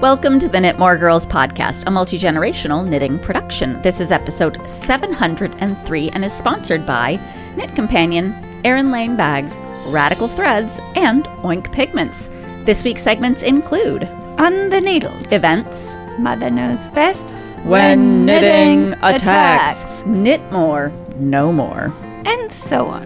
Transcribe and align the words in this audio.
Welcome 0.00 0.38
to 0.38 0.48
the 0.48 0.58
Knit 0.60 0.78
More 0.78 0.96
Girls 0.96 1.26
podcast, 1.26 1.84
a 1.86 1.90
multi 1.90 2.18
generational 2.18 2.86
knitting 2.86 3.18
production. 3.18 3.80
This 3.82 4.00
is 4.00 4.10
episode 4.12 4.68
703 4.68 6.10
and 6.10 6.24
is 6.24 6.32
sponsored 6.32 6.86
by 6.86 7.18
Knit 7.56 7.74
Companion, 7.74 8.32
Erin 8.64 8.90
Lane 8.90 9.16
Bags, 9.16 9.58
Radical 9.86 10.28
Threads, 10.28 10.80
and 10.94 11.24
Oink 11.42 11.70
Pigments. 11.72 12.28
This 12.64 12.82
week's 12.84 13.02
segments 13.02 13.42
include 13.42 14.04
On 14.38 14.70
the 14.70 14.80
needles. 14.80 15.22
events, 15.32 15.96
Mother 16.18 16.50
knows 16.50 16.88
best. 16.90 17.26
when 17.64 18.24
knitting 18.24 18.94
attacks, 19.02 20.04
knit 20.06 20.40
more, 20.50 20.90
no 21.16 21.52
more. 21.52 21.92
And 22.24 22.50
so 22.50 22.86
on. 22.86 23.04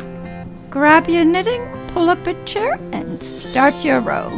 Grab 0.70 1.08
your 1.08 1.24
knitting, 1.24 1.62
pull 1.88 2.08
up 2.08 2.24
a 2.26 2.34
chair, 2.44 2.78
and 2.92 3.22
start 3.22 3.84
your 3.84 4.00
row. 4.00 4.28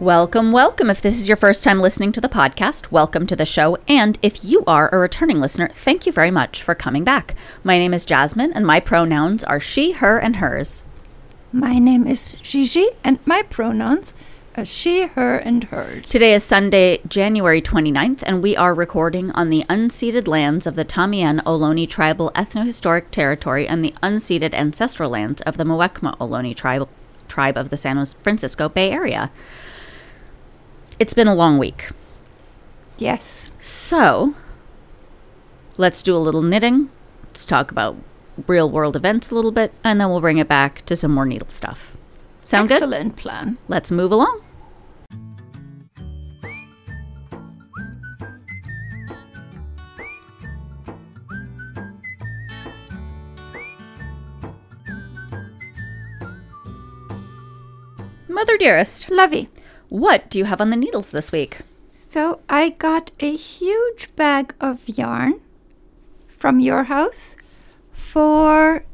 Welcome, 0.00 0.52
welcome. 0.52 0.90
If 0.90 1.02
this 1.02 1.20
is 1.20 1.26
your 1.26 1.36
first 1.36 1.64
time 1.64 1.80
listening 1.80 2.12
to 2.12 2.20
the 2.20 2.28
podcast, 2.28 2.92
welcome 2.92 3.26
to 3.26 3.34
the 3.34 3.44
show. 3.44 3.78
And 3.88 4.16
if 4.22 4.44
you 4.44 4.62
are 4.64 4.88
a 4.94 4.98
returning 4.98 5.40
listener, 5.40 5.70
thank 5.74 6.06
you 6.06 6.12
very 6.12 6.30
much 6.30 6.62
for 6.62 6.76
coming 6.76 7.02
back. 7.02 7.34
My 7.64 7.78
name 7.78 7.92
is 7.92 8.04
Jasmine, 8.04 8.52
and 8.52 8.64
my 8.64 8.78
pronouns 8.78 9.42
are 9.42 9.58
she, 9.58 9.90
her, 9.90 10.16
and 10.16 10.36
hers. 10.36 10.84
My 11.50 11.80
name 11.80 12.06
is 12.06 12.36
Gigi, 12.42 12.86
and 13.02 13.18
my 13.26 13.42
pronouns 13.42 14.14
are 14.56 14.64
she, 14.64 15.08
her, 15.08 15.38
and 15.38 15.64
hers. 15.64 16.06
Today 16.06 16.32
is 16.32 16.44
Sunday, 16.44 17.00
January 17.08 17.60
29th, 17.60 18.22
and 18.22 18.40
we 18.40 18.56
are 18.56 18.74
recording 18.74 19.32
on 19.32 19.50
the 19.50 19.64
unceded 19.68 20.28
lands 20.28 20.64
of 20.64 20.76
the 20.76 20.84
Tamian 20.84 21.40
Ohlone 21.40 21.88
Tribal 21.88 22.30
Ethnohistoric 22.36 23.10
Territory 23.10 23.66
and 23.66 23.84
the 23.84 23.94
unceded 24.00 24.54
ancestral 24.54 25.10
lands 25.10 25.42
of 25.42 25.56
the 25.56 25.64
Muwekma 25.64 26.16
Ohlone 26.18 26.54
tribe, 26.54 26.88
tribe 27.26 27.56
of 27.56 27.70
the 27.70 27.76
San 27.76 28.04
Francisco 28.06 28.68
Bay 28.68 28.92
Area. 28.92 29.32
It's 30.98 31.14
been 31.14 31.28
a 31.28 31.34
long 31.34 31.58
week. 31.58 31.90
Yes. 32.98 33.52
So, 33.60 34.34
let's 35.76 36.02
do 36.02 36.16
a 36.16 36.18
little 36.18 36.42
knitting. 36.42 36.90
Let's 37.24 37.44
talk 37.44 37.70
about 37.70 37.96
real 38.48 38.68
world 38.68 38.96
events 38.96 39.30
a 39.30 39.36
little 39.36 39.52
bit, 39.52 39.72
and 39.84 40.00
then 40.00 40.10
we'll 40.10 40.20
bring 40.20 40.38
it 40.38 40.48
back 40.48 40.84
to 40.86 40.96
some 40.96 41.12
more 41.12 41.24
needle 41.24 41.48
stuff. 41.50 41.96
Sound 42.44 42.68
good? 42.68 42.82
Excellent 42.82 43.14
plan. 43.14 43.58
Let's 43.68 43.92
move 43.92 44.10
along. 44.10 44.40
Mother 58.26 58.56
dearest, 58.56 59.10
Lovey. 59.10 59.48
What 59.88 60.28
do 60.30 60.38
you 60.38 60.44
have 60.44 60.60
on 60.60 60.70
the 60.70 60.76
needles 60.76 61.10
this 61.10 61.32
week? 61.32 61.58
So 61.90 62.40
I 62.48 62.70
got 62.70 63.10
a 63.20 63.36
huge 63.36 64.14
bag 64.16 64.54
of 64.60 64.88
yarn 64.88 65.40
from 66.28 66.60
your 66.60 66.84
house 66.84 67.36
for 67.92 68.84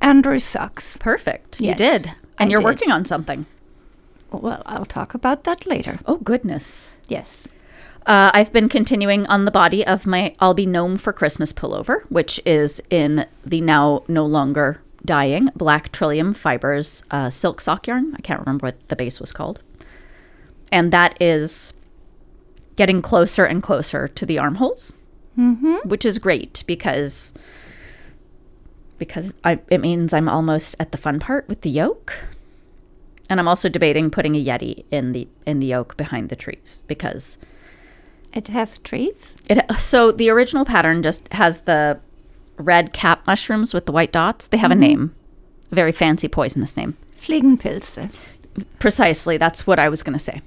Andrew 0.00 0.38
socks. 0.38 0.96
Perfect. 0.98 1.60
You 1.60 1.74
did. 1.74 2.12
And 2.38 2.48
I 2.48 2.50
you're 2.50 2.60
did. 2.60 2.64
working 2.66 2.90
on 2.90 3.04
something. 3.04 3.46
Well, 4.30 4.62
I'll 4.66 4.84
talk 4.84 5.14
about 5.14 5.44
that 5.44 5.66
later. 5.66 6.00
Oh, 6.06 6.16
goodness. 6.16 6.96
Yes. 7.08 7.46
Uh, 8.06 8.30
I've 8.32 8.52
been 8.52 8.68
continuing 8.68 9.26
on 9.26 9.44
the 9.44 9.50
body 9.50 9.86
of 9.86 10.06
my 10.06 10.34
I'll 10.38 10.54
Be 10.54 10.66
Gnome 10.66 10.96
for 10.96 11.12
Christmas 11.12 11.52
pullover, 11.52 12.02
which 12.04 12.40
is 12.46 12.80
in 12.90 13.26
the 13.44 13.60
now 13.60 14.04
no 14.08 14.24
longer 14.24 14.80
dying 15.04 15.48
Black 15.56 15.92
Trillium 15.92 16.34
Fibers 16.34 17.04
uh, 17.10 17.30
silk 17.30 17.60
sock 17.60 17.86
yarn. 17.86 18.14
I 18.16 18.20
can't 18.20 18.40
remember 18.40 18.66
what 18.68 18.88
the 18.88 18.96
base 18.96 19.20
was 19.20 19.32
called. 19.32 19.60
And 20.72 20.92
that 20.92 21.20
is 21.20 21.72
getting 22.76 23.00
closer 23.02 23.44
and 23.44 23.62
closer 23.62 24.08
to 24.08 24.26
the 24.26 24.38
armholes, 24.38 24.92
mm-hmm. 25.38 25.76
which 25.88 26.04
is 26.04 26.18
great 26.18 26.64
because 26.66 27.32
because 28.98 29.34
I, 29.44 29.60
it 29.68 29.80
means 29.80 30.12
I'm 30.12 30.28
almost 30.28 30.74
at 30.80 30.92
the 30.92 30.98
fun 30.98 31.20
part 31.20 31.48
with 31.48 31.60
the 31.60 31.70
yoke. 31.70 32.14
And 33.28 33.40
I'm 33.40 33.48
also 33.48 33.68
debating 33.68 34.10
putting 34.10 34.34
a 34.36 34.44
yeti 34.44 34.84
in 34.90 35.12
the 35.12 35.26
in 35.46 35.60
the 35.60 35.66
yoke 35.66 35.96
behind 35.96 36.28
the 36.28 36.36
trees 36.36 36.82
because 36.86 37.38
It 38.32 38.48
has 38.48 38.78
trees. 38.78 39.34
it 39.48 39.64
so 39.78 40.12
the 40.12 40.30
original 40.30 40.64
pattern 40.64 41.02
just 41.02 41.32
has 41.32 41.62
the 41.62 41.98
red 42.58 42.92
cap 42.92 43.26
mushrooms 43.26 43.74
with 43.74 43.86
the 43.86 43.92
white 43.92 44.12
dots. 44.12 44.48
They 44.48 44.56
have 44.58 44.70
a 44.70 44.76
name, 44.76 45.14
a 45.72 45.74
very 45.74 45.92
fancy 45.92 46.28
poisonous 46.28 46.76
name. 46.76 46.96
Fliegenpilze. 47.20 48.10
Precisely, 48.78 49.36
that's 49.36 49.66
what 49.66 49.78
I 49.78 49.88
was 49.88 50.02
going 50.02 50.16
to 50.16 50.24
say. 50.24 50.40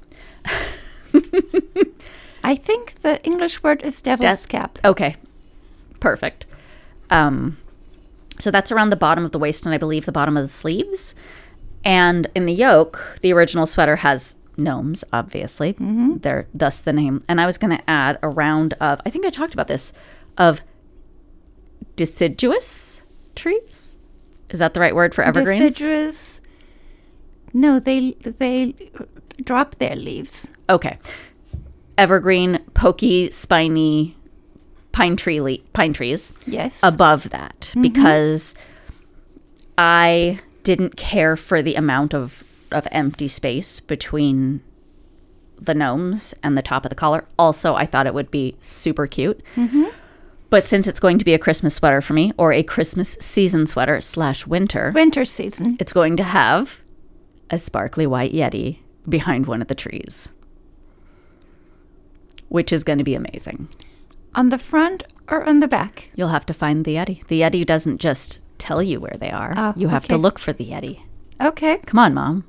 I 2.44 2.55
think 2.55 3.01
the 3.01 3.23
English 3.23 3.61
word 3.63 3.81
is 3.83 4.01
devil's 4.01 4.22
Death- 4.22 4.50
cap. 4.50 4.79
Okay, 4.83 5.16
perfect. 6.00 6.45
Um, 7.09 7.57
so 8.39 8.51
that's 8.51 8.72
around 8.72 8.89
the 8.89 8.95
bottom 8.95 9.25
of 9.25 9.31
the 9.31 9.39
waist 9.39 9.66
and 9.66 9.73
I 9.73 9.77
believe 9.77 10.05
the 10.05 10.11
bottom 10.11 10.38
of 10.38 10.44
the 10.44 10.47
sleeves. 10.47 11.16
And 11.83 12.27
in 12.35 12.45
the 12.45 12.53
yoke, 12.53 13.17
the 13.22 13.33
original 13.33 13.66
sweater 13.66 13.97
has 13.97 14.35
gnomes, 14.57 15.03
obviously. 15.11 15.75
They're 15.79 16.47
thus 16.53 16.81
the 16.81 16.94
name. 16.94 17.23
And 17.27 17.39
I 17.39 17.45
was 17.45 17.57
going 17.57 17.75
to 17.77 17.89
add 17.89 18.19
a 18.21 18.29
round 18.29 18.73
of, 18.73 19.01
I 19.06 19.09
think 19.09 19.25
I 19.25 19.29
talked 19.29 19.53
about 19.53 19.67
this, 19.67 19.94
of 20.38 20.61
deciduous 21.95 23.03
trees. 23.35 23.97
Is 24.50 24.59
that 24.59 24.73
the 24.73 24.79
right 24.79 24.95
word 24.95 25.13
for 25.13 25.23
evergreens? 25.23 25.75
Deciduous. 25.75 26.41
No, 27.53 27.79
they 27.79 28.11
they 28.21 28.75
drop 29.44 29.75
their 29.75 29.95
leaves. 29.95 30.47
Okay. 30.69 30.97
Evergreen, 31.97 32.59
pokey, 32.73 33.29
spiny 33.31 34.16
pine 34.91 35.16
tree 35.16 35.41
le- 35.41 35.57
pine 35.73 35.94
trees. 35.94 36.33
Yes. 36.45 36.79
above 36.83 37.29
that 37.29 37.59
mm-hmm. 37.59 37.81
because 37.81 38.55
I 39.77 40.39
didn't 40.63 40.97
care 40.97 41.35
for 41.35 41.61
the 41.61 41.75
amount 41.75 42.13
of, 42.13 42.44
of 42.72 42.88
empty 42.91 43.27
space 43.27 43.79
between 43.79 44.61
the 45.59 45.73
gnomes 45.73 46.33
and 46.44 46.57
the 46.57 46.61
top 46.61 46.85
of 46.85 46.89
the 46.89 46.95
collar. 46.95 47.25
Also, 47.38 47.75
I 47.75 47.85
thought 47.85 48.07
it 48.07 48.13
would 48.13 48.31
be 48.31 48.56
super 48.61 49.07
cute. 49.07 49.41
Mm-hmm. 49.56 49.85
But 50.50 50.66
since 50.66 50.88
it's 50.88 51.00
going 51.00 51.19
to 51.19 51.25
be 51.25 51.33
a 51.33 51.39
Christmas 51.39 51.75
sweater 51.75 52.01
for 52.01 52.13
me, 52.13 52.31
or 52.38 52.51
a 52.51 52.63
Christmas 52.63 53.13
season 53.19 53.67
sweater 53.67 54.01
slash 54.01 54.47
winter, 54.47 54.91
Winter 54.95 55.23
season. 55.23 55.77
it's 55.79 55.94
going 55.94 56.17
to 56.17 56.23
have 56.23 56.81
a 57.51 57.57
sparkly 57.57 58.07
white 58.07 58.33
Yeti 58.33 58.79
behind 59.09 59.45
one 59.45 59.61
of 59.61 59.67
the 59.67 59.75
trees, 59.75 60.29
which 62.49 62.71
is 62.71 62.83
going 62.83 62.97
to 62.97 63.03
be 63.03 63.15
amazing. 63.15 63.69
On 64.35 64.49
the 64.49 64.57
front 64.57 65.03
or 65.27 65.43
on 65.43 65.59
the 65.59 65.67
back? 65.67 66.09
You'll 66.15 66.29
have 66.29 66.45
to 66.47 66.53
find 66.53 66.85
the 66.85 66.95
Yeti. 66.95 67.25
The 67.27 67.41
Yeti 67.41 67.65
doesn't 67.65 67.99
just 67.99 68.39
tell 68.57 68.83
you 68.83 69.00
where 69.00 69.15
they 69.19 69.31
are. 69.31 69.53
Oh, 69.56 69.73
you 69.75 69.88
have 69.88 70.07
to 70.07 70.17
look 70.17 70.38
for 70.39 70.53
the 70.53 70.65
Yeti. 70.65 71.01
Okay. 71.41 71.77
Come 71.85 72.00
on, 72.00 72.13
mom. 72.13 72.44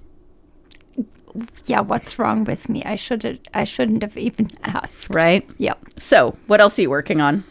Yeah, 1.67 1.81
what's 1.81 2.19
wrong 2.19 2.45
with 2.45 2.69
me? 2.69 2.83
I 2.85 2.97
should 2.97 3.49
I 3.55 3.65
shouldn't 3.65 4.03
have 4.03 4.17
even 4.17 4.51
asked. 4.65 5.11
Right? 5.11 5.49
Yep. 5.59 5.79
So, 5.97 6.37
what 6.49 6.61
else 6.61 6.79
are 6.79 6.83
you 6.83 6.91
working 6.91 7.21
on? 7.21 7.45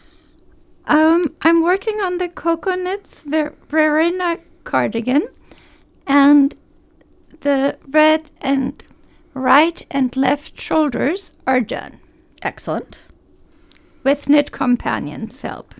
Um, 0.86 1.34
I'm 1.42 1.62
working 1.62 2.00
on 2.00 2.18
the 2.18 2.28
Coconuts 2.28 3.22
Ver- 3.22 3.54
Verena 3.68 4.38
cardigan, 4.64 5.28
and 6.06 6.54
the 7.40 7.78
red 7.88 8.30
and 8.40 8.82
right 9.34 9.84
and 9.90 10.16
left 10.16 10.60
shoulders 10.60 11.30
are 11.46 11.60
done 11.60 11.98
Excellent. 12.42 13.02
with 14.02 14.28
Knit 14.28 14.50
Companion's 14.52 15.40
help. 15.42 15.74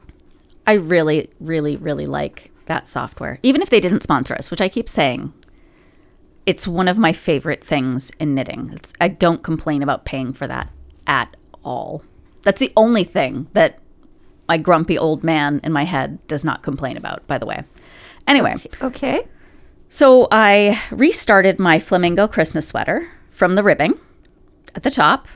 I 0.67 0.75
really, 0.75 1.29
really, 1.41 1.77
really 1.77 2.07
like 2.07 2.51
that 2.67 2.87
software. 2.87 3.39
Even 3.43 3.63
if 3.63 3.71
they 3.71 3.81
didn't 3.81 4.03
sponsor 4.03 4.35
us, 4.35 4.51
which 4.51 4.61
I 4.61 4.69
keep 4.69 4.89
saying, 4.89 5.33
it's 6.47 6.67
one 6.69 6.87
of 6.89 6.99
my 6.99 7.13
favorite 7.13 7.65
things 7.65 8.11
in 8.21 8.35
knitting. 8.35 8.71
It's, 8.75 8.93
I 9.01 9.09
don't 9.09 9.43
complain 9.43 9.83
about 9.83 10.05
paying 10.05 10.33
for 10.33 10.47
that 10.47 10.71
at 11.07 11.35
all. 11.65 12.03
That's 12.43 12.61
the 12.61 12.73
only 12.77 13.05
thing 13.05 13.49
that 13.55 13.79
my 14.49 14.59
grumpy 14.59 14.97
old 14.99 15.23
man 15.25 15.61
in 15.65 15.73
my 15.73 15.85
head 15.85 16.25
does 16.29 16.45
not 16.45 16.63
complain 16.63 16.97
about, 16.97 17.27
by 17.27 17.39
the 17.39 17.47
way. 17.47 17.65
Anyway, 18.27 18.55
Okay. 18.83 19.27
so 19.89 20.29
I 20.31 20.81
restarted 20.91 21.59
my 21.59 21.79
flamingo 21.79 22.29
Christmas 22.29 22.69
sweater 22.69 23.09
from 23.41 23.55
the 23.55 23.63
ribbing 23.63 23.99
at 24.75 24.83
the 24.83 24.91
top. 24.91 25.27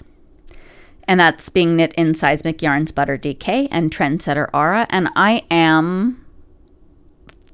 And 1.09 1.19
that's 1.19 1.49
being 1.49 1.75
knit 1.75 1.95
in 1.95 2.15
Seismic 2.15 2.61
Yarns 2.61 2.93
Butter 2.93 3.17
DK 3.17 3.67
and 3.71 3.91
Trendsetter 3.91 4.51
Aura. 4.53 4.87
And 4.91 5.09
I 5.17 5.43
am 5.51 6.23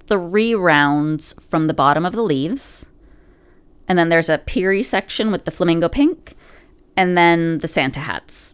three 0.09 0.57
rounds 0.57 1.35
from 1.35 1.69
the 1.69 1.73
bottom 1.73 2.05
of 2.05 2.15
the 2.15 2.23
leaves. 2.23 2.85
And 3.87 3.97
then 3.97 4.09
there's 4.09 4.29
a 4.29 4.39
peerie 4.39 4.83
section 4.83 5.31
with 5.31 5.45
the 5.45 5.53
flamingo 5.53 5.89
pink. 5.89 6.35
And 6.97 7.17
then 7.17 7.59
the 7.59 7.69
Santa 7.69 8.01
hats. 8.01 8.53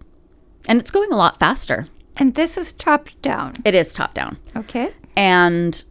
And 0.68 0.78
it's 0.78 0.90
going 0.90 1.10
a 1.10 1.16
lot 1.16 1.40
faster. 1.40 1.86
And 2.18 2.34
this 2.34 2.58
is 2.58 2.72
top 2.72 3.08
down. 3.22 3.54
It 3.64 3.74
is 3.74 3.94
top 3.94 4.12
down. 4.12 4.36
Okay. 4.54 4.92
And 5.16 5.82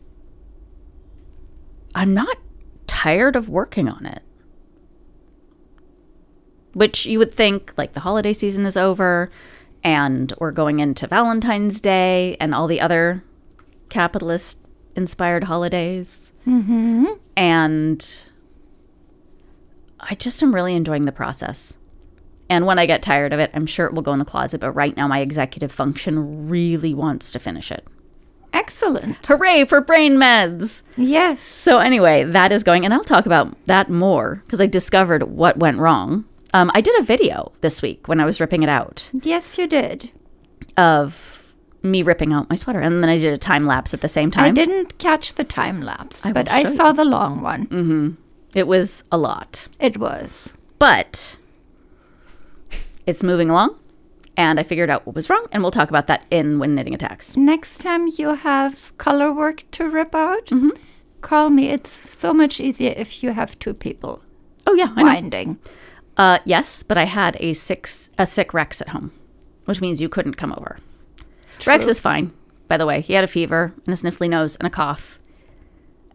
I'm 1.96 2.14
not 2.14 2.38
tired 2.86 3.36
of 3.36 3.50
working 3.50 3.90
on 3.90 4.06
it. 4.06 4.22
Which 6.76 7.08
you 7.08 7.20
would 7.20 7.34
think, 7.34 7.74
like, 7.78 7.94
the 7.94 8.02
holiday 8.02 8.34
season 8.34 8.66
is 8.66 8.78
over 8.78 9.32
and 9.84 10.34
we're 10.40 10.52
going 10.52 10.80
into 10.82 11.08
Valentine's 11.08 11.80
Day 11.80 12.36
and 12.40 12.54
all 12.54 12.68
the 12.68 12.82
other 12.82 13.24
capitalist 13.90 14.60
inspired 14.96 15.46
holidays. 15.46 16.34
Mm-hmm. 16.46 17.06
And 17.38 18.22
I 20.00 20.16
just 20.16 20.44
am 20.44 20.54
really 20.54 20.76
enjoying 20.76 21.06
the 21.06 21.12
process. 21.12 21.78
And 22.50 22.66
when 22.66 22.78
I 22.78 22.86
get 22.86 23.02
tired 23.02 23.32
of 23.32 23.40
it, 23.40 23.52
I'm 23.54 23.66
sure 23.66 23.86
it 23.86 23.94
will 23.94 24.02
go 24.02 24.14
in 24.14 24.20
the 24.20 24.26
closet. 24.26 24.60
But 24.60 24.72
right 24.74 24.96
now, 24.98 25.08
my 25.08 25.22
executive 25.22 25.72
function 25.72 26.50
really 26.50 26.94
wants 26.94 27.32
to 27.32 27.40
finish 27.40 27.72
it. 27.72 27.88
Excellent. 28.54 29.18
Hooray 29.26 29.66
for 29.66 29.82
brain 29.82 30.16
meds! 30.16 30.84
Yes. 30.98 31.42
So 31.42 31.80
anyway, 31.80 32.24
that 32.24 32.52
is 32.52 32.64
going, 32.64 32.86
and 32.86 32.94
I'll 32.94 33.04
talk 33.04 33.26
about 33.26 33.56
that 33.66 33.90
more 33.90 34.42
because 34.46 34.62
I 34.62 34.66
discovered 34.66 35.24
what 35.24 35.58
went 35.58 35.78
wrong. 35.78 36.26
Um, 36.56 36.72
I 36.74 36.80
did 36.80 36.98
a 37.00 37.04
video 37.04 37.52
this 37.60 37.82
week 37.82 38.08
when 38.08 38.20
I 38.22 38.26
was 38.26 38.40
ripping 38.40 38.64
it 38.64 38.70
out 38.70 39.10
Yes, 39.24 39.58
you 39.58 39.68
did. 39.68 40.10
of 40.78 41.54
me 41.84 42.02
ripping 42.02 42.32
out 42.34 42.50
my 42.50 42.56
sweater, 42.56 42.80
and 42.80 43.04
then 43.04 43.10
I 43.10 43.18
did 43.18 43.34
a 43.34 43.38
time 43.38 43.66
lapse 43.66 43.94
at 43.94 44.00
the 44.02 44.08
same 44.08 44.32
time. 44.32 44.46
I 44.46 44.52
didn't 44.52 44.98
catch 44.98 45.34
the 45.36 45.44
time 45.44 45.82
lapse, 45.82 46.26
I 46.26 46.32
but 46.34 46.50
I 46.50 46.64
show 46.64 46.70
you. 46.70 46.76
saw 46.78 46.92
the 46.94 47.04
long 47.06 47.42
one. 47.42 48.18
It 48.56 48.68
was 48.68 49.04
a 49.12 49.18
lot, 49.18 49.68
It 49.80 49.98
was. 49.98 50.54
but 50.80 51.38
it's 53.06 53.22
moving 53.22 53.50
along, 53.50 53.78
and 54.38 54.60
I 54.60 54.64
figured 54.64 54.90
out 54.90 55.06
what 55.06 55.14
was 55.16 55.30
wrong, 55.30 55.46
and 55.52 55.62
we'll 55.62 55.72
talk 55.72 55.90
about 55.90 56.08
that 56.08 56.26
in 56.32 56.58
when 56.58 56.74
knitting 56.74 56.96
attacks. 56.96 57.36
Next 57.38 57.80
time 57.82 58.08
you 58.18 58.34
have 58.36 58.98
color 58.98 59.32
work 59.32 59.64
to 59.74 59.90
rip 59.90 60.16
out, 60.16 60.46
Mm-hmm. 60.48 60.70
call 61.22 61.50
me. 61.50 61.68
It's 61.70 61.92
so 61.92 62.34
much 62.34 62.60
easier 62.62 62.94
if 62.96 63.22
you 63.22 63.32
have 63.34 63.60
two 63.60 63.74
people 63.74 64.22
Oh 64.68 64.74
yeah, 64.74 64.92
I 64.96 65.20
know. 65.20 65.58
Uh, 66.18 66.40
yes, 66.46 66.84
but 66.84 66.98
I 66.98 67.06
had 67.06 67.36
a 67.40 67.54
six 67.54 68.10
a 68.18 68.26
sick 68.26 68.54
Rex 68.54 68.82
at 68.82 68.90
home, 68.90 69.12
which 69.66 69.82
means 69.82 70.02
you 70.02 70.10
couldn't 70.10 70.36
come 70.36 70.54
over. 70.54 70.78
Rex 71.66 71.88
is 71.88 72.00
fine, 72.00 72.32
by 72.68 72.78
the 72.78 72.86
way. 72.86 73.02
He 73.02 73.14
had 73.14 73.24
a 73.24 73.28
fever 73.28 73.74
and 73.86 73.94
a 73.94 73.98
sniffly 73.98 74.30
nose 74.30 74.56
and 74.58 74.68
a 74.68 74.70
cough, 74.70 75.20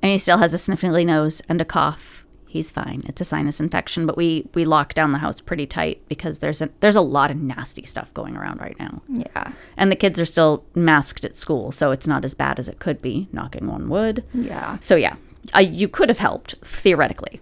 and 0.02 0.10
he 0.12 0.18
still 0.18 0.38
has 0.38 0.54
a 0.54 0.58
sniffly 0.58 1.04
nose 1.04 1.40
and 1.48 1.60
a 1.60 1.64
cough. 1.64 2.24
He's 2.46 2.70
fine. 2.70 3.04
It's 3.06 3.20
a 3.20 3.24
sinus 3.24 3.60
infection, 3.60 4.06
but 4.06 4.16
we 4.16 4.48
we 4.54 4.64
lock 4.64 4.94
down 4.94 5.12
the 5.12 5.18
house 5.18 5.40
pretty 5.40 5.66
tight 5.66 6.02
because 6.08 6.38
there's 6.40 6.60
a 6.62 6.70
there's 6.80 6.96
a 6.96 7.00
lot 7.00 7.30
of 7.30 7.36
nasty 7.36 7.84
stuff 7.84 8.12
going 8.14 8.36
around 8.36 8.60
right 8.60 8.78
now, 8.78 9.02
Yeah. 9.08 9.52
and 9.76 9.92
the 9.92 9.96
kids 9.96 10.18
are 10.18 10.26
still 10.26 10.64
masked 10.74 11.24
at 11.24 11.36
school, 11.36 11.70
so 11.72 11.90
it's 11.92 12.06
not 12.08 12.24
as 12.24 12.34
bad 12.34 12.58
as 12.58 12.68
it 12.68 12.78
could 12.80 13.00
be. 13.02 13.28
Knocking 13.32 13.68
on 13.68 13.88
wood. 13.88 14.24
Yeah. 14.34 14.78
So 14.80 14.96
yeah, 14.96 15.16
uh, 15.54 15.60
you 15.60 15.88
could 15.88 16.08
have 16.08 16.18
helped 16.18 16.54
theoretically 16.64 17.40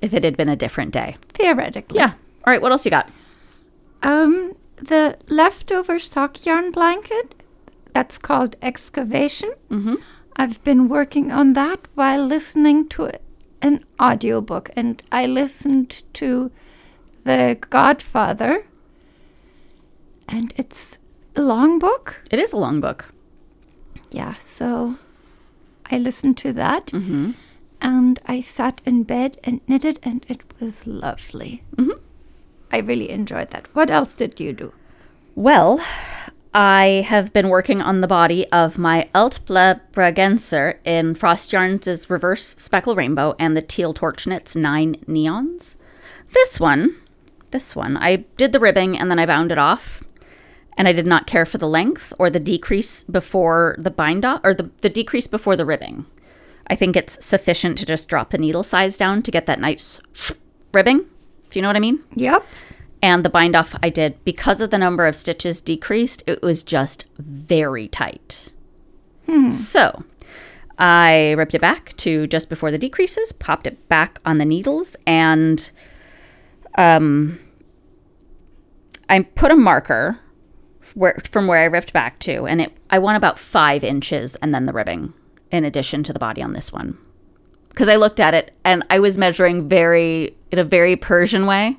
if 0.00 0.14
it 0.14 0.24
had 0.24 0.36
been 0.36 0.48
a 0.48 0.56
different 0.56 0.92
day. 0.92 1.16
Theoretically. 1.34 1.98
Yeah. 1.98 2.12
All 2.44 2.52
right. 2.52 2.62
What 2.62 2.72
else 2.72 2.84
you 2.84 2.90
got? 2.90 3.10
Um, 4.02 4.56
the 4.76 5.16
leftover 5.28 5.98
sock 5.98 6.44
yarn 6.44 6.70
blanket, 6.70 7.34
that's 7.92 8.18
called 8.18 8.56
excavation. 8.60 9.52
Mm-hmm. 9.70 9.96
I've 10.36 10.62
been 10.64 10.88
working 10.88 11.32
on 11.32 11.54
that 11.54 11.88
while 11.94 12.24
listening 12.24 12.88
to 12.90 13.10
an 13.62 13.84
audiobook, 13.98 14.70
and 14.76 15.02
I 15.10 15.24
listened 15.26 16.02
to 16.14 16.50
The 17.24 17.56
Godfather, 17.70 18.66
and 20.28 20.52
it's 20.56 20.98
a 21.34 21.40
long 21.40 21.78
book. 21.78 22.20
It 22.30 22.38
is 22.38 22.52
a 22.52 22.58
long 22.58 22.80
book. 22.80 23.06
Yeah, 24.10 24.34
so 24.40 24.96
I 25.90 25.96
listened 25.96 26.36
to 26.38 26.52
that, 26.52 26.92
and 27.80 28.20
I 28.26 28.40
sat 28.40 28.80
in 28.84 29.02
bed 29.02 29.38
and 29.44 29.60
knitted, 29.66 30.00
and 30.02 30.24
it 30.28 30.42
was 30.60 30.86
lovely. 30.86 31.62
Mm-hmm. 31.76 31.98
I 32.72 32.78
really 32.78 33.10
enjoyed 33.10 33.50
that. 33.50 33.74
What 33.74 33.90
else 33.90 34.14
did 34.14 34.40
you 34.40 34.52
do? 34.52 34.72
Well, 35.34 35.80
I 36.54 37.04
have 37.06 37.34
been 37.34 37.50
working 37.50 37.82
on 37.82 38.00
the 38.00 38.06
body 38.06 38.50
of 38.50 38.78
my 38.78 39.10
Altble 39.14 39.78
Bragenser 39.92 40.78
in 40.84 41.14
Frost 41.14 41.52
Yarns' 41.52 42.08
Reverse 42.08 42.56
Speckle 42.56 42.96
Rainbow 42.96 43.34
and 43.38 43.54
the 43.54 43.60
Teal 43.60 43.92
Torch 43.92 44.26
Knits 44.26 44.56
9 44.56 44.96
Neons. 45.06 45.76
This 46.32 46.58
one, 46.58 46.96
this 47.50 47.76
one, 47.76 47.98
I 47.98 48.24
did 48.38 48.52
the 48.52 48.60
ribbing 48.60 48.98
and 48.98 49.10
then 49.10 49.18
I 49.18 49.26
bound 49.26 49.52
it 49.52 49.58
off. 49.58 50.02
And 50.78 50.88
I 50.88 50.92
did 50.92 51.06
not 51.06 51.26
care 51.26 51.46
for 51.46 51.58
the 51.58 51.68
length 51.68 52.12
or 52.18 52.30
the 52.30 52.40
decrease 52.40 53.02
before 53.04 53.76
the 53.78 53.90
bind 53.90 54.24
off, 54.24 54.40
or 54.44 54.54
the, 54.54 54.70
the 54.80 54.90
decrease 54.90 55.26
before 55.26 55.56
the 55.56 55.64
ribbing. 55.64 56.06
I 56.68 56.74
think 56.74 56.96
it's 56.96 57.24
sufficient 57.24 57.78
to 57.78 57.86
just 57.86 58.08
drop 58.08 58.30
the 58.30 58.38
needle 58.38 58.62
size 58.64 58.96
down 58.96 59.22
to 59.22 59.30
get 59.30 59.46
that 59.46 59.60
nice 59.60 60.00
ribbing. 60.72 60.98
Do 60.98 61.58
you 61.58 61.62
know 61.62 61.68
what 61.68 61.76
I 61.76 61.80
mean? 61.80 62.00
Yep. 62.14 62.44
and 63.02 63.24
the 63.24 63.28
bind 63.28 63.54
off 63.54 63.74
I 63.82 63.88
did 63.90 64.22
because 64.24 64.60
of 64.60 64.70
the 64.70 64.78
number 64.78 65.06
of 65.06 65.14
stitches 65.14 65.60
decreased, 65.60 66.22
it 66.26 66.42
was 66.42 66.62
just 66.62 67.04
very 67.18 67.88
tight. 67.88 68.48
So 69.50 70.04
I 70.78 71.32
ripped 71.32 71.54
it 71.54 71.60
back 71.60 71.96
to 71.98 72.26
just 72.26 72.48
before 72.48 72.70
the 72.70 72.78
decreases, 72.78 73.32
popped 73.32 73.66
it 73.66 73.88
back 73.88 74.18
on 74.24 74.38
the 74.38 74.44
needles, 74.44 74.96
and 75.06 75.70
um, 76.78 77.38
I 79.08 79.20
put 79.20 79.50
a 79.50 79.56
marker 79.56 80.18
where, 80.94 81.20
from 81.30 81.46
where 81.46 81.58
I 81.60 81.64
ripped 81.64 81.92
back 81.92 82.18
to, 82.20 82.46
and 82.46 82.60
it 82.60 82.72
I 82.90 82.98
want 82.98 83.16
about 83.16 83.38
five 83.38 83.84
inches 83.84 84.36
and 84.36 84.54
then 84.54 84.66
the 84.66 84.72
ribbing 84.72 85.12
in 85.50 85.64
addition 85.64 86.02
to 86.04 86.12
the 86.12 86.18
body 86.18 86.42
on 86.42 86.52
this 86.52 86.72
one. 86.72 86.98
Because 87.68 87.88
I 87.88 87.96
looked 87.96 88.20
at 88.20 88.34
it 88.34 88.54
and 88.64 88.84
I 88.88 88.98
was 89.00 89.18
measuring 89.18 89.68
very 89.68 90.34
in 90.50 90.58
a 90.58 90.64
very 90.64 90.96
Persian 90.96 91.46
way. 91.46 91.76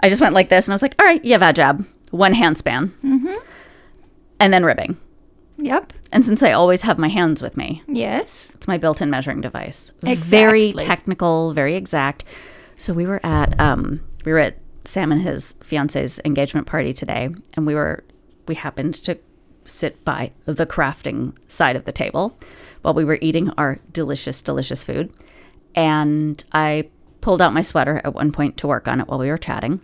I 0.00 0.08
just 0.08 0.20
went 0.20 0.34
like 0.34 0.48
this 0.48 0.66
and 0.66 0.72
I 0.72 0.74
was 0.74 0.82
like, 0.82 0.94
all 0.98 1.06
right, 1.06 1.24
yeah, 1.24 1.38
vajab, 1.38 1.84
one 2.10 2.32
hand 2.34 2.58
span. 2.58 2.88
Mm-hmm. 3.04 3.34
And 4.40 4.52
then 4.52 4.64
ribbing. 4.64 4.96
Yep. 5.58 5.92
And 6.10 6.24
since 6.24 6.42
I 6.42 6.52
always 6.52 6.82
have 6.82 6.98
my 6.98 7.08
hands 7.08 7.40
with 7.42 7.56
me, 7.56 7.82
Yes. 7.86 8.50
it's 8.54 8.66
my 8.68 8.78
built-in 8.78 9.10
measuring 9.10 9.40
device. 9.40 9.92
Exactly. 10.02 10.14
Very 10.16 10.72
technical, 10.72 11.52
very 11.52 11.74
exact. 11.74 12.24
So 12.76 12.92
we 12.92 13.06
were 13.06 13.20
at 13.24 13.58
um 13.60 14.00
we 14.24 14.32
were 14.32 14.40
at 14.40 14.58
Sam 14.84 15.12
and 15.12 15.22
his 15.22 15.52
fiance's 15.62 16.20
engagement 16.24 16.66
party 16.66 16.92
today, 16.92 17.28
and 17.54 17.66
we 17.66 17.74
were 17.74 18.02
we 18.48 18.56
happened 18.56 18.94
to 19.04 19.18
sit 19.64 20.04
by 20.04 20.32
the 20.44 20.66
crafting 20.66 21.34
side 21.46 21.76
of 21.76 21.84
the 21.84 21.92
table 21.92 22.36
while 22.82 22.94
we 22.94 23.04
were 23.04 23.18
eating 23.20 23.50
our 23.58 23.78
delicious, 23.92 24.42
delicious 24.42 24.84
food. 24.84 25.12
And 25.74 26.42
I 26.52 26.88
pulled 27.20 27.40
out 27.40 27.54
my 27.54 27.62
sweater 27.62 28.00
at 28.04 28.14
one 28.14 28.32
point 28.32 28.56
to 28.58 28.66
work 28.66 28.86
on 28.88 29.00
it 29.00 29.08
while 29.08 29.18
we 29.18 29.28
were 29.28 29.38
chatting. 29.38 29.80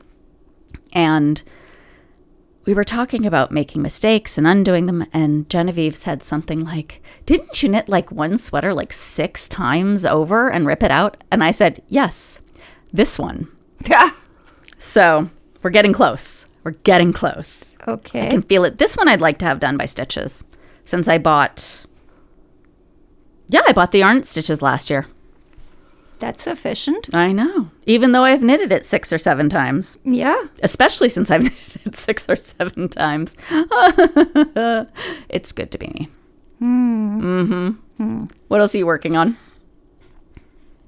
And 0.92 1.42
we 2.66 2.74
were 2.74 2.84
talking 2.84 3.24
about 3.24 3.50
making 3.50 3.80
mistakes 3.80 4.36
and 4.36 4.46
undoing 4.46 4.84
them 4.86 5.06
and 5.14 5.48
genevieve 5.48 5.96
said 5.96 6.22
something 6.22 6.60
like 6.66 7.00
didn't 7.24 7.62
you 7.62 7.68
knit 7.70 7.88
like 7.88 8.12
one 8.12 8.36
sweater 8.36 8.74
like 8.74 8.92
six 8.92 9.48
times 9.48 10.04
over 10.04 10.50
and 10.50 10.66
rip 10.66 10.82
it 10.82 10.90
out 10.90 11.16
and 11.30 11.42
i 11.42 11.50
said 11.50 11.82
yes 11.88 12.40
this 12.92 13.18
one 13.18 13.48
Yeah. 13.86 14.10
so 14.78 15.30
we're 15.62 15.70
getting 15.70 15.94
close 15.94 16.44
we're 16.62 16.72
getting 16.72 17.10
close 17.10 17.74
Okay. 17.86 18.26
i 18.26 18.30
can 18.30 18.42
feel 18.42 18.64
it 18.64 18.76
this 18.76 18.98
one 18.98 19.08
i'd 19.08 19.22
like 19.22 19.38
to 19.38 19.46
have 19.46 19.60
done 19.60 19.78
by 19.78 19.86
stitches 19.86 20.44
since 20.84 21.08
i 21.08 21.16
bought 21.16 21.86
yeah 23.48 23.62
i 23.66 23.72
bought 23.72 23.92
the 23.92 23.98
yarn 23.98 24.22
stitches 24.24 24.60
last 24.62 24.90
year 24.90 25.06
That's 26.18 26.46
efficient. 26.46 27.14
i 27.14 27.32
know 27.32 27.70
even 27.86 28.12
though 28.12 28.24
i've 28.24 28.42
knitted 28.42 28.72
it 28.72 28.84
six 28.86 29.12
or 29.12 29.18
seven 29.18 29.48
times 29.48 29.98
Yeah. 30.04 30.42
especially 30.62 31.08
since 31.08 31.30
I've 31.30 31.42
knitted 31.48 31.80
it 31.86 31.96
six 31.96 32.28
or 32.28 32.36
seven 32.36 32.88
times. 32.88 33.36
it's 35.28 35.52
good 35.52 35.70
to 35.70 35.78
be 35.78 35.86
me. 35.88 36.08
Mm-hmm. 36.60 38.24
What 38.48 38.60
else 38.60 38.74
are 38.74 38.78
you 38.78 38.86
working 38.86 39.16
on? 39.16 39.36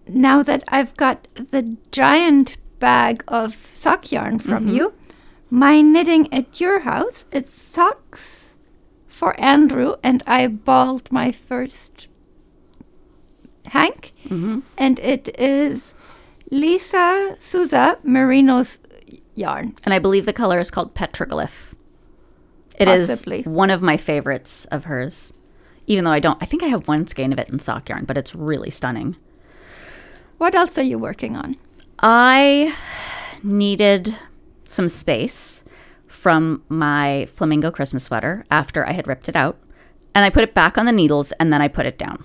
Now 0.09 0.43
that 0.43 0.64
I've 0.69 0.97
got 0.97 1.29
the 1.52 1.76
giant 1.93 2.57
bag 2.81 3.23
of 3.29 3.57
sock 3.75 4.11
yarn 4.11 4.38
from 4.38 4.67
Mm-hmm. 4.67 4.75
you, 4.76 4.93
my 5.50 5.81
knitting 5.81 6.33
at 6.33 6.61
your 6.61 6.81
house, 6.81 7.25
it's 7.33 7.61
socks 7.61 8.50
for 9.07 9.38
Andrew, 9.40 9.97
and 10.02 10.23
I 10.26 10.47
balled 10.49 11.11
my 11.12 11.31
first 11.33 12.09
hank, 13.70 14.12
mm-hmm. 14.24 14.60
and 14.76 14.98
it 14.98 15.28
is 15.38 15.94
Lisa 16.50 17.36
Souza 17.40 17.98
Merino's 18.02 18.78
yarn. 19.34 19.74
And 19.84 19.94
I 19.94 19.98
believe 19.98 20.26
the 20.26 20.32
color 20.32 20.58
is 20.58 20.70
called 20.70 20.94
petroglyph. 20.94 21.74
It 22.78 22.88
is 22.88 23.08
Possibly. 23.08 23.42
one 23.42 23.70
of 23.70 23.82
my 23.82 23.96
favorites 23.96 24.64
of 24.66 24.84
hers. 24.84 25.32
Even 25.86 26.04
though 26.04 26.12
I 26.12 26.20
don't, 26.20 26.40
I 26.42 26.46
think 26.46 26.62
I 26.62 26.68
have 26.68 26.88
one 26.88 27.06
skein 27.06 27.32
of 27.32 27.38
it 27.38 27.50
in 27.50 27.58
sock 27.58 27.88
yarn, 27.88 28.04
but 28.04 28.16
it's 28.16 28.34
really 28.34 28.70
stunning. 28.70 29.16
What 30.38 30.54
else 30.54 30.78
are 30.78 30.82
you 30.82 30.98
working 30.98 31.36
on? 31.36 31.56
I 31.98 32.74
needed 33.42 34.16
some 34.64 34.88
space 34.88 35.64
from 36.06 36.62
my 36.68 37.26
flamingo 37.30 37.70
Christmas 37.70 38.04
sweater 38.04 38.44
after 38.50 38.86
I 38.86 38.92
had 38.92 39.06
ripped 39.06 39.28
it 39.28 39.36
out. 39.36 39.58
And 40.14 40.24
I 40.24 40.30
put 40.30 40.42
it 40.42 40.54
back 40.54 40.76
on 40.76 40.86
the 40.86 40.92
needles 40.92 41.32
and 41.32 41.52
then 41.52 41.62
I 41.62 41.68
put 41.68 41.86
it 41.86 41.98
down. 41.98 42.24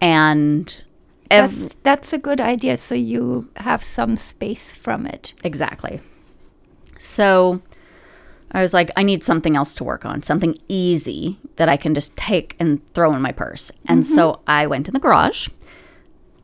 And 0.00 0.84
ev- 1.30 1.60
That's, 1.60 1.76
that's 1.82 2.12
a 2.12 2.18
good 2.18 2.40
idea. 2.40 2.76
So 2.76 2.94
you 2.94 3.48
have 3.56 3.82
some 3.82 4.16
space 4.16 4.74
from 4.74 5.06
it. 5.06 5.32
Exactly. 5.44 6.00
So 6.98 7.62
I 8.52 8.62
was 8.62 8.72
like, 8.72 8.90
I 8.96 9.02
need 9.02 9.22
something 9.22 9.56
else 9.56 9.74
to 9.76 9.84
work 9.84 10.04
on, 10.04 10.22
something 10.22 10.56
easy 10.68 11.38
that 11.56 11.68
I 11.68 11.76
can 11.76 11.94
just 11.94 12.16
take 12.16 12.56
and 12.58 12.80
throw 12.94 13.14
in 13.14 13.22
my 13.22 13.32
purse. 13.32 13.70
And 13.86 14.04
so 14.04 14.32
mm-hmm. 14.32 14.42
I 14.46 14.66
went 14.66 14.88
in 14.88 14.94
the 14.94 15.00
garage. 15.00 15.48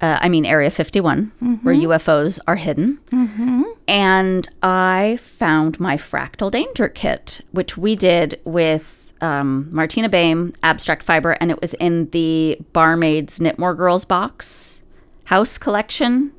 Uh, 0.01 0.19
I 0.21 0.29
mean, 0.29 0.45
Area 0.45 0.69
51, 0.69 1.33
where 1.63 1.77
mm-hmm. 1.77 1.87
UFOs 1.87 2.41
are 2.49 2.57
hidden. 2.57 2.99
Mm-hmm. 3.13 3.63
And 3.87 4.49
I 4.61 5.17
found 5.21 5.79
my 5.79 5.97
Fractal 5.97 6.51
Danger 6.51 6.89
Kit, 6.89 7.41
which 7.53 7.79
we 7.79 7.95
did 7.95 8.41
with 8.45 9.02
um, 9.23 9.69
Martina 9.73 10.09
Behm, 10.11 10.55
Abstract 10.63 11.03
Fiber, 11.03 11.33
and 11.41 11.51
it 11.51 11.61
was 11.61 11.75
in 11.75 12.11
the 12.11 12.59
Barmaid's 12.75 13.39
Knitmore 13.39 13.77
Girls 13.77 14.05
box 14.05 14.83
house 15.25 15.57
collection, 15.57 16.31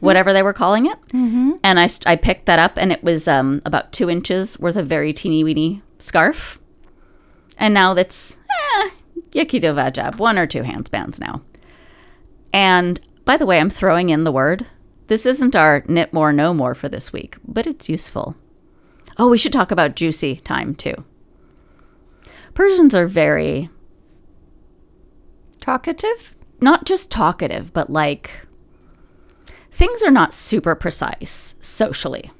whatever 0.00 0.32
they 0.32 0.42
were 0.42 0.52
calling 0.54 0.86
it. 0.86 0.96
And 1.62 1.78
I, 1.78 1.88
I 2.06 2.16
picked 2.16 2.46
that 2.46 2.58
up, 2.58 2.78
and 2.78 2.90
it 2.92 3.02
was 3.02 3.28
um, 3.28 3.60
about 3.66 3.92
two 3.92 4.08
inches 4.08 4.58
worth 4.58 4.76
of 4.76 4.86
very 4.86 5.12
teeny 5.12 5.44
weeny 5.44 5.82
scarf. 5.98 6.58
And 7.58 7.74
now 7.74 7.92
that's 7.92 8.38
eh, 8.48 8.90
Yakido 9.32 9.74
Vajab, 9.74 10.18
one 10.18 10.38
or 10.38 10.46
two 10.46 10.62
handspans 10.62 11.20
now. 11.20 11.42
And 12.52 13.00
by 13.24 13.36
the 13.36 13.44
way, 13.44 13.58
I'm 13.58 13.68
throwing 13.70 14.08
in 14.10 14.24
the 14.24 14.32
word. 14.32 14.66
This 15.08 15.26
isn't 15.26 15.56
our 15.56 15.84
knit 15.88 16.12
more, 16.12 16.32
no 16.32 16.54
more 16.54 16.74
for 16.74 16.88
this 16.88 17.12
week, 17.12 17.36
but 17.46 17.66
it's 17.66 17.88
useful. 17.88 18.36
Oh, 19.18 19.28
we 19.28 19.38
should 19.38 19.52
talk 19.52 19.70
about 19.70 19.96
juicy 19.96 20.36
time 20.36 20.74
too. 20.74 21.04
Persians 22.58 22.92
are 22.92 23.06
very, 23.06 23.70
Talkative? 25.60 26.34
not 26.60 26.84
just 26.84 27.08
talkative, 27.08 27.72
but 27.72 27.88
like, 27.88 28.32
things 29.70 30.02
are 30.02 30.10
not 30.10 30.34
super 30.34 30.74
precise 30.74 31.54
socially. 31.62 32.32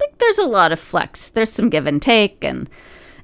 Like, 0.00 0.16
there's 0.16 0.38
a 0.38 0.46
lot 0.46 0.72
of 0.72 0.80
flex, 0.80 1.28
there's 1.28 1.52
some 1.52 1.68
give 1.68 1.86
and 1.86 2.00
take. 2.00 2.42
And 2.42 2.70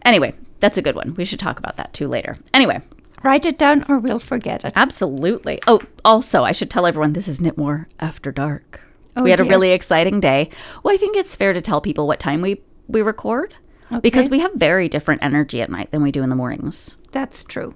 anyway, 0.05 0.35
that's 0.61 0.77
a 0.77 0.83
good 0.83 0.95
one. 0.95 1.15
We 1.15 1.25
should 1.25 1.39
talk 1.39 1.59
about 1.59 1.79
that 1.79 1.95
too 1.95 2.07
later. 2.07 2.37
Anyway, 2.53 2.83
Write 3.23 3.47
it 3.47 3.57
down 3.57 3.87
or 3.89 3.99
we'll 3.99 4.19
forget 4.19 4.67
it. 4.67 4.75
Absolutely. 4.77 5.59
Oh, 5.67 5.81
also, 6.05 6.43
I 6.45 6.53
should 6.53 6.69
tell 6.69 6.85
everyone 6.85 7.15
this 7.15 7.29
is 7.29 7.41
Knitmore 7.41 7.87
After 7.99 8.31
Dark. 8.31 8.83
Oh, 9.17 9.23
we 9.23 9.31
had 9.31 9.41
a 9.41 9.45
really 9.45 9.71
exciting 9.71 10.21
day. 10.21 10.51
Well, 10.83 10.93
I 10.93 10.99
think 10.99 11.17
it's 11.17 11.35
fair 11.35 11.55
to 11.55 11.63
tell 11.63 11.81
people 11.81 12.07
what 12.07 12.21
time 12.21 12.43
we 12.43 12.61
we 12.89 13.01
record 13.01 13.55
because 14.01 14.29
we 14.29 14.41
have 14.41 14.53
very 14.55 14.89
different 14.89 15.23
energy 15.23 15.61
at 15.61 15.71
night 15.71 15.91
than 15.91 16.03
we 16.03 16.13
do 16.13 16.23
in 16.23 16.31
the 16.31 16.37
mornings. 16.37 16.97
That's 17.11 17.43
true. 17.43 17.75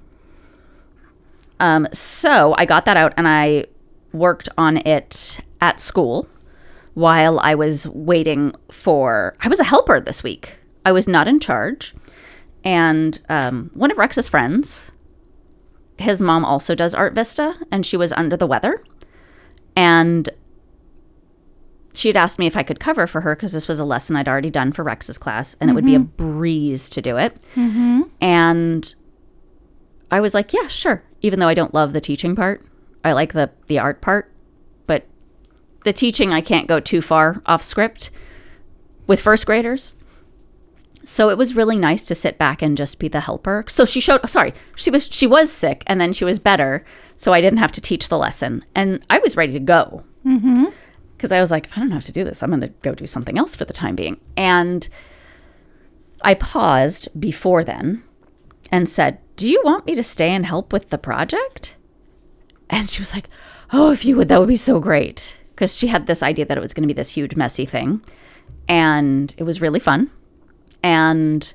Um, 1.61 1.89
so 1.93 2.55
I 2.59 2.67
got 2.67 2.85
that 2.85 2.97
out 2.97 3.15
and 3.17 3.27
I 3.27 3.67
worked 4.13 4.49
on 4.59 4.79
it 4.79 5.41
at 5.61 5.81
school 5.81 6.29
while 6.95 7.39
I 7.41 7.55
was 7.55 7.87
waiting 7.89 8.55
for. 8.71 9.37
I 9.41 9.49
was 9.49 9.61
a 9.61 9.65
helper 9.65 10.01
this 10.01 10.23
week. 10.23 10.57
I 10.85 10.93
was 10.93 11.09
not 11.09 11.29
in 11.29 11.41
charge, 11.41 11.95
and 12.65 13.21
um, 13.29 13.71
one 13.75 13.91
of 13.91 13.99
Rex's 13.99 14.29
friends, 14.29 14.93
his 15.99 16.23
mom 16.23 16.45
also 16.45 16.75
does 16.75 16.95
Art 16.95 17.15
Vista, 17.15 17.55
and 17.73 17.85
she 17.85 17.97
was 17.97 18.13
under 18.13 18.37
the 18.37 18.47
weather, 18.47 18.83
and 19.75 20.31
she'd 21.97 22.17
asked 22.17 22.39
me 22.39 22.47
if 22.47 22.57
I 22.57 22.63
could 22.63 22.79
cover 22.81 23.07
for 23.07 23.21
her 23.23 23.35
because 23.35 23.53
this 23.53 23.67
was 23.69 23.81
a 23.81 23.85
lesson 23.85 24.15
I'd 24.17 24.29
already 24.29 24.51
done 24.51 24.73
for 24.73 24.83
Rex's 24.85 25.19
class, 25.19 25.57
and 25.61 25.71
it 25.71 25.73
would 25.75 25.85
be 25.85 25.95
a 25.95 26.01
breeze 26.01 26.89
to 26.91 27.03
do 27.03 27.17
it. 27.17 27.37
And 28.21 28.95
I 30.11 30.21
was 30.21 30.35
like, 30.35 30.53
yeah, 30.53 30.69
sure. 30.69 31.03
Even 31.23 31.41
though 31.41 31.49
I 31.49 31.55
don't 31.55 31.75
love 31.75 31.93
the 31.93 32.01
teaching 32.01 32.37
part, 32.37 32.65
I 33.05 33.13
like 33.13 33.33
the 33.33 33.51
the 33.67 33.79
art 33.79 34.01
part, 34.01 34.31
but 34.87 35.07
the 35.85 35.93
teaching 35.93 36.33
I 36.33 36.41
can't 36.41 36.69
go 36.69 36.79
too 36.81 37.01
far 37.03 37.43
off 37.47 37.63
script 37.63 38.11
with 39.07 39.21
first 39.21 39.47
graders. 39.47 39.95
So 41.05 41.31
it 41.31 41.39
was 41.39 41.55
really 41.55 41.77
nice 41.77 42.05
to 42.07 42.17
sit 42.17 42.37
back 42.37 42.63
and 42.63 42.77
just 42.77 42.99
be 42.99 43.07
the 43.07 43.21
helper. 43.21 43.65
So 43.69 43.85
she 43.85 44.01
showed 44.01 44.29
sorry, 44.29 44.53
she 44.75 44.91
was 44.91 45.09
she 45.11 45.27
was 45.27 45.53
sick 45.53 45.85
and 45.87 46.01
then 46.01 46.13
she 46.13 46.25
was 46.25 46.39
better, 46.41 46.85
so 47.17 47.33
I 47.33 47.41
didn't 47.41 47.59
have 47.59 47.73
to 47.73 47.81
teach 47.81 48.09
the 48.09 48.19
lesson 48.19 48.65
and 48.75 49.05
I 49.09 49.19
was 49.21 49.37
ready 49.37 49.53
to 49.53 49.61
go. 49.61 50.03
Mhm. 50.27 50.73
Cuz 51.19 51.33
I 51.33 51.41
was 51.41 51.51
like, 51.51 51.67
if 51.67 51.77
I 51.77 51.81
don't 51.81 51.91
have 51.91 52.05
to 52.05 52.13
do 52.13 52.25
this, 52.25 52.43
I'm 52.43 52.51
going 52.51 52.61
to 52.61 52.73
go 52.83 52.95
do 52.95 53.07
something 53.07 53.39
else 53.39 53.57
for 53.57 53.65
the 53.65 53.73
time 53.73 53.97
being. 53.97 54.21
And 54.37 54.89
I 56.23 56.35
paused 56.35 57.09
before 57.19 57.65
then 57.65 58.03
and 58.71 58.89
said, 58.89 59.19
Do 59.37 59.49
you 59.51 59.61
want 59.65 59.87
me 59.87 59.95
to 59.95 60.03
stay 60.03 60.31
and 60.31 60.47
help 60.47 60.73
with 60.73 60.91
the 60.91 60.99
project? 60.99 61.77
And 62.69 62.91
she 62.91 63.01
was 63.01 63.15
like, 63.15 63.29
Oh, 63.73 63.91
if 63.91 64.05
you 64.05 64.17
would, 64.17 64.29
that 64.29 64.39
would 64.39 64.49
be 64.49 64.57
so 64.57 64.81
great. 64.81 65.39
Because 65.55 65.77
she 65.77 65.87
had 65.87 66.07
this 66.07 66.23
idea 66.23 66.45
that 66.45 66.59
it 66.59 66.61
was 66.61 66.75
going 66.75 66.83
to 66.83 66.93
be 66.93 66.97
this 66.97 67.11
huge, 67.11 67.37
messy 67.37 67.65
thing. 67.65 68.03
And 68.69 69.35
it 69.39 69.45
was 69.45 69.61
really 69.61 69.81
fun. 69.81 70.11
And 70.83 71.53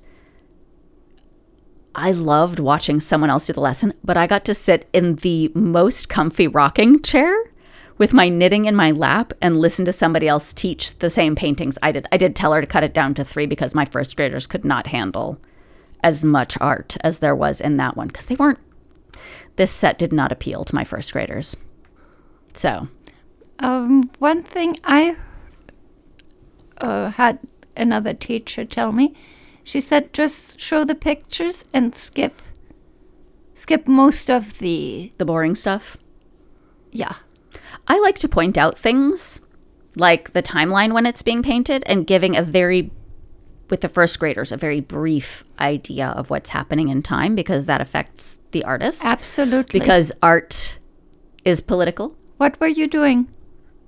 I 1.93 2.11
loved 2.11 2.59
watching 2.59 2.99
someone 2.99 3.29
else 3.29 3.47
do 3.47 3.53
the 3.53 3.59
lesson, 3.59 3.93
but 4.03 4.17
I 4.17 4.25
got 4.25 4.45
to 4.45 4.53
sit 4.53 4.89
in 4.93 5.15
the 5.15 5.51
most 5.53 6.09
comfy 6.09 6.47
rocking 6.47 7.01
chair 7.01 7.50
with 8.01 8.13
my 8.15 8.27
knitting 8.29 8.65
in 8.65 8.75
my 8.75 8.89
lap 8.89 9.31
and 9.43 9.59
listen 9.59 9.85
to 9.85 9.91
somebody 9.91 10.27
else 10.27 10.53
teach 10.53 10.97
the 10.97 11.09
same 11.09 11.35
paintings 11.35 11.77
I 11.83 11.91
did. 11.91 12.07
I 12.11 12.17
did 12.17 12.35
tell 12.35 12.51
her 12.51 12.59
to 12.59 12.65
cut 12.65 12.83
it 12.83 12.95
down 12.95 13.13
to 13.13 13.23
three 13.23 13.45
because 13.45 13.75
my 13.75 13.85
first 13.85 14.17
graders 14.17 14.47
could 14.47 14.65
not 14.65 14.87
handle 14.87 15.39
as 16.03 16.23
much 16.23 16.57
art 16.59 16.97
as 17.01 17.19
there 17.19 17.35
was 17.35 17.61
in 17.61 17.77
that 17.77 17.95
one 17.95 18.07
because 18.07 18.25
they 18.25 18.33
weren't 18.33 18.57
this 19.55 19.71
set 19.71 19.99
did 19.99 20.11
not 20.11 20.31
appeal 20.31 20.63
to 20.63 20.73
my 20.73 20.83
first 20.83 21.13
graders 21.13 21.55
so 22.53 22.87
Um, 23.59 24.09
one 24.17 24.41
thing 24.41 24.77
I 24.83 25.15
uh, 26.79 27.11
had 27.11 27.37
another 27.77 28.15
teacher 28.15 28.65
tell 28.65 28.91
me, 28.91 29.13
she 29.63 29.79
said 29.79 30.11
just 30.11 30.59
show 30.59 30.83
the 30.83 30.95
pictures 30.95 31.63
and 31.71 31.93
skip 31.93 32.41
skip 33.53 33.87
most 33.87 34.31
of 34.31 34.57
the 34.57 35.11
the 35.19 35.25
boring 35.25 35.53
stuff 35.53 35.97
yeah. 36.91 37.15
I 37.87 37.99
like 37.99 38.19
to 38.19 38.27
point 38.27 38.57
out 38.57 38.77
things 38.77 39.41
like 39.95 40.31
the 40.31 40.41
timeline 40.41 40.93
when 40.93 41.05
it's 41.05 41.21
being 41.21 41.43
painted 41.43 41.83
and 41.85 42.07
giving 42.07 42.35
a 42.35 42.43
very 42.43 42.91
with 43.69 43.81
the 43.81 43.89
first 43.89 44.19
graders 44.19 44.51
a 44.51 44.57
very 44.57 44.79
brief 44.79 45.43
idea 45.59 46.07
of 46.09 46.29
what's 46.29 46.49
happening 46.49 46.89
in 46.89 47.01
time 47.01 47.35
because 47.35 47.65
that 47.65 47.81
affects 47.81 48.39
the 48.51 48.63
artist 48.63 49.05
Absolutely. 49.05 49.79
because 49.79 50.11
art 50.21 50.77
is 51.45 51.61
political 51.61 52.15
what 52.37 52.59
were 52.59 52.67
you 52.67 52.87
doing 52.87 53.27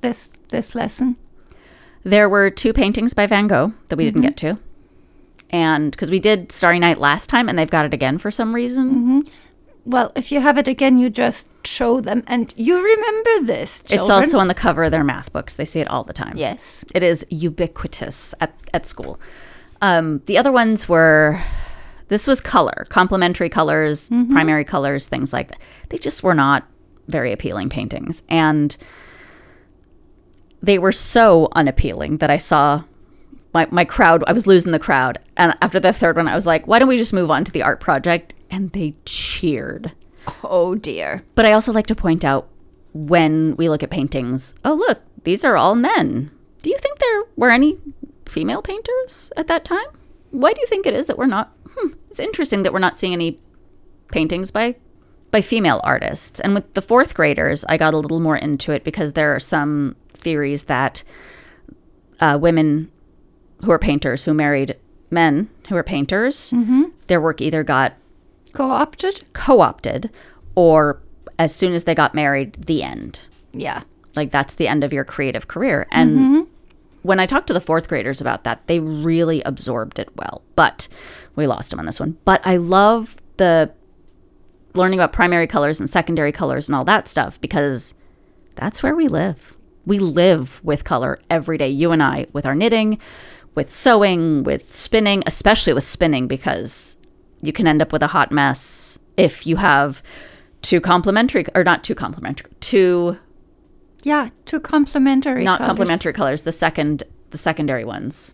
this 0.02 0.30
this 0.50 0.76
lesson? 0.76 1.18
There 2.04 2.30
were 2.30 2.50
two 2.52 2.72
paintings 2.72 3.14
by 3.14 3.26
Van 3.26 3.48
Gogh 3.48 3.74
that 3.88 3.98
we 3.98 4.06
didn't 4.06 4.22
mm-hmm. 4.22 4.30
get 4.30 4.38
to. 4.38 4.60
And 5.50 5.92
because 5.92 6.12
we 6.12 6.20
did 6.20 6.52
Starry 6.52 6.80
Night 6.80 7.00
last 7.00 7.30
time 7.30 7.50
and 7.50 7.58
they've 7.58 7.70
got 7.70 7.86
it 7.86 7.94
again 7.94 8.20
for 8.20 8.30
some 8.30 8.54
reason. 8.54 8.92
Mm-hmm. 8.92 9.20
Well, 9.86 10.12
if 10.16 10.32
you 10.32 10.40
have 10.40 10.58
it 10.58 10.68
again, 10.68 10.98
you 10.98 11.10
just 11.10 11.48
show 11.66 12.00
them, 12.00 12.24
and 12.28 12.54
you 12.56 12.82
remember 12.82 13.46
this. 13.48 13.84
It's 13.90 14.10
also 14.10 14.40
on 14.40 14.48
the 14.48 14.54
cover 14.54 14.86
of 14.86 14.92
their 14.92 15.04
math 15.04 15.34
books. 15.34 15.56
They 15.56 15.66
see 15.66 15.82
it 15.82 15.90
all 15.90 16.04
the 16.04 16.14
time. 16.14 16.38
yes. 16.38 16.86
It 16.96 17.04
is 17.04 17.26
ubiquitous 17.30 18.34
at, 18.40 18.54
at 18.74 18.88
school. 18.88 19.20
Um, 19.82 20.22
the 20.28 20.38
other 20.38 20.52
ones 20.52 20.88
were 20.88 21.42
this 22.08 22.28
was 22.28 22.40
color, 22.40 22.86
complementary 22.90 23.50
colors, 23.50 24.10
primary 24.30 24.64
colors, 24.64 25.08
things 25.08 25.34
like 25.34 25.50
that. 25.50 25.60
They 25.90 25.98
just 25.98 26.24
were 26.24 26.36
not 26.36 26.66
very 27.08 27.32
appealing 27.34 27.70
paintings. 27.70 28.24
And 28.30 28.76
they 30.62 30.78
were 30.80 30.92
so 30.92 31.50
unappealing 31.54 32.18
that 32.18 32.30
I 32.30 32.38
saw 32.38 32.84
my, 33.54 33.68
my 33.72 33.86
crowd, 33.86 34.24
I 34.26 34.34
was 34.34 34.48
losing 34.48 34.72
the 34.72 34.80
crowd. 34.80 35.20
And 35.38 35.56
after 35.62 35.80
the 35.80 35.92
third 35.94 36.16
one, 36.16 36.28
I 36.28 36.36
was 36.36 36.46
like, 36.46 36.66
why 36.68 36.80
don't 36.80 36.88
we 36.88 36.98
just 36.98 37.14
move 37.14 37.30
on 37.30 37.44
to 37.44 37.52
the 37.52 37.64
art 37.64 37.80
project? 37.80 38.34
And 38.54 38.72
they 38.72 38.96
cheered. 39.04 39.92
Oh 40.44 40.76
dear. 40.76 41.26
But 41.36 41.46
I 41.46 41.52
also 41.52 41.74
like 41.74 41.88
to 41.88 41.96
point 41.96 42.24
out 42.24 42.48
when 42.94 43.58
we 43.58 43.68
look 43.68 43.84
at 43.84 43.90
paintings, 43.90 44.54
oh, 44.64 44.76
look, 44.76 45.02
these 45.24 45.44
are 45.44 45.58
all 45.58 45.76
men. 45.76 46.32
Do 46.62 46.70
you 46.70 46.78
think 46.78 47.00
there 47.00 47.24
were 47.36 47.50
any 47.50 47.78
female 48.26 48.62
painters 48.62 49.32
at 49.36 49.48
that 49.48 49.66
time? 49.66 49.88
why 50.34 50.52
do 50.52 50.60
you 50.60 50.68
think 50.68 50.86
it 50.86 50.94
is 50.96 51.06
that 51.06 51.18
we're 51.18 51.28
not? 51.28 51.52
Hmm, 51.76 51.94
it's 52.10 52.20
interesting 52.20 52.64
that 52.64 52.74
we're 52.74 52.80
not 52.80 52.98
seeing 52.98 53.14
any 53.14 53.40
paintings 54.12 54.52
by 54.52 54.76
by 55.32 55.42
female 55.42 55.80
artists. 55.84 56.40
And 56.40 56.54
with 56.54 56.74
the 56.74 56.82
fourth 56.82 57.14
graders, 57.14 57.64
I 57.70 57.78
got 57.78 57.94
a 57.94 57.98
little 57.98 58.20
more 58.20 58.36
into 58.38 58.72
it 58.72 58.84
because 58.84 59.14
there 59.14 59.34
are 59.34 59.40
some 59.40 59.96
theories 60.14 60.64
that 60.64 61.04
uh, 62.20 62.38
women 62.42 62.92
who 63.64 63.72
are 63.72 63.80
painters 63.80 64.24
who 64.24 64.34
married 64.34 64.76
men 65.10 65.50
who 65.70 65.76
are 65.76 65.84
painters, 65.84 66.52
their 67.08 67.22
work 67.22 67.42
either 67.42 67.64
got 67.64 67.94
Co 68.54 68.70
opted? 68.70 69.26
co 69.34 69.62
opted 69.62 70.10
or 70.56 71.02
as 71.40 71.54
soon 71.54 71.74
as 71.74 71.84
they 71.84 71.96
got 71.96 72.14
married, 72.14 72.54
the 72.54 72.84
end. 72.84 73.22
Yeah. 73.52 73.84
Like 74.16 74.32
that's 74.32 74.54
the 74.56 74.68
end 74.68 74.84
of 74.84 74.94
your 74.94 75.04
creative 75.04 75.48
career. 75.48 75.88
And 75.92 76.18
mm-hmm. 76.18 76.42
when 77.02 77.20
I 77.20 77.26
talked 77.26 77.48
to 77.48 77.54
the 77.54 77.62
fourth 77.62 77.88
graders 77.88 78.22
about 78.22 78.44
that, 78.44 78.66
they 78.68 78.80
really 78.80 79.42
absorbed 79.42 80.00
it 80.00 80.16
well. 80.16 80.42
But 80.56 80.88
we 81.36 81.48
lost 81.48 81.72
them 81.72 81.80
on 81.80 81.86
this 81.86 82.00
one. 82.00 82.18
But 82.26 82.42
I 82.46 82.58
love 82.58 83.18
the 83.38 83.72
learning 84.76 85.00
about 85.00 85.14
primary 85.14 85.48
colors 85.48 85.80
and 85.80 85.90
secondary 85.90 86.32
colors 86.32 86.68
and 86.68 86.76
all 86.76 86.86
that 86.86 87.08
stuff 87.08 87.40
because 87.42 87.94
that's 88.56 88.84
where 88.84 88.96
we 88.96 89.08
live. 89.08 89.56
We 89.86 90.00
live 90.00 90.64
with 90.64 90.84
color 90.84 91.20
every 91.30 91.58
day. 91.58 91.70
You 91.70 91.92
and 91.92 92.02
I, 92.02 92.28
with 92.32 92.46
our 92.46 92.56
knitting, 92.56 93.00
with 93.56 93.72
sewing, 93.72 94.44
with 94.44 94.64
spinning, 94.64 95.24
especially 95.26 95.74
with 95.74 95.84
spinning, 95.84 96.28
because 96.28 96.98
you 97.44 97.54
can 97.54 97.68
end 97.68 97.82
up 97.82 97.92
with 97.94 98.02
a 98.02 98.08
hot 98.08 98.32
mess 98.32 98.98
if 99.18 99.46
you 99.46 99.58
have 99.58 100.02
two 100.64 100.80
complementary, 100.82 101.46
or 101.54 101.64
not 101.64 101.84
two 101.84 101.94
complementary, 101.94 102.50
two 102.62 103.18
Yeah, 104.04 104.30
two 104.46 104.60
complementary. 104.60 105.44
not 105.44 105.60
colors. 105.60 105.68
complementary 105.68 106.14
colors 106.14 106.42
the 106.44 106.52
second 106.52 107.04
the 107.30 107.38
secondary 107.38 107.84
ones 107.84 108.34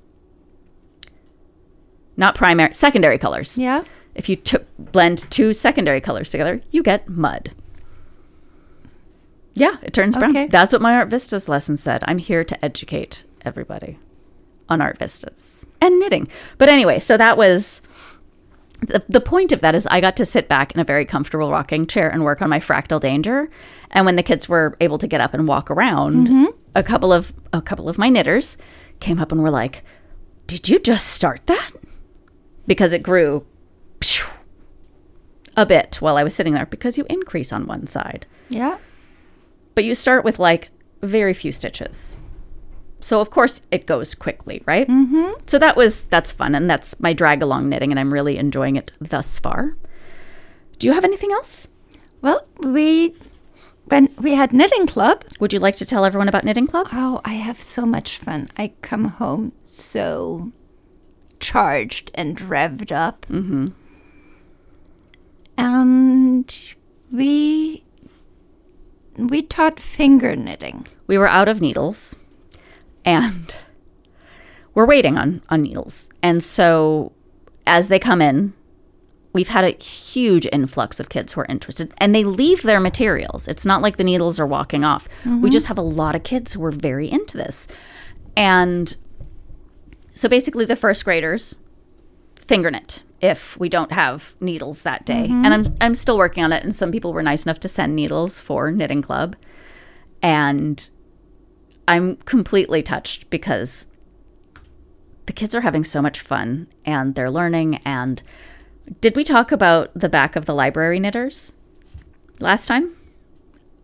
not 2.18 2.36
primary 2.36 2.74
secondary 2.74 3.18
colors 3.18 3.58
Yeah. 3.58 3.84
if 4.16 4.28
you 4.30 4.36
t- 4.36 4.58
blend 4.78 5.20
two 5.32 5.54
secondary 5.54 6.02
colors 6.02 6.30
together 6.30 6.62
you 6.72 6.84
get 6.84 7.08
mud 7.08 7.52
yeah 9.56 9.78
it 9.82 9.94
turns 9.94 10.16
brown 10.18 10.32
Okay. 10.32 10.48
that's 10.48 10.74
what 10.74 10.82
my 10.82 10.96
art 10.96 11.08
vistas 11.10 11.48
lesson 11.50 11.78
said 11.78 12.04
i'm 12.08 12.18
here 12.18 12.44
to 12.44 12.64
educate 12.66 13.24
everybody 13.44 13.98
on 14.68 14.82
art 14.82 14.98
vistas 15.00 15.66
and 15.82 15.98
knitting 16.00 16.28
but 16.58 16.68
anyway 16.70 17.00
so 17.00 17.16
that 17.18 17.38
was 17.38 17.82
the, 18.82 19.04
the 19.10 19.22
point 19.22 19.52
of 19.52 19.62
that 19.62 19.76
is 19.76 19.88
I 19.88 20.02
got 20.02 20.16
to 20.18 20.26
sit 20.26 20.48
back 20.48 20.74
in 20.74 20.80
a 20.80 20.84
very 20.84 21.06
comfortable 21.06 21.52
rocking 21.52 21.86
chair 21.86 22.10
and 22.10 22.24
work 22.24 22.42
on 22.42 22.50
my 22.50 22.60
fractal 22.60 23.00
danger. 23.00 23.50
And 23.92 24.06
when 24.06 24.16
the 24.16 24.24
kids 24.24 24.48
were 24.48 24.78
able 24.80 24.98
to 25.00 25.08
get 25.08 25.22
up 25.22 25.34
and 25.34 25.48
walk 25.48 25.70
around, 25.70 26.28
mm-hmm. 26.28 26.46
a 26.76 26.84
couple 26.84 27.12
of 27.12 27.34
a 27.52 27.62
couple 27.62 27.90
of 27.90 27.98
my 27.98 28.10
knitters 28.10 28.58
came 29.00 29.20
up 29.20 29.32
and 29.32 29.42
were 29.42 29.52
like, 29.52 29.84
"Did 30.48 30.70
you 30.70 30.80
just 30.80 31.08
start 31.08 31.46
that?" 31.48 31.72
Because 32.68 32.94
it 32.94 33.04
grew 33.04 33.46
phew, 34.02 34.30
a 35.58 35.66
bit 35.66 35.98
while 36.02 36.18
I 36.18 36.24
was 36.24 36.34
sitting 36.34 36.54
there 36.54 36.66
because 36.66 36.98
you 36.98 37.06
increase 37.10 37.52
on 37.52 37.68
one 37.68 37.88
side. 37.88 38.26
Yeah. 38.50 38.78
But 39.76 39.84
you 39.84 39.96
start 39.96 40.24
with 40.24 40.40
like 40.40 40.70
very 41.02 41.34
few 41.34 41.52
stitches. 41.52 42.18
So 43.02 43.22
of 43.22 43.30
course 43.30 43.62
it 43.72 43.86
goes 43.86 44.14
quickly, 44.14 44.62
right? 44.66 44.88
Mm-hmm. 44.88 45.42
So 45.46 45.60
that 45.60 45.76
was 45.76 46.06
that's 46.06 46.32
fun, 46.32 46.56
and 46.56 46.70
that's 46.70 47.00
my 47.00 47.14
drag 47.14 47.42
along 47.42 47.70
knitting, 47.70 47.92
and 47.92 48.00
I'm 48.00 48.14
really 48.14 48.38
enjoying 48.38 48.76
it 48.76 48.92
thus 49.00 49.40
far. 49.40 49.78
Do 50.78 50.88
you 50.88 50.94
have 50.94 51.04
anything 51.04 51.32
else? 51.32 51.68
Well, 52.22 52.46
we 52.60 53.16
when 53.86 54.14
we 54.18 54.34
had 54.34 54.54
knitting 54.54 54.88
club. 54.88 55.26
Would 55.40 55.54
you 55.54 55.60
like 55.60 55.76
to 55.78 55.86
tell 55.86 56.06
everyone 56.06 56.30
about 56.30 56.44
knitting 56.44 56.68
club? 56.68 56.88
Oh, 56.92 57.22
I 57.26 57.34
have 57.34 57.62
so 57.62 57.86
much 57.86 58.18
fun. 58.18 58.50
I 58.58 58.74
come 58.82 59.06
home 59.06 59.54
so 59.64 60.52
charged 61.40 62.12
and 62.14 62.38
revved 62.38 62.92
up. 62.92 63.26
Mm-hmm. 63.30 63.66
And 65.58 66.76
we 67.12 67.84
we 69.18 69.42
taught 69.42 69.80
finger 69.80 70.36
knitting. 70.36 70.88
We 71.08 71.18
were 71.18 71.28
out 71.28 71.50
of 71.50 71.60
needles, 71.60 72.16
and 73.06 73.56
we're 74.74 74.86
waiting 74.86 75.18
on 75.18 75.42
on 75.50 75.62
needles, 75.62 76.10
and 76.22 76.44
so 76.44 77.12
as 77.66 77.88
they 77.88 78.00
come 78.00 78.22
in. 78.22 78.54
We've 79.32 79.50
had 79.50 79.64
a 79.64 79.78
huge 79.78 80.48
influx 80.52 81.00
of 81.00 81.10
kids 81.10 81.34
who 81.34 81.42
are 81.42 81.46
interested, 81.46 81.94
and 82.00 82.16
they 82.16 82.24
leave 82.24 82.64
their 82.64 82.80
materials. 82.80 83.48
It's 83.48 83.64
not 83.64 83.84
like 83.84 83.98
the 83.98 84.04
needles 84.04 84.40
are 84.40 84.48
walking 84.48 84.84
off. 84.84 85.08
We 85.24 85.30
mm-hmm. 85.32 85.50
just 85.50 85.68
have 85.68 85.78
a 85.78 85.84
lot 85.84 86.16
of 86.16 86.24
kids 86.24 86.54
who 86.54 86.66
are 86.66 86.72
very 86.72 87.12
into 87.12 87.38
this. 87.38 87.68
And 88.36 88.96
so 90.16 90.28
basically, 90.28 90.66
the 90.66 90.76
first 90.76 91.06
graders 91.06 91.60
finger 92.36 92.72
knit 92.72 93.04
if 93.22 93.56
we 93.60 93.70
don't 93.70 93.92
have 93.92 94.36
needles 94.40 94.82
that 94.84 95.06
day. 95.06 95.28
Mm-hmm. 95.28 95.46
And 95.46 95.54
I'm 95.54 95.76
I'm 95.80 95.96
still 95.96 96.18
working 96.18 96.44
on 96.44 96.52
it. 96.52 96.64
And 96.64 96.76
some 96.76 96.92
people 96.92 97.14
were 97.14 97.22
nice 97.22 97.46
enough 97.46 97.60
to 97.62 97.68
send 97.68 97.96
needles 97.96 98.40
for 98.40 98.72
knitting 98.72 99.04
club, 99.04 99.36
and 100.24 100.90
I'm 101.90 102.18
completely 102.18 102.84
touched 102.84 103.32
because 103.32 103.88
the 105.26 105.34
kids 105.34 105.56
are 105.56 105.62
having 105.62 105.84
so 105.84 106.04
much 106.04 106.20
fun 106.20 106.68
and 106.86 107.16
they're 107.16 107.32
learning. 107.32 107.78
And 107.84 108.22
did 109.02 109.16
we 109.16 109.24
talk 109.24 109.52
about 109.52 109.90
the 109.96 110.08
back 110.08 110.36
of 110.36 110.46
the 110.46 110.54
library 110.54 111.00
knitters 111.00 111.52
last 112.40 112.68
time? 112.68 112.96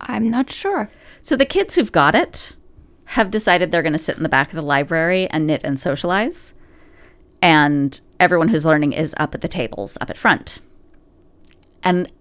I'm 0.00 0.30
not 0.30 0.52
sure. 0.52 0.88
So 1.20 1.34
the 1.34 1.44
kids 1.44 1.74
who've 1.74 1.90
got 1.90 2.14
it 2.14 2.54
have 3.06 3.28
decided 3.28 3.72
they're 3.72 3.82
going 3.82 3.92
to 3.92 3.98
sit 3.98 4.16
in 4.16 4.22
the 4.22 4.28
back 4.28 4.50
of 4.50 4.54
the 4.54 4.62
library 4.62 5.28
and 5.30 5.44
knit 5.44 5.62
and 5.64 5.78
socialize. 5.78 6.54
And 7.42 8.00
everyone 8.20 8.48
who's 8.48 8.64
learning 8.64 8.92
is 8.92 9.16
up 9.18 9.34
at 9.34 9.40
the 9.40 9.48
tables 9.48 9.98
up 10.00 10.10
at 10.10 10.16
front. 10.16 10.60
And 11.82 12.12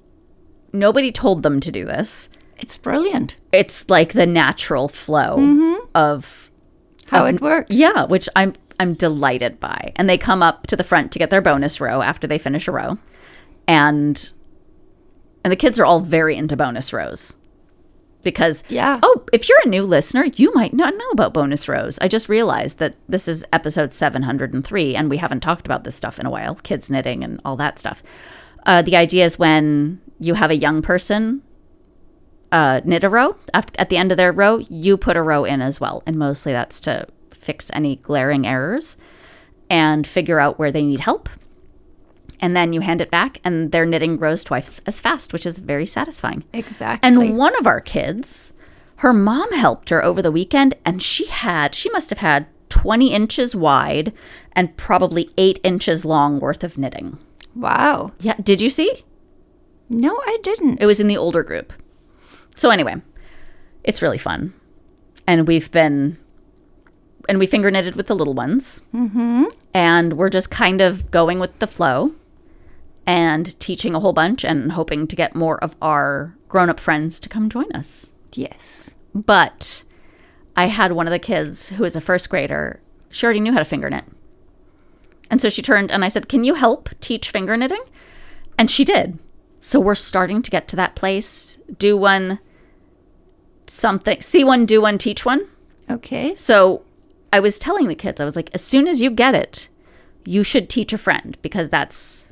nobody 0.73 1.11
told 1.11 1.43
them 1.43 1.59
to 1.59 1.71
do 1.71 1.85
this. 1.85 2.29
It's 2.57 2.77
brilliant 2.77 3.35
It's 3.51 3.89
like 3.89 4.13
the 4.13 4.25
natural 4.25 4.87
flow 4.87 5.79
of 5.93 6.49
how 7.09 7.25
it 7.25 7.41
works. 7.41 7.75
yeah, 7.75 8.05
which 8.05 8.27
I'm 8.35 8.53
I'm 8.79 8.93
delighted 8.93 9.59
by. 9.59 9.93
And 9.95 10.09
they 10.09 10.17
come 10.17 10.43
up 10.43 10.67
to 10.67 10.75
the 10.75 10.83
front 10.83 11.11
to 11.13 11.19
get 11.19 11.29
their 11.29 11.41
bonus 11.41 11.79
row 11.79 12.01
after 12.01 12.27
they 12.27 12.37
finish 12.37 12.67
a 12.67 12.71
row. 12.71 12.97
And 13.67 14.31
and 15.43 15.51
the 15.51 15.55
kids 15.55 15.79
are 15.79 15.85
all 15.85 15.99
very 15.99 16.35
into 16.35 16.57
bonus 16.57 16.91
rows. 16.91 17.37
Because 18.23 18.63
Yeah. 18.69 18.99
oh, 19.03 19.23
if 19.31 19.47
you're 19.47 19.61
a 19.63 19.69
new 19.69 19.83
listener, 19.83 20.25
you 20.35 20.51
might 20.55 20.73
not 20.73 20.95
know 20.97 21.09
about 21.11 21.33
bonus 21.33 21.67
rows. 21.67 21.99
I 22.01 22.07
just 22.07 22.27
realized 22.27 22.79
that 22.79 22.95
this 23.07 23.27
is 23.27 23.45
episode 23.53 23.93
703 23.93 24.95
and 24.95 25.09
we 25.11 25.17
haven't 25.17 25.41
talked 25.41 25.67
about 25.67 25.83
this 25.83 25.95
stuff 25.95 26.19
in 26.19 26.25
a 26.25 26.31
while, 26.31 26.55
kids 26.55 26.89
knitting 26.89 27.23
and 27.23 27.39
all 27.45 27.55
that 27.57 27.77
stuff. 27.77 28.01
Uh, 28.65 28.81
the 28.81 28.95
idea 28.95 29.23
is 29.25 29.37
when 29.37 30.01
you 30.19 30.33
have 30.33 30.49
a 30.49 30.55
young 30.55 30.81
person 30.81 31.43
uh, 32.55 32.79
knit 32.85 33.03
a 33.03 33.09
row. 33.09 33.35
At 33.53 33.89
the 33.89 33.97
end 33.97 34.11
of 34.11 34.17
their 34.17 34.31
row, 34.31 34.57
you 34.69 34.95
put 34.95 35.17
a 35.17 35.21
row 35.21 35.43
in 35.43 35.61
as 35.61 35.81
well. 35.81 36.01
And 36.05 36.15
mostly 36.15 36.53
that's 36.53 36.79
to 36.81 37.05
fix 37.33 37.69
any 37.73 37.97
glaring 37.97 38.47
errors 38.47 38.95
and 39.69 40.07
figure 40.07 40.39
out 40.39 40.57
where 40.57 40.71
they 40.71 40.85
need 40.85 41.01
help. 41.01 41.27
And 42.39 42.55
then 42.55 42.71
you 42.71 42.81
hand 42.81 43.01
it 43.01 43.11
back, 43.11 43.39
and 43.43 43.71
their 43.71 43.85
knitting 43.85 44.17
grows 44.17 44.43
twice 44.43 44.79
as 44.79 44.99
fast, 44.99 45.33
which 45.33 45.45
is 45.45 45.59
very 45.59 45.85
satisfying. 45.85 46.43
Exactly. 46.53 47.07
And 47.07 47.37
one 47.37 47.57
of 47.57 47.67
our 47.67 47.81
kids, 47.81 48.53
her 48.97 49.13
mom 49.13 49.51
helped 49.53 49.89
her 49.89 50.03
over 50.03 50.21
the 50.21 50.31
weekend, 50.31 50.75
and 50.85 51.01
she 51.01 51.27
had, 51.27 51.75
she 51.75 51.89
must 51.91 52.09
have 52.09 52.19
had 52.19 52.47
20 52.69 53.13
inches 53.13 53.55
wide 53.55 54.13
and 54.53 54.75
probably 54.77 55.29
eight 55.37 55.59
inches 55.63 56.03
long 56.05 56.39
worth 56.39 56.63
of 56.63 56.77
knitting. 56.77 57.17
wow. 57.53 58.11
Yeah, 58.19 58.35
did 58.41 58.61
you 58.61 58.69
see? 58.69 59.03
No, 59.89 60.17
I 60.25 60.37
didn't. 60.43 60.81
It 60.81 60.85
was 60.85 60.99
in 60.99 61.07
the 61.07 61.17
older 61.17 61.43
group. 61.43 61.71
So 62.55 62.69
anyway, 62.69 62.95
it's 63.83 64.01
really 64.01 64.17
fun, 64.17 64.53
and 65.27 65.47
we've 65.47 65.69
been, 65.71 66.17
and 67.27 67.37
we 67.37 67.45
finger 67.45 67.69
knitted 67.69 67.95
with 67.95 68.07
the 68.07 68.15
little 68.15 68.33
ones, 68.33 68.81
mm-hmm. 68.93 69.45
and 69.73 70.13
we're 70.13 70.29
just 70.29 70.49
kind 70.51 70.81
of 70.81 71.11
going 71.11 71.39
with 71.39 71.59
the 71.59 71.67
flow, 71.67 72.11
and 73.05 73.59
teaching 73.59 73.93
a 73.93 73.99
whole 73.99 74.13
bunch, 74.13 74.45
and 74.45 74.71
hoping 74.71 75.05
to 75.07 75.15
get 75.15 75.35
more 75.35 75.63
of 75.63 75.75
our 75.81 76.35
grown-up 76.47 76.79
friends 76.79 77.19
to 77.19 77.29
come 77.29 77.49
join 77.49 77.71
us. 77.73 78.11
yes. 78.33 78.89
But 79.13 79.83
I 80.57 80.67
had 80.67 80.93
one 80.93 81.07
of 81.07 81.11
the 81.11 81.19
kids 81.19 81.69
who 81.69 81.83
was 81.83 81.95
a 81.95 82.01
first 82.01 82.29
grader. 82.29 82.81
She 83.09 83.25
already 83.25 83.39
knew 83.39 83.53
how 83.53 83.59
to 83.59 83.65
finger 83.65 83.89
knit, 83.89 84.05
and 85.29 85.41
so 85.41 85.49
she 85.49 85.61
turned 85.61 85.91
and 85.91 86.03
I 86.03 86.07
said, 86.07 86.29
"Can 86.29 86.43
you 86.43 86.53
help 86.55 86.89
teach 86.99 87.29
finger 87.29 87.55
knitting?" 87.57 87.83
And 88.57 88.71
she 88.71 88.85
did. 88.85 89.19
So 89.59 89.79
we're 89.79 89.95
starting 89.95 90.41
to 90.41 90.51
get 90.51 90.67
to 90.69 90.75
that 90.75 90.95
place. 90.95 91.57
Do 91.79 91.97
one, 91.97 92.39
something. 93.67 94.21
See 94.21 94.43
one, 94.43 94.65
do 94.65 94.81
one, 94.81 94.97
teach 94.97 95.25
one. 95.25 95.47
Okay. 95.89 96.35
So 96.35 96.83
I 97.31 97.39
was 97.39 97.59
telling 97.59 97.87
the 97.87 97.95
kids, 97.95 98.21
I 98.21 98.25
was 98.25 98.35
like, 98.35 98.49
as 98.53 98.63
soon 98.63 98.87
as 98.87 99.01
you 99.01 99.09
get 99.09 99.35
it, 99.35 99.69
you 100.25 100.43
should 100.43 100.69
teach 100.69 100.93
a 100.93 100.97
friend 100.97 101.37
because 101.41 101.69
that's 101.69 102.25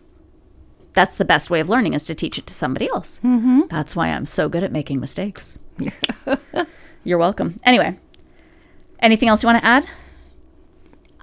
that's 0.93 1.15
the 1.15 1.25
best 1.25 1.49
way 1.49 1.59
of 1.59 1.69
learning 1.69 1.93
is 1.93 2.05
to 2.05 2.15
teach 2.15 2.37
it 2.37 2.45
to 2.47 2.53
somebody 2.53 2.87
else. 2.93 3.19
Mm-hmm. 3.23 3.61
That's 3.69 3.95
why 3.95 4.09
I'm 4.09 4.25
so 4.25 4.47
good 4.47 4.63
at 4.63 4.71
making 4.71 4.99
mistakes. 4.99 5.57
You're 7.03 7.17
welcome. 7.17 7.59
Anyway, 7.63 7.97
anything 8.99 9.27
else 9.27 9.41
you 9.41 9.47
want 9.47 9.61
to 9.61 9.65
add? 9.67 9.87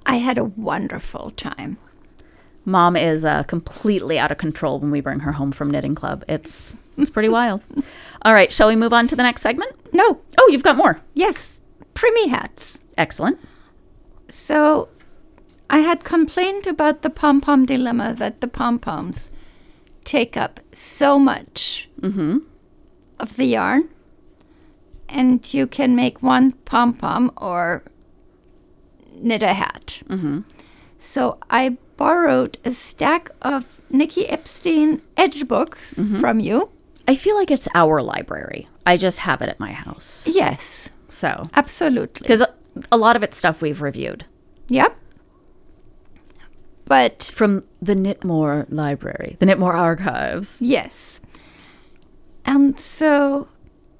I 0.04 0.16
had 0.16 0.38
a 0.38 0.44
wonderful 0.44 1.30
time. 1.30 1.78
Mom 2.64 2.96
is 2.96 3.24
uh, 3.24 3.42
completely 3.44 4.18
out 4.18 4.30
of 4.30 4.38
control 4.38 4.78
when 4.80 4.90
we 4.90 5.00
bring 5.00 5.20
her 5.20 5.32
home 5.32 5.50
from 5.52 5.70
knitting 5.70 5.94
club. 5.94 6.24
It's 6.28 6.76
it's 6.98 7.10
pretty 7.10 7.28
wild. 7.28 7.62
All 8.22 8.34
right, 8.34 8.52
shall 8.52 8.68
we 8.68 8.76
move 8.76 8.92
on 8.92 9.06
to 9.08 9.16
the 9.16 9.22
next 9.22 9.42
segment? 9.42 9.72
No, 9.94 10.20
Oh, 10.38 10.48
you've 10.50 10.62
got 10.62 10.76
more. 10.76 11.00
yes, 11.14 11.60
Preemie 11.94 12.28
hats. 12.28 12.78
Excellent. 12.98 13.38
So 14.28 14.88
I 15.70 15.78
had 15.78 16.04
complained 16.04 16.66
about 16.66 17.02
the 17.02 17.10
pom 17.10 17.40
pom 17.40 17.64
dilemma 17.64 18.14
that 18.14 18.40
the 18.40 18.48
pom 18.48 18.78
poms 18.78 19.30
take 20.04 20.36
up 20.36 20.60
so 20.72 21.18
much 21.18 21.88
of 23.18 23.36
the 23.36 23.44
yarn. 23.46 23.88
And 25.08 25.52
you 25.52 25.66
can 25.66 25.96
make 25.96 26.22
one 26.22 26.52
pom 26.52 26.92
pom 26.94 27.32
or 27.36 27.82
knit 29.14 29.42
a 29.42 29.54
hat. 29.54 30.02
So 30.98 31.38
I 31.50 31.76
borrowed 32.00 32.56
a 32.64 32.72
stack 32.72 33.30
of 33.42 33.78
Nicky 33.90 34.26
Epstein 34.26 35.02
edge 35.18 35.46
books 35.46 36.00
from 36.18 36.40
you. 36.40 36.70
I 37.06 37.14
feel 37.14 37.36
like 37.36 37.50
it's 37.50 37.68
our 37.74 38.00
library. 38.00 38.68
I 38.86 38.96
just 38.96 39.18
have 39.20 39.42
it 39.42 39.50
at 39.50 39.60
my 39.60 39.72
house. 39.72 40.26
Yes, 40.26 40.88
So, 41.10 41.42
absolutely. 41.52 42.20
because 42.22 42.40
a, 42.40 42.48
a 42.90 42.96
lot 42.96 43.16
of 43.16 43.22
it's 43.22 43.36
stuff 43.36 43.60
we've 43.60 43.82
reviewed 43.82 44.24
Yep. 44.68 44.96
But 46.86 47.22
from 47.34 47.62
the 47.82 47.94
Knitmore 47.94 48.66
library, 48.70 49.36
the 49.38 49.46
Knitmore 49.46 49.74
archives. 49.74 50.60
Yes. 50.62 51.20
And 52.46 52.80
so 52.80 53.48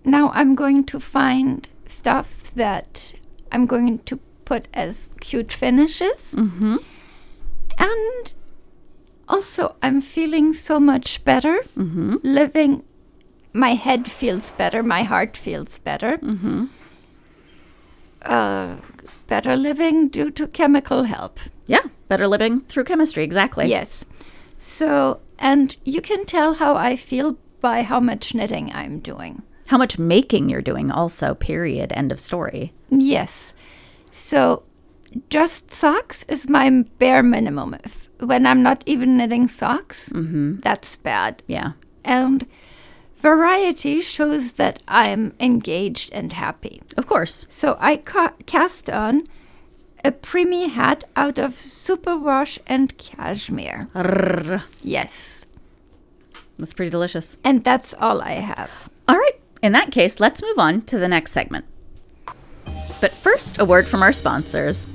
now 0.04 0.30
I'm 0.30 0.54
going 0.54 0.84
to 0.86 0.98
find 0.98 1.68
stuff 1.86 2.50
that 2.54 3.14
I'm 3.52 3.66
going 3.66 3.98
to 4.06 4.16
put 4.44 4.68
as 4.72 5.08
cute 5.20 5.52
finishes. 5.52 6.32
Mm-hmm. 6.34 6.76
And 7.80 8.32
also, 9.28 9.74
I'm 9.82 10.00
feeling 10.00 10.52
so 10.52 10.78
much 10.78 11.24
better. 11.24 11.60
Mm-hmm. 11.76 12.16
Living, 12.22 12.84
my 13.52 13.70
head 13.70 14.10
feels 14.10 14.52
better, 14.52 14.82
my 14.82 15.02
heart 15.02 15.36
feels 15.36 15.78
better. 15.78 16.18
Mm-hmm. 16.18 16.66
Uh, 18.22 18.76
better 19.28 19.56
living 19.56 20.08
due 20.08 20.30
to 20.30 20.46
chemical 20.46 21.04
help. 21.04 21.40
Yeah, 21.66 21.84
better 22.08 22.28
living 22.28 22.60
through 22.62 22.84
chemistry, 22.84 23.24
exactly. 23.24 23.66
Yes. 23.66 24.04
So, 24.58 25.20
and 25.38 25.74
you 25.84 26.02
can 26.02 26.26
tell 26.26 26.54
how 26.54 26.74
I 26.74 26.96
feel 26.96 27.38
by 27.62 27.82
how 27.82 27.98
much 27.98 28.34
knitting 28.34 28.70
I'm 28.74 29.00
doing. 29.00 29.42
How 29.68 29.78
much 29.78 29.98
making 29.98 30.50
you're 30.50 30.60
doing, 30.60 30.90
also, 30.90 31.34
period. 31.34 31.92
End 31.92 32.12
of 32.12 32.20
story. 32.20 32.74
Yes. 32.90 33.54
So, 34.10 34.64
just 35.28 35.72
socks 35.72 36.24
is 36.24 36.48
my 36.48 36.84
bare 36.98 37.22
minimum. 37.22 37.76
If, 37.84 38.10
when 38.20 38.46
I'm 38.46 38.62
not 38.62 38.82
even 38.86 39.16
knitting 39.16 39.48
socks, 39.48 40.08
mm-hmm. 40.08 40.58
that's 40.58 40.96
bad. 40.98 41.42
Yeah. 41.46 41.72
And 42.04 42.46
variety 43.18 44.00
shows 44.00 44.54
that 44.54 44.82
I'm 44.88 45.34
engaged 45.40 46.12
and 46.12 46.32
happy. 46.32 46.82
Of 46.96 47.06
course. 47.06 47.46
So, 47.50 47.76
I 47.80 47.96
ca- 47.96 48.34
cast 48.46 48.88
on 48.88 49.26
a 50.04 50.12
preemie 50.12 50.70
hat 50.70 51.04
out 51.16 51.38
of 51.38 51.54
superwash 51.54 52.58
and 52.66 52.96
cashmere. 52.96 53.88
Rrr. 53.94 54.62
Yes. 54.82 55.44
That's 56.58 56.72
pretty 56.72 56.90
delicious. 56.90 57.38
And 57.44 57.64
that's 57.64 57.94
all 57.94 58.22
I 58.22 58.32
have. 58.32 58.90
All 59.08 59.16
right. 59.16 59.40
In 59.62 59.72
that 59.72 59.90
case, 59.90 60.20
let's 60.20 60.42
move 60.42 60.58
on 60.58 60.82
to 60.82 60.98
the 60.98 61.08
next 61.08 61.32
segment. 61.32 61.64
But 63.00 63.16
first, 63.16 63.58
a 63.58 63.64
word 63.64 63.88
from 63.88 64.02
our 64.02 64.12
sponsors. 64.12 64.86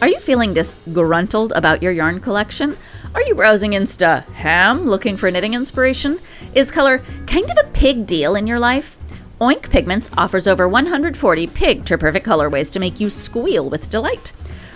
Are 0.00 0.08
you 0.08 0.18
feeling 0.18 0.54
disgruntled 0.54 1.52
about 1.54 1.82
your 1.82 1.92
yarn 1.92 2.20
collection? 2.20 2.74
Are 3.14 3.20
you 3.20 3.34
browsing 3.34 3.72
Insta 3.72 4.26
ham 4.30 4.86
looking 4.86 5.18
for 5.18 5.30
knitting 5.30 5.52
inspiration? 5.52 6.18
Is 6.54 6.70
color 6.70 7.02
kind 7.26 7.50
of 7.50 7.58
a 7.58 7.68
pig 7.72 8.06
deal 8.06 8.34
in 8.34 8.46
your 8.46 8.58
life? 8.58 8.96
Oink 9.42 9.68
Pigments 9.68 10.10
offers 10.16 10.46
over 10.46 10.66
140 10.66 11.46
pig 11.48 11.84
to 11.84 11.98
perfect 11.98 12.24
colorways 12.24 12.72
to 12.72 12.80
make 12.80 12.98
you 12.98 13.10
squeal 13.10 13.68
with 13.68 13.90
delight. 13.90 14.32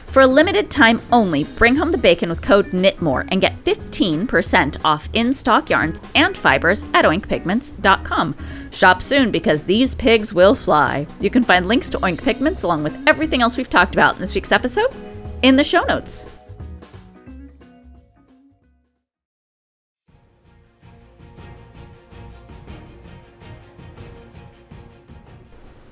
For 0.09 0.21
a 0.21 0.27
limited 0.27 0.71
time 0.71 1.01
only, 1.11 1.45
bring 1.45 1.77
home 1.77 1.91
the 1.91 1.97
bacon 1.97 2.29
with 2.29 2.43
code 2.43 2.73
KNITMORE 2.75 3.27
and 3.29 3.41
get 3.41 3.65
15% 3.65 4.77
off 4.85 5.09
in 5.15 5.33
stock 5.33 5.71
yarns 5.71 6.03
and 6.15 6.37
fibers 6.37 6.85
at 6.93 7.07
oinkpigments.com. 7.07 8.37
Shop 8.71 9.01
soon 9.01 9.31
because 9.31 9.63
these 9.63 9.95
pigs 9.95 10.35
will 10.35 10.55
fly. 10.55 11.07
You 11.19 11.31
can 11.31 11.45
find 11.45 11.67
links 11.67 11.89
to 11.91 11.99
Oink 12.01 12.23
Pigments 12.23 12.63
along 12.63 12.85
with 12.85 12.97
everything 13.09 13.41
else 13.41 13.57
we've 13.57 13.71
talked 13.71 13.95
about 13.95 14.17
in 14.17 14.21
this 14.21 14.35
week's 14.35 14.53
episode 14.53 14.95
in 15.44 15.57
the 15.57 15.62
show 15.62 15.85
notes. 15.85 16.24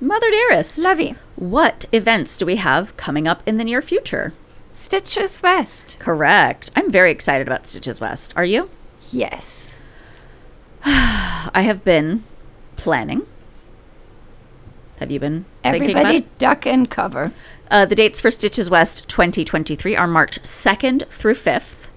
Mother 0.00 0.30
Dearest, 0.30 0.78
Lovey. 0.78 1.14
what 1.36 1.84
events 1.92 2.38
do 2.38 2.46
we 2.46 2.56
have 2.56 2.96
coming 2.96 3.28
up 3.28 3.42
in 3.44 3.58
the 3.58 3.64
near 3.64 3.82
future? 3.82 4.32
Stitches 4.72 5.42
West. 5.42 5.96
Correct. 5.98 6.70
I'm 6.74 6.90
very 6.90 7.10
excited 7.10 7.46
about 7.46 7.66
Stitches 7.66 8.00
West. 8.00 8.32
Are 8.34 8.46
you? 8.46 8.70
Yes. 9.10 9.76
I 10.84 11.60
have 11.62 11.84
been 11.84 12.24
planning. 12.76 13.26
Have 15.02 15.10
you 15.10 15.18
been 15.18 15.44
thinking 15.64 15.90
about 15.90 16.06
Everybody 16.06 16.28
duck 16.38 16.64
and 16.64 16.88
cover. 16.88 17.32
Uh, 17.68 17.84
the 17.84 17.96
dates 17.96 18.20
for 18.20 18.30
Stitches 18.30 18.70
West 18.70 19.08
2023 19.08 19.96
are 19.96 20.06
March 20.06 20.40
2nd 20.42 21.08
through 21.08 21.34
5th, 21.34 21.88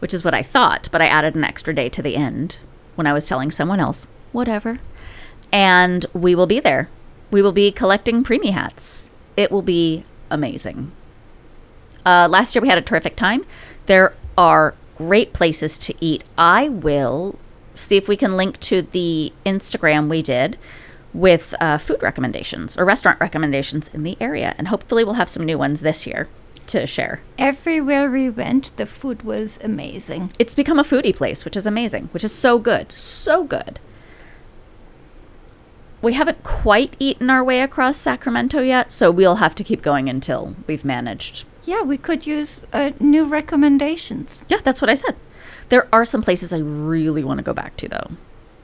which 0.00 0.12
is 0.12 0.24
what 0.24 0.34
I 0.34 0.42
thought, 0.42 0.86
but 0.92 1.00
I 1.00 1.06
added 1.06 1.34
an 1.34 1.42
extra 1.42 1.74
day 1.74 1.88
to 1.88 2.02
the 2.02 2.16
end 2.16 2.58
when 2.96 3.06
I 3.06 3.14
was 3.14 3.26
telling 3.26 3.50
someone 3.50 3.80
else. 3.80 4.06
Whatever. 4.32 4.78
And 5.50 6.04
we 6.12 6.34
will 6.34 6.46
be 6.46 6.60
there. 6.60 6.90
We 7.30 7.40
will 7.40 7.52
be 7.52 7.72
collecting 7.72 8.22
preemie 8.22 8.52
hats. 8.52 9.08
It 9.38 9.50
will 9.50 9.62
be 9.62 10.04
amazing. 10.28 10.92
Uh, 12.04 12.28
last 12.30 12.54
year 12.54 12.60
we 12.60 12.68
had 12.68 12.76
a 12.76 12.82
terrific 12.82 13.16
time. 13.16 13.46
There 13.86 14.14
are 14.36 14.74
great 14.98 15.32
places 15.32 15.78
to 15.78 15.94
eat. 15.98 16.24
I 16.36 16.68
will 16.68 17.38
see 17.74 17.96
if 17.96 18.06
we 18.06 18.18
can 18.18 18.36
link 18.36 18.60
to 18.60 18.82
the 18.82 19.32
Instagram 19.46 20.10
we 20.10 20.20
did 20.20 20.58
with 21.12 21.54
uh, 21.60 21.78
food 21.78 22.02
recommendations 22.02 22.76
or 22.78 22.84
restaurant 22.84 23.20
recommendations 23.20 23.88
in 23.88 24.02
the 24.02 24.16
area. 24.20 24.54
And 24.58 24.68
hopefully 24.68 25.04
we'll 25.04 25.14
have 25.14 25.28
some 25.28 25.44
new 25.44 25.58
ones 25.58 25.80
this 25.80 26.06
year 26.06 26.28
to 26.68 26.86
share. 26.86 27.20
Everywhere 27.38 28.10
we 28.10 28.30
went, 28.30 28.76
the 28.76 28.86
food 28.86 29.22
was 29.22 29.58
amazing. 29.62 30.32
It's 30.38 30.54
become 30.54 30.78
a 30.78 30.84
foodie 30.84 31.14
place, 31.14 31.44
which 31.44 31.56
is 31.56 31.66
amazing, 31.66 32.08
which 32.12 32.24
is 32.24 32.32
so 32.32 32.58
good. 32.58 32.92
So 32.92 33.44
good. 33.44 33.80
We 36.02 36.14
haven't 36.14 36.42
quite 36.44 36.96
eaten 36.98 37.28
our 37.28 37.44
way 37.44 37.60
across 37.60 37.98
Sacramento 37.98 38.60
yet, 38.60 38.90
so 38.92 39.10
we'll 39.10 39.36
have 39.36 39.54
to 39.56 39.64
keep 39.64 39.82
going 39.82 40.08
until 40.08 40.56
we've 40.66 40.84
managed 40.84 41.44
Yeah, 41.66 41.82
we 41.82 41.98
could 41.98 42.26
use 42.26 42.64
uh, 42.72 42.92
new 42.98 43.24
recommendations. 43.26 44.44
Yeah, 44.48 44.58
that's 44.62 44.80
what 44.80 44.88
I 44.88 44.94
said. 44.94 45.16
There 45.68 45.88
are 45.92 46.04
some 46.04 46.22
places 46.22 46.52
I 46.52 46.58
really 46.58 47.22
want 47.22 47.38
to 47.38 47.44
go 47.44 47.52
back 47.52 47.76
to, 47.78 47.88
though. 47.88 48.10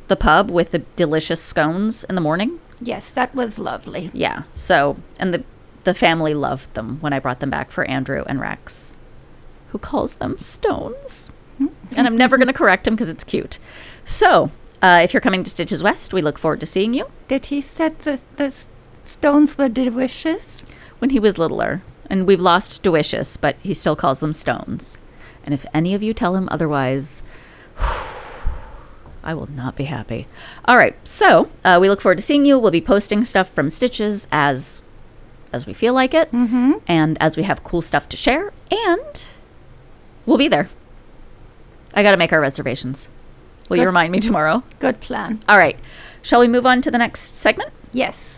The 0.08 0.16
pub 0.16 0.50
with 0.50 0.70
the 0.70 0.78
delicious 0.96 1.42
scones 1.42 2.04
in 2.04 2.14
the 2.14 2.20
morning. 2.20 2.60
Yes, 2.80 3.10
that 3.10 3.34
was 3.34 3.58
lovely. 3.58 4.10
Yeah. 4.12 4.42
So, 4.54 4.96
and 5.18 5.32
the 5.34 5.44
the 5.84 5.94
family 5.94 6.34
loved 6.34 6.74
them 6.74 6.98
when 7.00 7.12
I 7.12 7.18
brought 7.20 7.38
them 7.40 7.50
back 7.50 7.70
for 7.70 7.84
Andrew 7.84 8.24
and 8.26 8.40
Rex, 8.40 8.92
who 9.68 9.78
calls 9.78 10.16
them 10.16 10.36
stones. 10.38 11.30
and 11.60 12.06
I'm 12.06 12.16
never 12.16 12.36
going 12.36 12.48
to 12.48 12.52
correct 12.52 12.86
him 12.88 12.94
because 12.94 13.08
it's 13.08 13.22
cute. 13.24 13.58
So, 14.04 14.50
uh, 14.82 15.00
if 15.04 15.14
you're 15.14 15.20
coming 15.20 15.44
to 15.44 15.50
Stitches 15.50 15.82
West, 15.84 16.12
we 16.12 16.22
look 16.22 16.38
forward 16.38 16.58
to 16.60 16.66
seeing 16.66 16.92
you 16.92 17.06
Did 17.28 17.46
he 17.46 17.60
said 17.60 18.00
the, 18.00 18.20
the 18.36 18.52
stones 19.04 19.56
were 19.56 19.68
delicious? 19.68 20.62
when 20.98 21.10
he 21.10 21.20
was 21.20 21.38
littler. 21.38 21.82
And 22.10 22.26
we've 22.26 22.40
lost 22.40 22.82
Delicious, 22.82 23.36
but 23.36 23.56
he 23.62 23.74
still 23.74 23.96
calls 23.96 24.20
them 24.20 24.32
stones. 24.32 24.98
And 25.44 25.52
if 25.54 25.66
any 25.74 25.94
of 25.94 26.02
you 26.02 26.14
tell 26.14 26.34
him 26.36 26.48
otherwise, 26.50 27.22
I 29.26 29.34
will 29.34 29.50
not 29.50 29.74
be 29.74 29.84
happy. 29.84 30.28
All 30.66 30.76
right, 30.76 30.96
so 31.06 31.50
uh, 31.64 31.78
we 31.80 31.88
look 31.88 32.00
forward 32.00 32.18
to 32.18 32.22
seeing 32.22 32.46
you. 32.46 32.60
We'll 32.60 32.70
be 32.70 32.80
posting 32.80 33.24
stuff 33.24 33.50
from 33.50 33.70
Stitches 33.70 34.28
as 34.30 34.82
as 35.52 35.66
we 35.66 35.72
feel 35.72 35.94
like 35.94 36.14
it, 36.14 36.30
mm-hmm. 36.30 36.74
and 36.86 37.20
as 37.20 37.36
we 37.36 37.42
have 37.42 37.64
cool 37.64 37.82
stuff 37.82 38.08
to 38.10 38.16
share, 38.16 38.52
and 38.70 39.26
we'll 40.26 40.38
be 40.38 40.48
there. 40.48 40.68
I 41.94 42.02
got 42.02 42.12
to 42.12 42.16
make 42.16 42.32
our 42.32 42.40
reservations. 42.40 43.08
Will 43.68 43.78
you 43.78 43.86
remind 43.86 44.12
me 44.12 44.20
tomorrow? 44.20 44.62
Good 44.78 45.00
plan. 45.00 45.42
All 45.48 45.58
right. 45.58 45.78
Shall 46.22 46.40
we 46.40 46.48
move 46.48 46.66
on 46.66 46.80
to 46.82 46.90
the 46.90 46.98
next 46.98 47.36
segment? 47.36 47.70
Yes. 47.92 48.35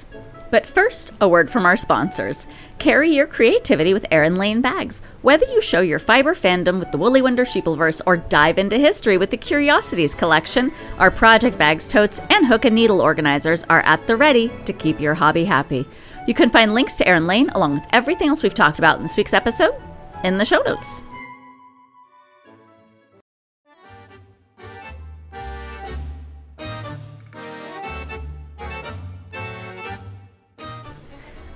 But 0.50 0.66
first, 0.66 1.12
a 1.20 1.28
word 1.28 1.50
from 1.50 1.66
our 1.66 1.76
sponsors. 1.76 2.46
Carry 2.78 3.10
your 3.10 3.26
creativity 3.26 3.92
with 3.92 4.06
Erin 4.10 4.36
Lane 4.36 4.60
bags. 4.60 5.02
Whether 5.22 5.46
you 5.46 5.60
show 5.60 5.80
your 5.80 5.98
fiber 5.98 6.34
fandom 6.34 6.78
with 6.78 6.90
the 6.90 6.98
Woolly 6.98 7.20
Wonder 7.20 7.44
Sheepleverse 7.44 8.00
or 8.06 8.16
dive 8.16 8.58
into 8.58 8.78
history 8.78 9.18
with 9.18 9.30
the 9.30 9.36
Curiosities 9.36 10.14
collection, 10.14 10.72
our 10.98 11.10
project 11.10 11.58
bags, 11.58 11.86
totes, 11.86 12.20
and 12.30 12.46
hook 12.46 12.64
and 12.64 12.74
needle 12.74 13.00
organizers 13.00 13.64
are 13.64 13.82
at 13.82 14.06
the 14.06 14.16
ready 14.16 14.50
to 14.64 14.72
keep 14.72 15.00
your 15.00 15.14
hobby 15.14 15.44
happy. 15.44 15.86
You 16.26 16.34
can 16.34 16.50
find 16.50 16.74
links 16.74 16.94
to 16.96 17.08
Erin 17.08 17.26
Lane 17.26 17.50
along 17.50 17.74
with 17.74 17.86
everything 17.92 18.28
else 18.28 18.42
we've 18.42 18.54
talked 18.54 18.78
about 18.78 18.96
in 18.96 19.02
this 19.02 19.16
week's 19.16 19.34
episode 19.34 19.74
in 20.24 20.38
the 20.38 20.44
show 20.44 20.62
notes. 20.62 21.00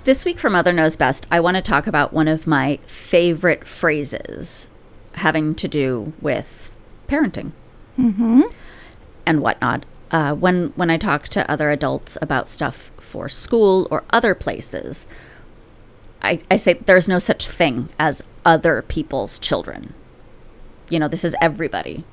This 0.04 0.24
week 0.24 0.40
for 0.40 0.50
Mother 0.50 0.72
Knows 0.72 0.96
Best, 0.96 1.28
I 1.30 1.38
want 1.38 1.56
to 1.56 1.62
talk 1.62 1.86
about 1.86 2.12
one 2.12 2.26
of 2.26 2.44
my 2.44 2.78
favorite 2.86 3.64
phrases 3.64 4.68
having 5.12 5.54
to 5.54 5.68
do 5.68 6.12
with 6.20 6.72
parenting 7.06 7.52
and 9.24 9.40
whatnot. 9.40 9.86
Uh, 10.10 10.34
when 10.34 10.72
when 10.74 10.90
I 10.90 10.96
talk 10.96 11.28
to 11.28 11.48
other 11.48 11.70
adults 11.70 12.18
about 12.20 12.48
stuff 12.48 12.90
for 12.98 13.28
school 13.28 13.86
or 13.92 14.02
other 14.10 14.34
places, 14.34 15.06
I, 16.20 16.40
I 16.50 16.56
say 16.56 16.74
there's 16.74 17.06
no 17.06 17.20
such 17.20 17.46
thing 17.46 17.88
as 17.96 18.22
other 18.44 18.82
people's 18.82 19.38
children. 19.38 19.94
You 20.88 20.98
know, 20.98 21.08
this 21.08 21.24
is 21.24 21.36
everybody. 21.40 22.04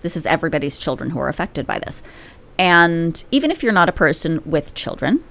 This 0.00 0.16
is 0.16 0.24
everybody's 0.24 0.78
children 0.78 1.10
who 1.10 1.18
are 1.18 1.28
affected 1.28 1.66
by 1.66 1.78
this. 1.78 2.02
And 2.58 3.22
even 3.30 3.50
if 3.50 3.62
you're 3.62 3.72
not 3.72 3.90
a 3.90 3.92
person 3.92 4.40
with 4.46 4.74
children, 4.74 5.22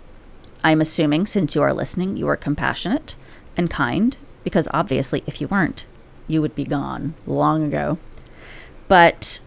I'm 0.63 0.81
assuming 0.81 1.25
since 1.25 1.55
you 1.55 1.61
are 1.61 1.73
listening, 1.73 2.17
you 2.17 2.27
are 2.27 2.37
compassionate 2.37 3.15
and 3.57 3.69
kind, 3.69 4.15
because 4.43 4.67
obviously, 4.73 5.23
if 5.27 5.41
you 5.41 5.47
weren't, 5.47 5.85
you 6.27 6.41
would 6.41 6.55
be 6.55 6.63
gone 6.63 7.15
long 7.25 7.65
ago. 7.65 7.97
But 8.87 9.41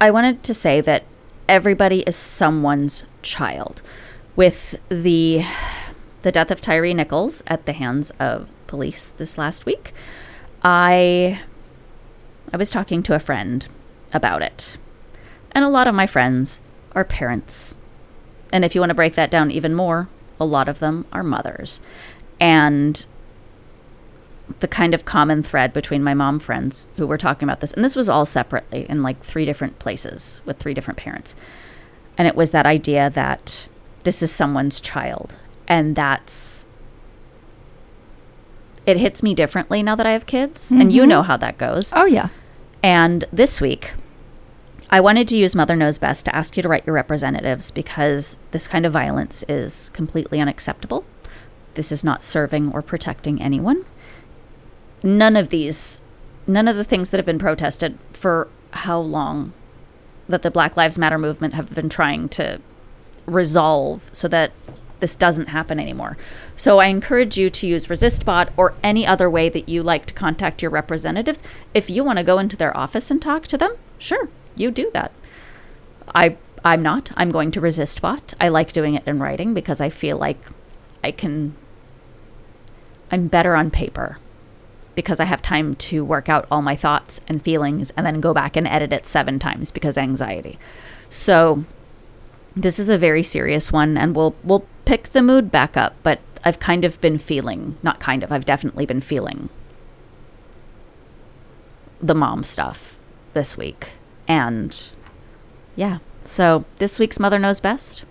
I 0.00 0.10
wanted 0.10 0.42
to 0.44 0.54
say 0.54 0.80
that 0.80 1.04
everybody 1.48 2.00
is 2.00 2.16
someone's 2.16 3.04
child. 3.22 3.82
With 4.34 4.80
the 4.88 5.44
the 6.22 6.32
death 6.32 6.50
of 6.50 6.60
Tyre 6.60 6.94
Nichols 6.94 7.42
at 7.46 7.66
the 7.66 7.72
hands 7.72 8.10
of 8.18 8.48
police 8.66 9.10
this 9.10 9.36
last 9.36 9.66
week, 9.66 9.92
I 10.62 11.40
I 12.52 12.56
was 12.56 12.70
talking 12.70 13.02
to 13.04 13.14
a 13.14 13.20
friend 13.20 13.66
about 14.14 14.42
it. 14.42 14.78
And 15.52 15.64
a 15.64 15.68
lot 15.68 15.86
of 15.86 15.94
my 15.94 16.06
friends 16.06 16.60
are 16.94 17.04
parents. 17.04 17.74
And 18.52 18.64
if 18.64 18.74
you 18.74 18.80
want 18.80 18.90
to 18.90 18.94
break 18.94 19.14
that 19.14 19.30
down 19.30 19.50
even 19.50 19.74
more, 19.74 20.08
a 20.38 20.44
lot 20.44 20.68
of 20.68 20.78
them 20.78 21.06
are 21.12 21.22
mothers. 21.22 21.80
And 22.38 23.04
the 24.60 24.68
kind 24.68 24.92
of 24.92 25.04
common 25.04 25.42
thread 25.42 25.72
between 25.72 26.02
my 26.02 26.14
mom 26.14 26.38
friends 26.38 26.86
who 26.96 27.06
were 27.06 27.18
talking 27.18 27.48
about 27.48 27.60
this, 27.60 27.72
and 27.72 27.84
this 27.84 27.96
was 27.96 28.08
all 28.08 28.26
separately 28.26 28.86
in 28.88 29.02
like 29.02 29.22
three 29.24 29.44
different 29.44 29.78
places 29.78 30.40
with 30.44 30.58
three 30.58 30.74
different 30.74 30.98
parents. 30.98 31.34
And 32.18 32.28
it 32.28 32.34
was 32.34 32.50
that 32.50 32.66
idea 32.66 33.08
that 33.10 33.66
this 34.02 34.22
is 34.22 34.30
someone's 34.30 34.80
child. 34.80 35.36
And 35.66 35.96
that's, 35.96 36.66
it 38.84 38.98
hits 38.98 39.22
me 39.22 39.34
differently 39.34 39.82
now 39.82 39.94
that 39.94 40.06
I 40.06 40.12
have 40.12 40.26
kids. 40.26 40.72
And 40.72 40.92
you 40.92 41.02
mm-hmm. 41.02 41.08
know 41.08 41.22
how 41.22 41.36
that 41.38 41.56
goes. 41.56 41.92
Oh, 41.94 42.04
yeah. 42.04 42.28
And 42.82 43.24
this 43.32 43.60
week, 43.60 43.92
I 44.92 45.00
wanted 45.00 45.26
to 45.28 45.38
use 45.38 45.56
Mother 45.56 45.74
Knows 45.74 45.96
Best 45.96 46.26
to 46.26 46.36
ask 46.36 46.54
you 46.54 46.62
to 46.62 46.68
write 46.68 46.86
your 46.86 46.92
representatives 46.92 47.70
because 47.70 48.36
this 48.50 48.66
kind 48.66 48.84
of 48.84 48.92
violence 48.92 49.42
is 49.48 49.88
completely 49.94 50.38
unacceptable. 50.38 51.06
This 51.72 51.90
is 51.90 52.04
not 52.04 52.22
serving 52.22 52.70
or 52.74 52.82
protecting 52.82 53.40
anyone. 53.40 53.86
None 55.02 55.34
of 55.34 55.48
these, 55.48 56.02
none 56.46 56.68
of 56.68 56.76
the 56.76 56.84
things 56.84 57.08
that 57.08 57.16
have 57.16 57.24
been 57.24 57.38
protested 57.38 57.98
for 58.12 58.48
how 58.72 59.00
long 59.00 59.54
that 60.28 60.42
the 60.42 60.50
Black 60.50 60.76
Lives 60.76 60.98
Matter 60.98 61.16
movement 61.16 61.54
have 61.54 61.74
been 61.74 61.88
trying 61.88 62.28
to 62.28 62.60
resolve 63.24 64.10
so 64.12 64.28
that 64.28 64.52
this 65.00 65.16
doesn't 65.16 65.46
happen 65.46 65.80
anymore. 65.80 66.18
So 66.54 66.80
I 66.80 66.88
encourage 66.88 67.38
you 67.38 67.48
to 67.48 67.66
use 67.66 67.86
ResistBot 67.86 68.50
or 68.58 68.74
any 68.82 69.06
other 69.06 69.30
way 69.30 69.48
that 69.48 69.70
you 69.70 69.82
like 69.82 70.04
to 70.04 70.14
contact 70.14 70.60
your 70.60 70.70
representatives. 70.70 71.42
If 71.72 71.88
you 71.88 72.04
want 72.04 72.18
to 72.18 72.22
go 72.22 72.38
into 72.38 72.58
their 72.58 72.76
office 72.76 73.10
and 73.10 73.22
talk 73.22 73.46
to 73.46 73.56
them, 73.56 73.76
sure, 73.98 74.28
you 74.56 74.70
do 74.70 74.90
that. 74.92 75.12
I 76.14 76.36
I'm 76.64 76.82
not. 76.82 77.10
I'm 77.16 77.30
going 77.30 77.50
to 77.52 77.60
ResistBot. 77.60 78.34
I 78.40 78.48
like 78.48 78.72
doing 78.72 78.94
it 78.94 79.06
in 79.06 79.18
writing 79.18 79.52
because 79.52 79.80
I 79.80 79.88
feel 79.88 80.16
like 80.16 80.38
I 81.02 81.10
can 81.10 81.54
I'm 83.10 83.28
better 83.28 83.54
on 83.54 83.70
paper 83.70 84.18
because 84.94 85.20
I 85.20 85.24
have 85.24 85.42
time 85.42 85.74
to 85.74 86.04
work 86.04 86.28
out 86.28 86.46
all 86.50 86.62
my 86.62 86.76
thoughts 86.76 87.20
and 87.26 87.42
feelings 87.42 87.90
and 87.96 88.06
then 88.06 88.20
go 88.20 88.34
back 88.34 88.56
and 88.56 88.66
edit 88.66 88.92
it 88.92 89.06
7 89.06 89.38
times 89.38 89.70
because 89.70 89.96
anxiety. 89.96 90.58
So 91.08 91.64
this 92.54 92.78
is 92.78 92.90
a 92.90 92.98
very 92.98 93.22
serious 93.22 93.72
one 93.72 93.96
and 93.96 94.14
we'll 94.14 94.34
we'll 94.44 94.66
pick 94.84 95.12
the 95.12 95.22
mood 95.22 95.50
back 95.50 95.76
up 95.76 95.94
but 96.02 96.20
i've 96.44 96.58
kind 96.58 96.84
of 96.84 97.00
been 97.00 97.18
feeling 97.18 97.78
not 97.82 98.00
kind 98.00 98.22
of 98.22 98.30
i've 98.30 98.44
definitely 98.44 98.84
been 98.84 99.00
feeling 99.00 99.48
the 102.00 102.14
mom 102.14 102.44
stuff 102.44 102.98
this 103.32 103.56
week 103.56 103.90
and 104.28 104.88
yeah 105.76 105.98
so 106.24 106.64
this 106.76 106.98
week's 106.98 107.18
mother 107.20 107.38
knows 107.38 107.60
best 107.60 108.04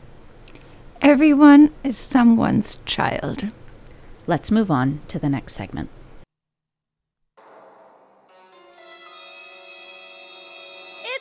Everyone 1.01 1.71
is 1.83 1.97
someone's 1.97 2.77
child. 2.85 3.47
let's 4.27 4.51
move 4.51 4.69
on 4.69 5.01
to 5.07 5.17
the 5.17 5.29
next 5.29 5.53
segment 5.53 5.89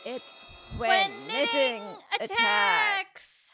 It's, 0.06 0.32
when 0.78 1.10
knitting 1.28 1.82
attacks. 2.20 3.52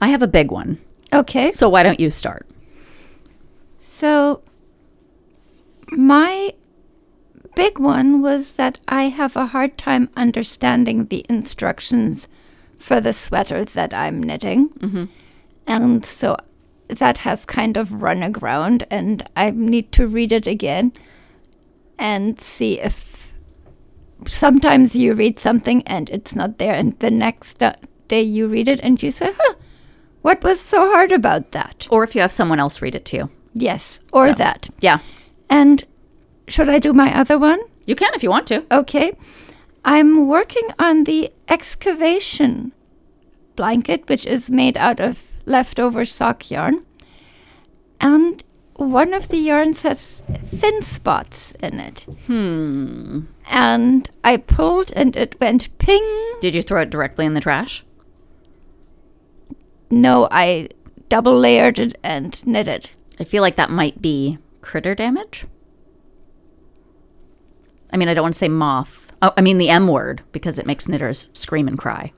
i 0.00 0.08
have 0.08 0.22
a 0.22 0.26
big 0.28 0.50
one 0.50 0.78
Okay. 1.12 1.50
so 1.50 1.68
why 1.68 1.82
don't 1.82 1.98
you 2.00 2.10
start 2.10 2.46
So, 3.78 4.42
my 5.90 6.52
big 7.54 7.78
one 7.78 8.22
was 8.22 8.52
that 8.54 8.78
I 8.88 9.04
have 9.04 9.36
a 9.36 9.46
hard 9.46 9.76
time 9.78 10.08
understanding 10.16 11.06
the 11.06 11.24
instructions 11.28 12.28
for 12.78 13.00
the 13.00 13.12
sweater 13.12 13.64
that 13.64 13.92
I'm 13.94 14.22
knitting. 14.22 15.08
And 15.66 16.04
so 16.04 16.36
that 16.88 17.18
has 17.18 17.44
kind 17.44 17.76
of 17.76 18.02
run 18.02 18.22
aground, 18.22 18.86
and 18.90 19.22
I 19.36 19.50
need 19.50 19.92
to 19.92 20.06
read 20.08 20.32
it 20.32 20.46
again 20.46 20.92
and 21.98 22.40
see 22.40 22.80
if 22.80 23.32
sometimes 24.26 24.96
you 24.96 25.14
read 25.14 25.38
something 25.38 25.82
and 25.86 26.08
it's 26.10 26.34
not 26.34 26.58
there, 26.58 26.74
and 26.74 26.98
the 26.98 27.10
next 27.10 27.62
uh, 27.62 27.74
day 28.08 28.22
you 28.22 28.48
read 28.48 28.68
it 28.68 28.80
and 28.82 29.02
you 29.02 29.12
say, 29.12 29.32
huh, 29.36 29.54
what 30.22 30.42
was 30.42 30.60
so 30.60 30.90
hard 30.90 31.12
about 31.12 31.52
that? 31.52 31.86
or 31.90 32.02
if 32.04 32.14
you 32.14 32.20
have 32.20 32.32
someone 32.32 32.58
else 32.60 32.82
read 32.82 32.94
it 32.94 33.04
to 33.06 33.16
you 33.16 33.30
Yes, 33.54 34.00
or 34.12 34.26
So. 34.28 34.34
that. 34.34 34.68
yeah 34.80 34.98
And 35.48 35.84
should 36.50 36.68
I 36.68 36.78
do 36.78 36.92
my 36.92 37.16
other 37.18 37.38
one? 37.38 37.60
you 37.86 37.96
can 37.96 38.14
if 38.14 38.22
you 38.22 38.30
want 38.30 38.46
to 38.46 38.64
Okay. 38.70 39.12
I'm 39.84 40.28
working 40.28 40.68
on 40.78 41.04
the 41.04 41.32
excavation 41.48 42.72
blanket, 43.56 44.08
which 44.08 44.26
is 44.26 44.50
made 44.50 44.76
out 44.76 45.00
of 45.00 45.22
leftover 45.46 46.04
sock 46.04 46.50
yarn. 46.50 46.84
And 48.00 48.44
one 48.74 49.12
of 49.12 49.28
the 49.28 49.38
yarns 49.38 49.82
has 49.82 50.22
thin 50.46 50.82
spots 50.82 51.52
in 51.60 51.80
it. 51.80 52.06
Hmm. 52.26 53.22
And 53.46 54.08
I 54.22 54.36
pulled 54.36 54.92
and 54.92 55.16
it 55.16 55.40
went 55.40 55.76
ping. 55.78 56.06
did 56.40 56.54
you 56.54 56.62
throw 56.62 56.82
it 56.82 56.90
directly 56.90 57.26
in 57.26 57.34
the 57.34 57.40
trash 57.40 57.84
No, 59.90 60.28
I 60.30 60.68
double 61.08 61.36
layered 61.38 61.78
it 61.78 61.98
and 62.02 62.40
knit 62.46 62.68
it. 62.68 62.90
I 63.18 63.24
feel 63.24 63.42
like 63.42 63.56
that 63.56 63.70
might 63.70 64.00
be 64.00 64.38
critter 64.62 64.94
damage. 64.94 65.46
I 67.92 67.96
mean, 67.96 68.08
I 68.08 68.14
don't 68.14 68.22
want 68.22 68.34
to 68.34 68.38
say 68.38 68.48
moth. 68.48 69.12
Oh, 69.22 69.32
I 69.36 69.40
mean 69.40 69.58
the 69.58 69.68
M 69.68 69.88
word 69.88 70.22
because 70.32 70.58
it 70.58 70.66
makes 70.66 70.88
knitters 70.88 71.28
scream 71.34 71.68
and 71.68 71.78
cry. 71.78 72.12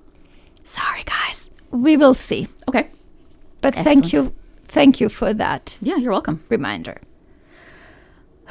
Sorry, 0.62 1.02
guys. 1.04 1.50
We 1.70 1.96
will 1.96 2.14
see. 2.14 2.48
Okay. 2.68 2.88
But 3.61 3.76
Excellent. 3.76 3.85
thank 4.02 4.12
you. 4.12 4.35
Thank 4.68 5.00
you 5.00 5.08
for 5.08 5.35
that. 5.35 5.76
Yeah, 5.80 5.96
you're 5.96 6.12
welcome. 6.12 6.44
reminder. 6.48 7.00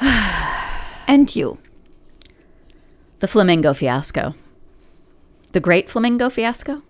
and 0.00 1.34
you. 1.34 1.58
The 3.20 3.28
flamingo 3.28 3.72
fiasco. 3.72 4.34
The 5.52 5.60
great 5.60 5.88
flamingo 5.88 6.28
fiasco. 6.30 6.82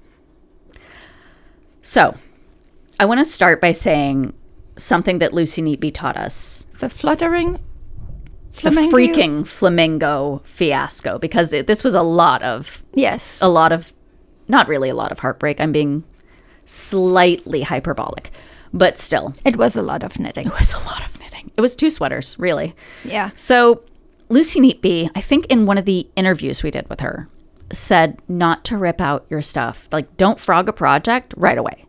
So, 1.83 2.16
I 2.99 3.05
want 3.05 3.18
to 3.18 3.25
start 3.25 3.61
by 3.61 3.73
saying 3.73 4.33
something 4.77 5.18
that 5.18 5.33
Lucy 5.35 5.62
Neatby 5.62 5.92
taught 5.92 6.16
us 6.16 6.66
The 6.79 6.88
fluttering 6.88 7.59
the 8.61 8.71
freaking 8.71 9.47
flamingo 9.47 10.41
fiasco 10.45 11.19
because 11.19 11.53
it, 11.53 11.67
this 11.67 11.83
was 11.83 11.95
a 11.95 12.03
lot 12.03 12.43
of 12.43 12.85
Yes. 12.95 13.38
a 13.41 13.49
lot 13.49 13.73
of 13.73 13.93
not 14.49 14.69
really 14.69 14.88
a 14.88 14.95
lot 14.95 15.11
of 15.12 15.19
heartbreak 15.21 15.61
i'm 15.61 15.73
being 15.73 16.05
slightly 16.65 17.62
hyperbolic 17.62 18.31
but 18.73 18.97
still 18.99 19.35
It 19.45 19.57
was 19.57 19.77
a 19.77 19.83
lot 19.83 20.03
of 20.03 20.19
knitting. 20.19 20.47
it 20.47 20.53
was 20.59 20.73
a 20.75 20.85
lot 20.85 21.05
of 21.05 21.19
knitting 21.21 21.51
it 21.57 21.61
was 21.61 21.75
two 21.75 21.91
sweaters 21.91 22.38
really 22.38 22.75
Yeah. 23.05 23.31
so 23.35 23.83
lucy 24.29 24.61
neatby 24.61 25.11
i 25.15 25.21
think 25.21 25.47
in 25.47 25.67
one 25.67 25.79
of 25.79 25.85
the 25.85 26.09
interviews 26.17 26.62
we 26.62 26.71
did 26.71 26.88
with 26.88 27.01
her 27.01 27.29
said 27.73 28.19
not 28.29 28.65
to 28.67 28.77
rip 28.79 29.01
out 29.01 29.27
your 29.31 29.43
stuff 29.43 29.88
like 29.93 30.17
don't 30.17 30.38
frog 30.41 30.69
a 30.69 30.73
project 30.73 31.35
right 31.37 31.59
away 31.59 31.85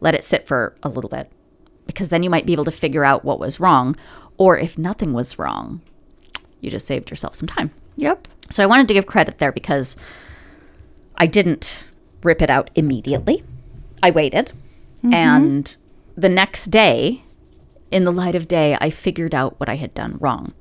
let 0.00 0.14
it 0.14 0.24
sit 0.24 0.46
for 0.46 0.74
a 0.82 0.88
little 0.88 1.10
bit 1.10 1.30
because 1.86 2.08
then 2.10 2.22
you 2.22 2.30
might 2.30 2.46
be 2.46 2.52
able 2.52 2.64
to 2.64 2.70
figure 2.70 3.04
out 3.04 3.24
what 3.24 3.38
was 3.40 3.60
wrong 3.60 3.96
or 4.38 4.58
if 4.58 4.76
nothing 4.78 5.12
was 5.12 5.38
wrong 5.38 5.80
you 6.66 6.70
just 6.70 6.86
saved 6.86 7.08
yourself 7.10 7.34
some 7.34 7.48
time 7.48 7.70
Yep. 7.96 8.28
so 8.50 8.62
I 8.62 8.66
wanted 8.66 8.88
to 8.88 8.94
give 8.94 9.06
credit 9.06 9.38
there 9.38 9.52
because 9.52 9.96
I 11.16 11.26
didn't 11.26 11.86
rip 12.22 12.42
it 12.42 12.50
out 12.50 12.68
immediately. 12.74 13.42
I 14.02 14.10
waited 14.10 14.52
and 15.12 15.74
the 16.16 16.28
next 16.28 16.66
day, 16.66 17.22
in 17.92 18.02
the 18.04 18.12
light 18.12 18.34
of 18.34 18.48
day, 18.48 18.76
I 18.80 18.90
figured 18.90 19.34
out 19.34 19.58
what 19.60 19.68
I 19.68 19.76
had 19.76 19.94
done 19.94 20.16
wrong. 20.20 20.52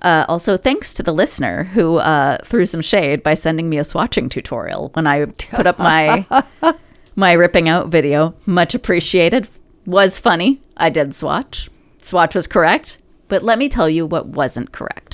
Uh, 0.00 0.24
also, 0.28 0.56
thanks 0.56 0.92
to 0.94 1.02
the 1.04 1.12
listener 1.12 1.64
who 1.64 1.98
uh, 1.98 2.38
threw 2.44 2.66
some 2.66 2.80
shade 2.80 3.22
by 3.22 3.34
sending 3.34 3.68
me 3.68 3.78
a 3.78 3.82
swatching 3.82 4.28
tutorial 4.28 4.90
when 4.94 5.06
I 5.06 5.26
put 5.26 5.66
up 5.68 5.78
my 5.78 6.26
my 7.14 7.32
ripping 7.32 7.68
out 7.68 7.88
video. 7.88 8.34
Much 8.44 8.74
appreciated. 8.74 9.46
Was 9.86 10.18
funny. 10.18 10.60
I 10.76 10.90
did 10.90 11.14
swatch. 11.14 11.70
Swatch 11.98 12.34
was 12.34 12.48
correct. 12.48 12.98
But 13.28 13.44
let 13.44 13.58
me 13.58 13.68
tell 13.68 13.88
you 13.88 14.04
what 14.04 14.26
wasn't 14.26 14.72
correct. 14.72 15.11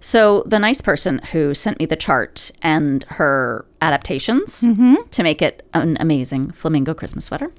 So, 0.00 0.42
the 0.46 0.58
nice 0.58 0.80
person 0.80 1.18
who 1.32 1.52
sent 1.52 1.78
me 1.78 1.86
the 1.86 1.96
chart 1.96 2.50
and 2.62 3.04
her 3.04 3.66
adaptations 3.82 4.62
mm-hmm. 4.62 4.94
to 5.10 5.22
make 5.22 5.42
it 5.42 5.66
an 5.74 5.98
amazing 6.00 6.52
flamingo 6.52 6.94
Christmas 6.94 7.26
sweater 7.26 7.52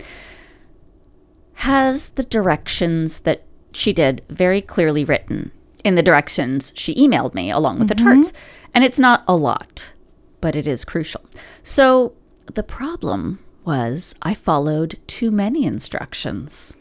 has 1.56 2.10
the 2.10 2.24
directions 2.24 3.22
that 3.22 3.44
she 3.72 3.94
did 3.94 4.24
very 4.30 4.62
clearly 4.62 5.06
written 5.06 5.52
in 5.84 5.96
the 5.96 6.04
directions 6.04 6.74
she 6.76 6.96
emailed 6.96 7.34
me 7.34 7.52
along 7.52 7.80
with 7.80 7.88
the 7.88 7.96
mm-hmm. 7.96 8.06
charts. 8.06 8.34
And 8.74 8.84
it's 8.84 9.00
not 9.00 9.24
a 9.28 9.36
lot, 9.36 9.92
but 10.40 10.56
it 10.56 10.68
is 10.68 10.86
crucial. 10.86 11.22
So 11.64 12.14
the 12.54 12.64
problem 12.64 13.40
was 13.64 14.16
I 14.22 14.34
followed 14.34 14.98
too 15.08 15.30
many 15.30 15.66
instructions. 15.66 16.76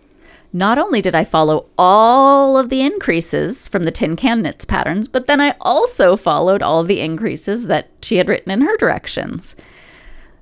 Not 0.53 0.79
only 0.79 1.01
did 1.01 1.15
I 1.15 1.25
follow 1.25 1.67
all 1.79 2.57
of 2.59 2.71
the 2.71 2.83
increases 2.83 3.69
from 3.69 3.85
the 3.85 3.93
tin 3.93 4.17
can 4.17 4.43
knits 4.43 4.65
patterns, 4.65 5.07
but 5.07 5.27
then 5.27 5.41
I 5.41 5.55
also 5.61 6.17
followed 6.17 6.63
all 6.63 6.81
of 6.81 6.89
the 6.89 7.01
increases 7.01 7.69
that 7.69 7.89
she 8.03 8.17
had 8.17 8.29
written 8.29 8.51
in 8.51 8.63
her 8.63 8.77
directions. 8.77 9.55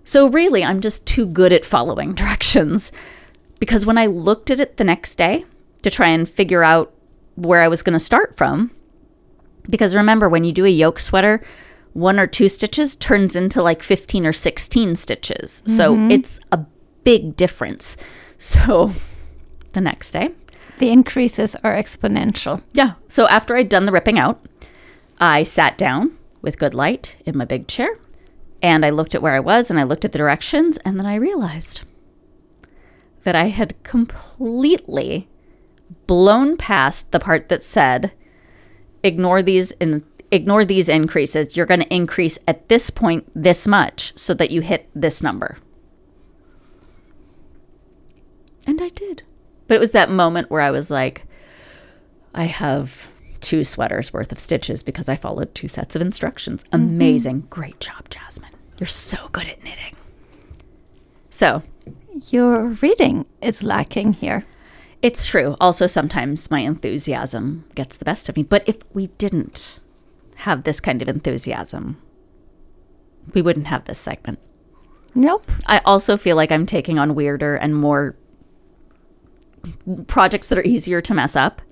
So 0.04 0.28
really, 0.28 0.64
I'm 0.64 0.80
just 0.80 1.06
too 1.06 1.26
good 1.26 1.52
at 1.52 1.64
following 1.64 2.14
directions 2.14 2.90
because 3.58 3.84
when 3.84 3.98
I 3.98 4.06
looked 4.06 4.50
at 4.50 4.60
it 4.60 4.78
the 4.78 4.84
next 4.84 5.16
day 5.16 5.44
to 5.82 5.90
try 5.90 6.08
and 6.08 6.28
figure 6.28 6.64
out 6.64 6.92
where 7.34 7.60
I 7.60 7.68
was 7.68 7.82
going 7.82 7.92
to 7.92 7.98
start 7.98 8.36
from, 8.36 8.70
because 9.68 9.94
remember, 9.94 10.28
when 10.28 10.44
you 10.44 10.52
do 10.52 10.64
a 10.64 10.70
yoke 10.70 10.98
sweater, 10.98 11.42
one 11.92 12.18
or 12.18 12.26
two 12.26 12.48
stitches 12.48 12.96
turns 12.96 13.36
into 13.36 13.62
like 13.62 13.82
15 13.82 14.24
or 14.24 14.32
16 14.32 14.96
stitches. 14.96 15.62
So 15.66 15.94
mm-hmm. 15.94 16.10
it's 16.10 16.40
a 16.52 16.64
big 17.04 17.36
difference. 17.36 17.96
So 18.40 18.92
the 19.72 19.80
next 19.80 20.12
day, 20.12 20.30
The 20.78 20.90
increases 20.90 21.54
are 21.64 21.74
exponential. 21.74 22.62
yeah. 22.72 22.94
So 23.08 23.26
after 23.28 23.56
I'd 23.56 23.68
done 23.68 23.86
the 23.86 23.92
ripping 23.92 24.18
out, 24.18 24.44
I 25.18 25.42
sat 25.42 25.76
down 25.76 26.16
with 26.42 26.58
good 26.58 26.74
light 26.74 27.16
in 27.26 27.36
my 27.36 27.44
big 27.44 27.66
chair 27.68 27.98
and 28.62 28.84
I 28.84 28.90
looked 28.90 29.14
at 29.14 29.22
where 29.22 29.34
I 29.34 29.40
was 29.40 29.70
and 29.70 29.78
I 29.78 29.82
looked 29.84 30.04
at 30.04 30.12
the 30.12 30.18
directions 30.18 30.78
and 30.78 30.98
then 30.98 31.06
I 31.06 31.16
realized 31.16 31.82
that 33.24 33.34
I 33.34 33.46
had 33.48 33.80
completely 33.82 35.28
blown 36.06 36.56
past 36.56 37.12
the 37.12 37.18
part 37.20 37.48
that 37.48 37.62
said 37.62 38.12
ignore 39.02 39.42
these 39.42 39.72
in 39.72 40.04
ignore 40.30 40.64
these 40.64 40.88
increases. 40.88 41.56
You're 41.56 41.66
going 41.66 41.80
to 41.80 41.94
increase 41.94 42.38
at 42.46 42.68
this 42.68 42.90
point 42.90 43.30
this 43.34 43.66
much 43.66 44.12
so 44.16 44.34
that 44.34 44.50
you 44.50 44.60
hit 44.60 44.88
this 44.94 45.22
number. 45.22 45.58
And 48.66 48.80
I 48.82 48.88
did. 48.88 49.22
But 49.68 49.76
it 49.76 49.80
was 49.80 49.92
that 49.92 50.10
moment 50.10 50.50
where 50.50 50.60
I 50.60 50.70
was 50.70 50.90
like, 50.90 51.24
I 52.34 52.44
have 52.44 53.08
two 53.40 53.62
sweaters 53.64 54.12
worth 54.12 54.32
of 54.32 54.38
stitches 54.38 54.82
because 54.82 55.08
I 55.08 55.14
followed 55.16 55.54
two 55.54 55.68
sets 55.68 55.94
of 55.94 56.02
instructions. 56.02 56.64
Mm-hmm. 56.64 56.74
Amazing. 56.74 57.46
Great 57.50 57.78
job, 57.80 58.08
Jasmin. 58.10 58.50
You're 58.78 58.86
so 58.88 59.28
good 59.30 59.48
at 59.48 59.62
knitting. 59.62 59.94
So 61.30 61.62
Your 62.30 62.66
reading 62.82 63.26
is 63.40 63.62
lacking 63.62 64.14
here. 64.14 64.42
it's 65.02 65.26
true. 65.26 65.54
Also, 65.60 65.86
sometimes 65.86 66.50
my 66.50 66.60
enthusiasm 66.60 67.64
gets 67.76 67.96
the 67.96 68.04
best 68.04 68.28
of 68.28 68.36
me. 68.36 68.42
But 68.42 68.64
if 68.68 68.78
we 68.92 69.06
didn't 69.18 69.78
have 70.36 70.64
this 70.64 70.80
kind 70.80 71.00
of 71.02 71.08
enthusiasm, 71.08 71.96
we 73.34 73.42
wouldn't 73.42 73.66
have 73.68 73.84
this 73.84 73.98
segment. 73.98 74.38
Nope. 75.14 75.50
I 75.66 75.78
also 75.84 76.16
feel 76.16 76.34
like 76.36 76.50
I'm 76.50 76.66
taking 76.66 76.98
on 76.98 77.14
weirder 77.14 77.54
and 77.56 77.74
more 77.76 78.16
projects 80.06 80.48
that 80.48 80.58
are 80.58 80.64
easier 80.64 81.00
to 81.00 81.14
mess 81.14 81.36
up 81.36 81.62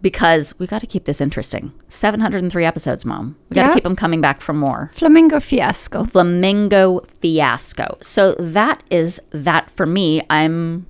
because 0.00 0.56
we 0.60 0.66
got 0.66 0.80
to 0.80 0.86
keep 0.86 1.04
this 1.06 1.20
interesting. 1.20 1.72
703 1.88 2.64
episodes, 2.64 3.04
Mom. 3.04 3.36
We 3.50 3.54
got 3.56 3.62
to 3.62 3.68
Yeah. 3.70 3.74
keep 3.74 3.82
them 3.84 3.96
coming 3.96 4.20
back 4.20 4.40
for 4.40 4.52
more. 4.52 4.90
Flamingo 4.94 5.40
fiasco. 5.40 6.04
Flamingo 6.04 7.00
fiasco. 7.20 7.98
So 8.02 8.32
that 8.38 8.82
is 8.90 9.20
that 9.30 9.70
for 9.70 9.86
me. 9.86 10.22
I'm 10.30 10.86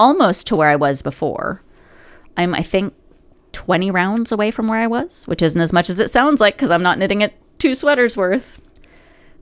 almost 0.00 0.46
to 0.48 0.56
where 0.56 0.68
I 0.70 0.76
was 0.76 1.02
before. 1.02 1.62
I'm, 2.36 2.54
I 2.54 2.62
think, 2.62 2.94
20 3.52 3.90
rounds 3.90 4.32
away 4.32 4.50
from 4.50 4.66
where 4.66 4.78
I 4.78 4.86
was, 4.86 5.28
which 5.28 5.42
isn't 5.42 5.60
as 5.60 5.74
much 5.74 5.90
as 5.90 6.00
it 6.00 6.10
sounds 6.10 6.40
like 6.40 6.54
because 6.56 6.70
I'm 6.70 6.82
not 6.82 6.96
knitting 6.98 7.20
it 7.20 7.34
two 7.58 7.74
sweaters 7.74 8.16
worth. 8.16 8.58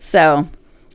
So, 0.00 0.48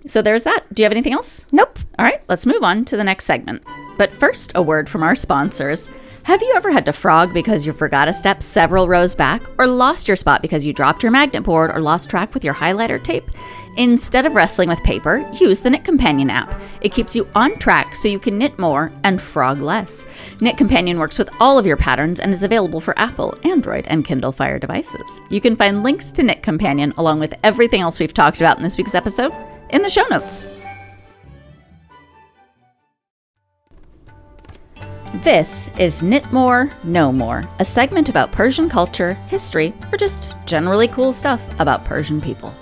so 0.06 0.22
there's 0.22 0.44
that. 0.44 0.66
Do 0.74 0.82
you 0.82 0.86
have 0.86 0.92
anything 0.92 1.14
else? 1.14 1.46
Nope. 1.54 1.80
All 1.98 2.04
right, 2.06 2.22
let's 2.28 2.46
move 2.46 2.62
on 2.62 2.84
to 2.86 2.98
the 2.98 3.06
next 3.06 3.24
segment. 3.24 3.64
But 3.98 4.14
first, 4.14 4.52
a 4.56 4.62
word 4.62 4.90
from 4.90 5.04
our 5.04 5.16
sponsors. 5.16 5.90
Have 6.24 6.42
you 6.42 6.54
ever 6.56 6.72
had 6.72 6.86
to 6.86 6.94
frog 6.94 7.34
because 7.34 7.68
you 7.68 7.72
forgot 7.72 8.08
a 8.08 8.14
step 8.14 8.42
several 8.42 8.88
rows 8.88 9.14
back, 9.14 9.44
or 9.60 9.68
lost 9.68 10.08
your 10.08 10.18
spot 10.18 10.42
because 10.42 10.66
you 10.66 10.74
dropped 10.74 11.04
your 11.04 11.12
magnet 11.12 11.44
board 11.44 11.70
or 11.70 11.80
lost 11.80 12.10
track 12.10 12.34
with 12.34 12.44
your 12.44 12.56
highlighter 12.56 13.02
tape? 13.02 13.30
Instead 13.78 14.26
of 14.26 14.34
wrestling 14.34 14.68
with 14.68 14.82
paper, 14.84 15.30
use 15.40 15.62
the 15.62 15.70
Knit 15.70 15.84
Companion 15.84 16.32
app. 16.32 16.60
It 16.82 16.94
keeps 16.94 17.16
you 17.16 17.28
on 17.36 17.60
track 17.60 17.94
so 17.94 18.08
you 18.08 18.18
can 18.18 18.40
knit 18.40 18.58
more 18.58 18.92
and 19.04 19.22
frog 19.22 19.62
less. 19.62 20.08
Knit 20.42 20.58
Companion 20.58 20.98
works 20.98 21.20
with 21.20 21.30
all 21.40 21.60
of 21.60 21.68
your 21.68 21.78
patterns 21.78 22.20
and 22.20 22.34
is 22.34 22.44
available 22.44 22.80
for 22.80 22.98
Apple, 22.98 23.38
Android, 23.44 23.86
and 23.88 24.04
Kindle 24.04 24.32
Fire 24.32 24.58
devices. 24.58 25.22
You 25.30 25.42
can 25.42 25.56
find 25.56 25.84
links 25.84 26.12
to 26.14 26.24
Knit 26.24 26.42
Companion 26.42 26.92
along 26.98 27.20
with 27.20 27.36
everything 27.44 27.82
else 27.82 28.00
we've 28.00 28.14
talked 28.14 28.38
about 28.38 28.58
in 28.58 28.64
this 28.64 28.78
week's 28.78 28.96
episode 28.96 29.32
in 29.70 29.84
the 29.84 29.90
show 29.90 30.06
notes. 30.10 30.48
This 35.23 35.75
is 35.80 36.04
Knit 36.04 36.32
More, 36.34 36.69
Know 36.84 37.12
More, 37.12 37.47
a 37.60 37.65
segment 37.65 38.10
about 38.10 38.32
Persian 38.32 38.69
culture, 38.69 39.13
history, 39.13 39.73
or 39.91 39.97
just 39.97 40.36
generally 40.45 40.88
cool 40.88 41.13
stuff 41.13 41.60
about 41.60 41.86
Persian 41.86 42.19
people. 42.19 42.54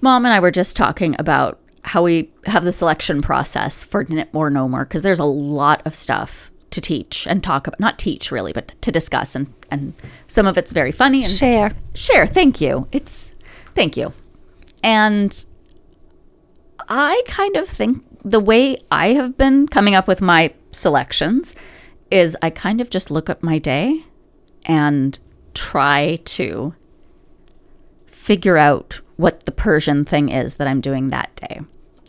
Mom 0.00 0.24
and 0.24 0.32
I 0.32 0.40
were 0.40 0.50
just 0.50 0.74
talking 0.74 1.14
about 1.18 1.60
how 1.82 2.02
we 2.02 2.32
have 2.46 2.64
the 2.64 2.72
selection 2.72 3.20
process 3.20 3.84
for 3.84 4.04
Knit 4.04 4.32
More, 4.32 4.50
Know 4.50 4.66
More, 4.66 4.84
because 4.84 5.02
there's 5.02 5.18
a 5.18 5.24
lot 5.24 5.82
of 5.84 5.94
stuff 5.94 6.50
to 6.70 6.80
teach 6.80 7.26
and 7.28 7.44
talk 7.44 7.66
about. 7.66 7.78
Not 7.78 7.98
teach, 7.98 8.32
really, 8.32 8.52
but 8.52 8.72
to 8.80 8.90
discuss. 8.90 9.36
And, 9.36 9.52
and 9.70 9.92
some 10.26 10.46
of 10.46 10.56
it's 10.56 10.72
very 10.72 10.90
funny 10.90 11.22
and 11.22 11.32
Share. 11.32 11.74
Share. 11.94 12.26
Thank 12.26 12.60
you. 12.60 12.88
It's 12.92 13.34
thank 13.74 13.96
you. 13.96 14.12
And 14.82 15.44
I 16.88 17.22
kind 17.26 17.56
of 17.56 17.68
think 17.68 18.04
the 18.24 18.40
way 18.40 18.78
I 18.90 19.08
have 19.08 19.36
been 19.36 19.68
coming 19.68 19.94
up 19.94 20.08
with 20.08 20.20
my 20.20 20.54
selections 20.72 21.54
is 22.10 22.36
I 22.42 22.50
kind 22.50 22.80
of 22.80 22.90
just 22.90 23.10
look 23.10 23.30
at 23.30 23.42
my 23.42 23.58
day 23.58 24.04
and 24.64 25.18
try 25.54 26.18
to 26.24 26.74
figure 28.06 28.56
out 28.56 29.00
what 29.16 29.44
the 29.46 29.52
Persian 29.52 30.04
thing 30.04 30.28
is 30.28 30.56
that 30.56 30.68
I'm 30.68 30.80
doing 30.80 31.08
that 31.08 31.34
day 31.36 31.60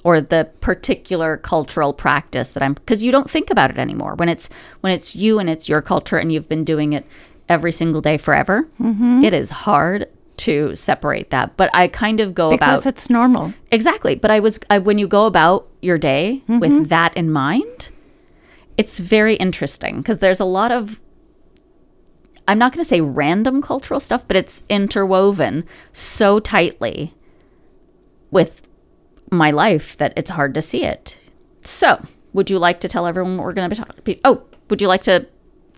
or 0.04 0.20
the 0.20 0.50
particular 0.60 1.38
cultural 1.38 1.94
practice 1.94 2.52
that 2.52 2.64
I'm 2.64 2.74
because 2.74 3.04
you 3.04 3.12
don't 3.12 3.30
think 3.30 3.50
about 3.50 3.72
it 3.72 3.78
anymore 3.78 4.16
when 4.16 4.30
it's 4.30 4.50
when 4.82 4.94
it's 4.94 5.16
you 5.16 5.40
and 5.40 5.50
it's 5.50 5.70
your 5.70 5.82
culture 5.82 6.18
and 6.18 6.32
you've 6.32 6.50
been 6.50 6.64
doing 6.64 6.94
it 6.94 7.06
every 7.50 7.72
single 7.72 8.02
day 8.02 8.18
forever 8.18 8.68
mm-hmm. 8.80 9.24
it 9.24 9.34
is 9.34 9.50
hard 9.50 10.08
to 10.38 10.76
separate 10.76 11.30
that 11.30 11.56
but 11.58 11.70
I 11.74 11.88
kind 11.88 12.20
of 12.20 12.34
go 12.34 12.52
Because 12.52 12.82
about 12.82 12.86
it's 12.86 13.10
normal. 13.10 13.54
Exactly. 13.72 14.16
But 14.16 14.32
I 14.32 14.40
was 14.40 14.60
I, 14.70 14.80
when 14.80 14.98
you 14.98 15.08
go 15.08 15.26
about 15.26 15.68
your 15.82 15.98
day 15.98 16.42
mm-hmm. 16.44 16.60
with 16.60 16.90
that 16.90 17.16
in 17.16 17.32
mind, 17.32 17.90
it's 18.78 19.00
very 19.00 19.36
interesting 19.36 19.98
because 19.98 20.20
there's 20.20 20.40
a 20.40 20.46
lot 20.46 20.72
of 20.72 21.00
I'm 22.48 22.58
not 22.58 22.74
going 22.74 22.84
to 22.84 22.88
say 22.88 23.00
random 23.00 23.62
cultural 23.62 24.00
stuff, 24.00 24.28
but 24.28 24.36
it's 24.36 24.64
interwoven 24.68 25.66
so 25.94 26.40
tightly 26.40 27.14
with 28.32 28.68
my 29.32 29.52
life 29.52 29.96
that 29.98 30.14
it's 30.18 30.32
hard 30.32 30.54
to 30.56 30.62
see 30.62 30.84
it. 30.84 31.18
So, 31.62 32.04
would 32.34 32.50
you 32.50 32.60
like 32.60 32.82
to 32.82 32.88
tell 32.88 33.06
everyone 33.06 33.38
what 33.38 33.46
we're 33.46 33.54
going 33.54 33.70
to 33.70 33.76
be 33.76 33.82
talking? 33.82 34.20
Oh, 34.26 34.44
would 34.70 34.82
you 34.82 34.88
like 34.88 35.04
to 35.04 35.22
do 35.22 35.28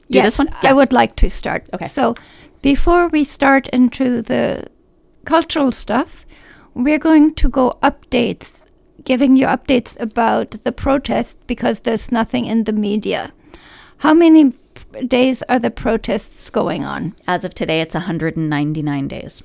yes, 0.09 0.25
this 0.25 0.37
one? 0.39 0.55
I 0.61 0.73
would 0.73 0.93
like 0.93 1.15
to 1.17 1.29
start. 1.29 1.67
Okay. 1.73 1.87
So 1.87 2.15
before 2.61 3.07
we 3.09 3.23
start 3.23 3.67
into 3.67 4.21
the 4.21 4.67
cultural 5.25 5.71
stuff, 5.71 6.25
we're 6.73 6.99
going 6.99 7.35
to 7.35 7.49
go 7.49 7.77
updates, 7.83 8.65
giving 9.05 9.35
you 9.37 9.47
updates 9.47 9.99
about 9.99 10.51
the 10.63 10.71
protest 10.71 11.37
because 11.47 11.81
there's 11.81 12.11
nothing 12.11 12.45
in 12.45 12.65
the 12.65 12.73
media. 12.73 13.31
How 13.99 14.13
many 14.13 14.53
days 15.07 15.43
are 15.47 15.59
the 15.59 15.71
protests 15.71 16.49
going 16.49 16.83
on? 16.83 17.15
As 17.27 17.45
of 17.45 17.53
today, 17.53 17.81
it's 17.81 17.95
199 17.95 19.07
days. 19.07 19.43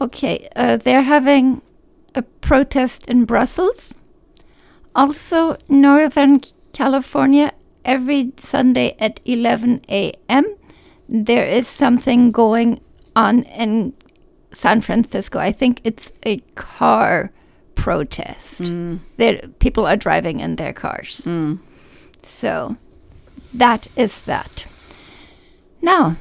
Okay, 0.00 0.48
uh, 0.56 0.76
they're 0.76 1.02
having 1.02 1.62
a 2.14 2.22
protest 2.22 3.06
in 3.06 3.24
Brussels 3.24 3.94
Also, 4.96 5.56
Northern 5.68 6.40
California, 6.72 7.52
every 7.84 8.32
Sunday 8.36 8.96
at 9.00 9.20
11 9.24 9.82
a.m., 9.88 10.44
there 11.08 11.46
is 11.46 11.66
something 11.66 12.30
going 12.30 12.78
on 13.16 13.42
in 13.44 13.92
San 14.52 14.80
Francisco. 14.80 15.40
I 15.40 15.50
think 15.50 15.80
it's 15.82 16.12
a 16.24 16.38
car 16.54 17.32
protest. 17.74 18.60
There, 19.16 19.40
people 19.58 19.86
are 19.86 19.96
driving 19.96 20.40
in 20.40 20.56
their 20.56 20.72
cars. 20.72 21.28
So, 22.22 22.76
that 23.52 23.86
is 23.96 24.22
that. 24.22 24.64
Now, 25.82 26.16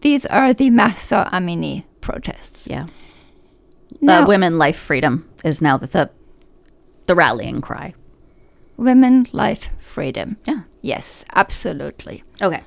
these 0.00 0.26
are 0.26 0.52
the 0.54 0.70
Mahsa 0.70 1.28
Amini 1.32 1.84
protests. 2.00 2.66
Yeah. 2.66 2.86
Now, 4.00 4.22
uh, 4.22 4.26
women, 4.26 4.58
life, 4.58 4.76
freedom 4.76 5.28
is 5.44 5.60
now 5.62 5.76
the, 5.76 5.86
the 5.86 6.10
the 7.06 7.14
rallying 7.14 7.60
cry. 7.60 7.94
women, 8.76 9.26
life, 9.32 9.68
freedom. 9.80 10.36
Yeah. 10.46 10.62
Yes, 10.80 11.24
absolutely. 11.34 12.22
Okay. 12.40 12.62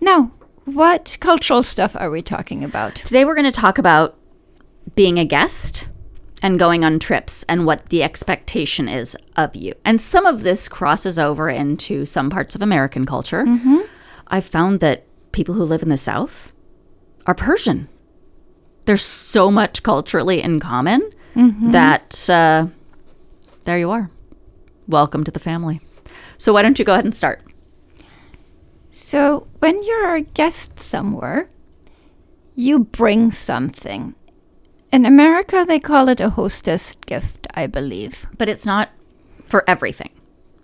Now, 0.00 0.32
what 0.64 1.16
cultural 1.20 1.62
stuff 1.62 1.96
are 1.96 2.10
we 2.10 2.20
talking 2.22 2.62
about? 2.64 2.96
Today 2.96 3.24
we're 3.24 3.34
going 3.36 3.52
to 3.52 3.60
talk 3.60 3.78
about 3.78 4.16
being 4.96 5.18
a 5.18 5.24
guest 5.24 5.86
and 6.44 6.58
going 6.58 6.84
on 6.84 6.98
trips 6.98 7.42
and 7.48 7.64
what 7.64 7.88
the 7.88 8.02
expectation 8.02 8.86
is 8.86 9.16
of 9.34 9.56
you. 9.56 9.72
And 9.82 9.98
some 9.98 10.26
of 10.26 10.42
this 10.42 10.68
crosses 10.68 11.18
over 11.18 11.48
into 11.48 12.04
some 12.04 12.28
parts 12.28 12.54
of 12.54 12.60
American 12.60 13.06
culture. 13.06 13.44
I've 14.28 14.44
found 14.44 14.80
that 14.80 15.06
people 15.32 15.54
who 15.54 15.64
live 15.64 15.82
in 15.82 15.88
the 15.88 15.96
South 15.96 16.52
are 17.26 17.34
Persian. 17.34 17.88
There's 18.84 19.02
so 19.02 19.50
much 19.50 19.82
culturally 19.82 20.42
in 20.42 20.60
common 20.60 21.10
that 21.72 22.28
uh, 22.28 22.66
there 23.64 23.78
you 23.78 23.90
are. 23.90 24.10
Welcome 24.86 25.24
to 25.24 25.30
the 25.30 25.40
family. 25.40 25.80
So 26.36 26.52
why 26.52 26.60
don't 26.60 26.78
you 26.78 26.84
go 26.84 26.92
ahead 26.92 27.06
and 27.06 27.16
start? 27.16 27.40
So, 28.90 29.48
when 29.58 29.82
you're 29.82 30.14
a 30.14 30.20
guest 30.20 30.78
somewhere, 30.78 31.48
you 32.54 32.78
bring 32.80 33.32
something. 33.32 34.14
In 34.94 35.04
America, 35.04 35.64
they 35.66 35.80
call 35.80 36.08
it 36.08 36.20
a 36.20 36.30
hostess 36.30 36.94
gift, 37.04 37.48
I 37.52 37.66
believe. 37.66 38.28
But 38.38 38.48
it's 38.48 38.64
not 38.64 38.90
for 39.44 39.64
everything. 39.66 40.10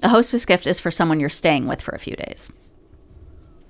A 0.05 0.09
hostess 0.09 0.45
gift 0.45 0.69
is 0.69 0.79
for 0.79 0.93
someone 0.93 1.19
you're 1.19 1.29
staying 1.29 1.67
with 1.67 1.83
for 1.83 1.97
a 1.97 1.99
few 1.99 2.15
days. 2.15 2.53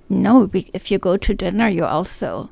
No, 0.07 0.51
if 0.53 0.91
you 0.91 0.99
go 0.99 1.17
to 1.17 1.33
dinner, 1.33 1.67
you 1.67 1.83
also. 1.83 2.51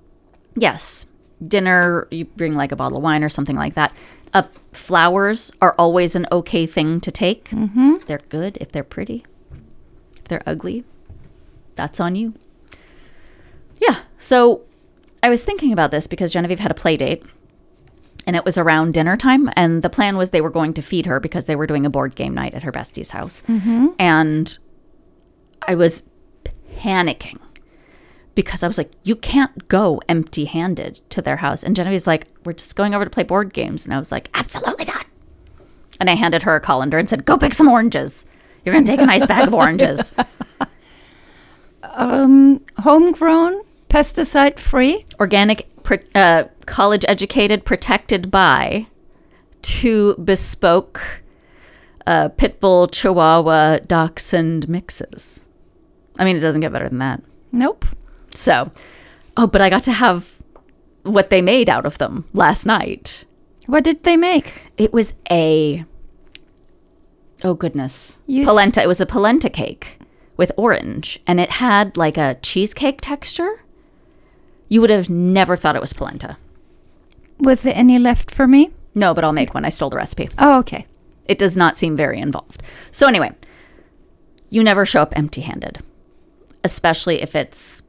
Yes. 0.56 1.06
Dinner, 1.48 2.08
you 2.10 2.26
bring 2.26 2.56
like 2.56 2.72
a 2.72 2.76
bottle 2.76 2.98
of 2.98 3.04
wine 3.04 3.24
or 3.24 3.30
something 3.30 3.56
like 3.56 3.76
that. 3.76 3.94
Uh, 4.34 4.48
flowers 4.74 5.52
are 5.62 5.76
always 5.78 6.16
an 6.16 6.26
okay 6.32 6.66
thing 6.66 7.00
to 7.02 7.12
take. 7.12 7.50
Mm-hmm. 7.50 7.98
They're 8.08 8.22
good 8.30 8.58
if 8.60 8.72
they're 8.72 8.84
pretty. 8.84 9.24
If 10.18 10.24
they're 10.24 10.44
ugly, 10.48 10.84
that's 11.76 12.00
on 12.00 12.16
you. 12.16 12.34
Yeah. 13.80 14.00
So 14.18 14.64
I 15.22 15.30
was 15.30 15.44
thinking 15.44 15.72
about 15.72 15.92
this 15.92 16.08
because 16.08 16.34
Genevieve 16.34 16.58
had 16.58 16.72
a 16.72 16.74
play 16.74 16.98
date 16.98 17.24
and 18.30 18.36
it 18.36 18.46
was 18.46 18.60
around 18.60 18.94
dinner 18.94 19.18
time. 19.18 19.50
And 19.56 19.82
the 19.82 19.90
plan 19.90 20.16
was 20.16 20.30
they 20.30 20.40
were 20.40 20.52
going 20.52 20.76
to 20.76 20.84
feed 20.84 21.08
her 21.08 21.20
because 21.20 21.48
they 21.48 21.56
were 21.56 21.66
doing 21.66 21.84
a 21.84 21.90
board 21.90 22.14
game 22.14 22.36
night 22.36 22.54
at 22.54 22.62
her 22.62 22.72
bestie's 22.72 23.10
house. 23.10 23.42
And 23.98 24.56
I 25.68 25.74
was 25.74 26.08
panicking 26.76 27.40
because 28.36 28.62
I 28.62 28.68
was 28.68 28.78
like, 28.78 28.92
you 29.04 29.16
can't 29.16 29.68
go 29.68 30.00
empty 30.08 30.46
handed 30.46 31.02
to 31.10 31.24
their 31.24 31.38
house. 31.38 31.64
And 31.64 31.76
Genevieve's 31.76 32.06
like, 32.06 32.28
we're 32.46 32.54
just 32.54 32.76
going 32.76 32.94
over 32.94 33.04
to 33.04 33.10
play 33.10 33.24
board 33.24 33.52
games. 33.52 33.84
And 33.84 33.96
I 33.96 33.98
was 33.98 34.12
like, 34.12 34.30
absolutely 34.36 34.86
not. 34.86 35.08
And 36.00 36.08
I 36.08 36.14
handed 36.14 36.44
her 36.44 36.56
a 36.56 36.60
colander 36.62 37.00
and 37.00 37.10
said, 37.10 37.26
go 37.26 37.36
pick 37.36 37.56
some 37.56 37.68
oranges. 37.68 38.28
You're 38.64 38.74
going 38.74 38.86
to 38.86 38.92
take 38.92 39.02
a 39.02 39.08
nice 39.08 39.26
bag 39.26 39.48
of 39.48 39.56
oranges. 39.56 40.12
Um, 41.82 42.64
homegrown, 42.78 43.62
pesticide 43.90 44.60
free. 44.60 45.06
Organic, 45.20 45.68
uh, 46.16 46.46
college 46.66 47.06
educated, 47.08 47.66
protected 47.66 48.30
by 48.30 48.88
two 49.62 50.16
bespoke 50.24 51.24
uh, 52.06 52.30
pit 52.30 52.60
bull, 52.60 52.88
chihuahua, 52.88 53.80
dachshund 53.80 54.68
mixes. 54.68 55.46
I 56.18 56.26
mean, 56.26 56.36
it 56.36 56.40
doesn't 56.40 56.62
get 56.62 56.72
better 56.72 56.90
than 56.90 57.00
that. 57.00 57.22
Nope. 57.52 57.86
So, 58.34 58.72
oh, 59.38 59.48
but 59.48 59.62
I 59.62 59.70
got 59.70 59.84
to 59.84 59.92
have 59.92 60.38
what 61.04 61.30
they 61.30 61.42
made 61.42 61.70
out 61.70 61.86
of 61.86 61.98
them 61.98 62.26
last 62.34 62.66
night. 62.66 63.26
What 63.66 63.84
did 63.84 64.04
they 64.04 64.18
make? 64.18 64.66
It 64.78 64.92
was 64.92 65.14
a 65.30 65.86
oh 67.44 67.54
goodness, 67.54 68.18
You 68.26 68.46
polenta. 68.46 68.82
It 68.82 68.88
was 68.88 69.02
a 69.02 69.06
polenta 69.06 69.50
cake 69.50 70.00
with 70.38 70.52
orange, 70.58 71.20
and 71.28 71.40
it 71.40 71.52
had 71.52 71.98
like 71.98 72.18
a 72.18 72.38
cheesecake 72.42 73.02
texture. 73.02 73.64
You 74.70 74.82
would 74.82 74.90
have 74.92 75.10
never 75.10 75.58
thought 75.58 75.76
it 75.76 75.82
was 75.82 75.94
polenta. 75.94 76.38
Was 77.40 77.64
there 77.64 77.76
any 77.76 78.00
left 78.00 78.32
for 78.32 78.48
me? 78.48 78.72
No, 78.96 79.14
but 79.14 79.24
I'll 79.24 79.34
make 79.34 79.54
one. 79.54 79.66
I 79.66 79.70
stole 79.70 79.90
the 79.90 79.98
recipe. 79.98 80.30
Oh, 80.38 80.60
okay. 80.60 80.86
It 81.26 81.40
does 81.40 81.58
not 81.58 81.78
seem 81.78 81.96
very 81.96 82.20
involved. 82.20 82.62
So 82.92 83.08
anyway, 83.08 83.32
you 84.50 84.64
never 84.64 84.86
show 84.86 85.02
up 85.02 85.18
empty-handed, 85.18 85.80
especially 86.64 87.22
if 87.22 87.36
it's. 87.36 87.84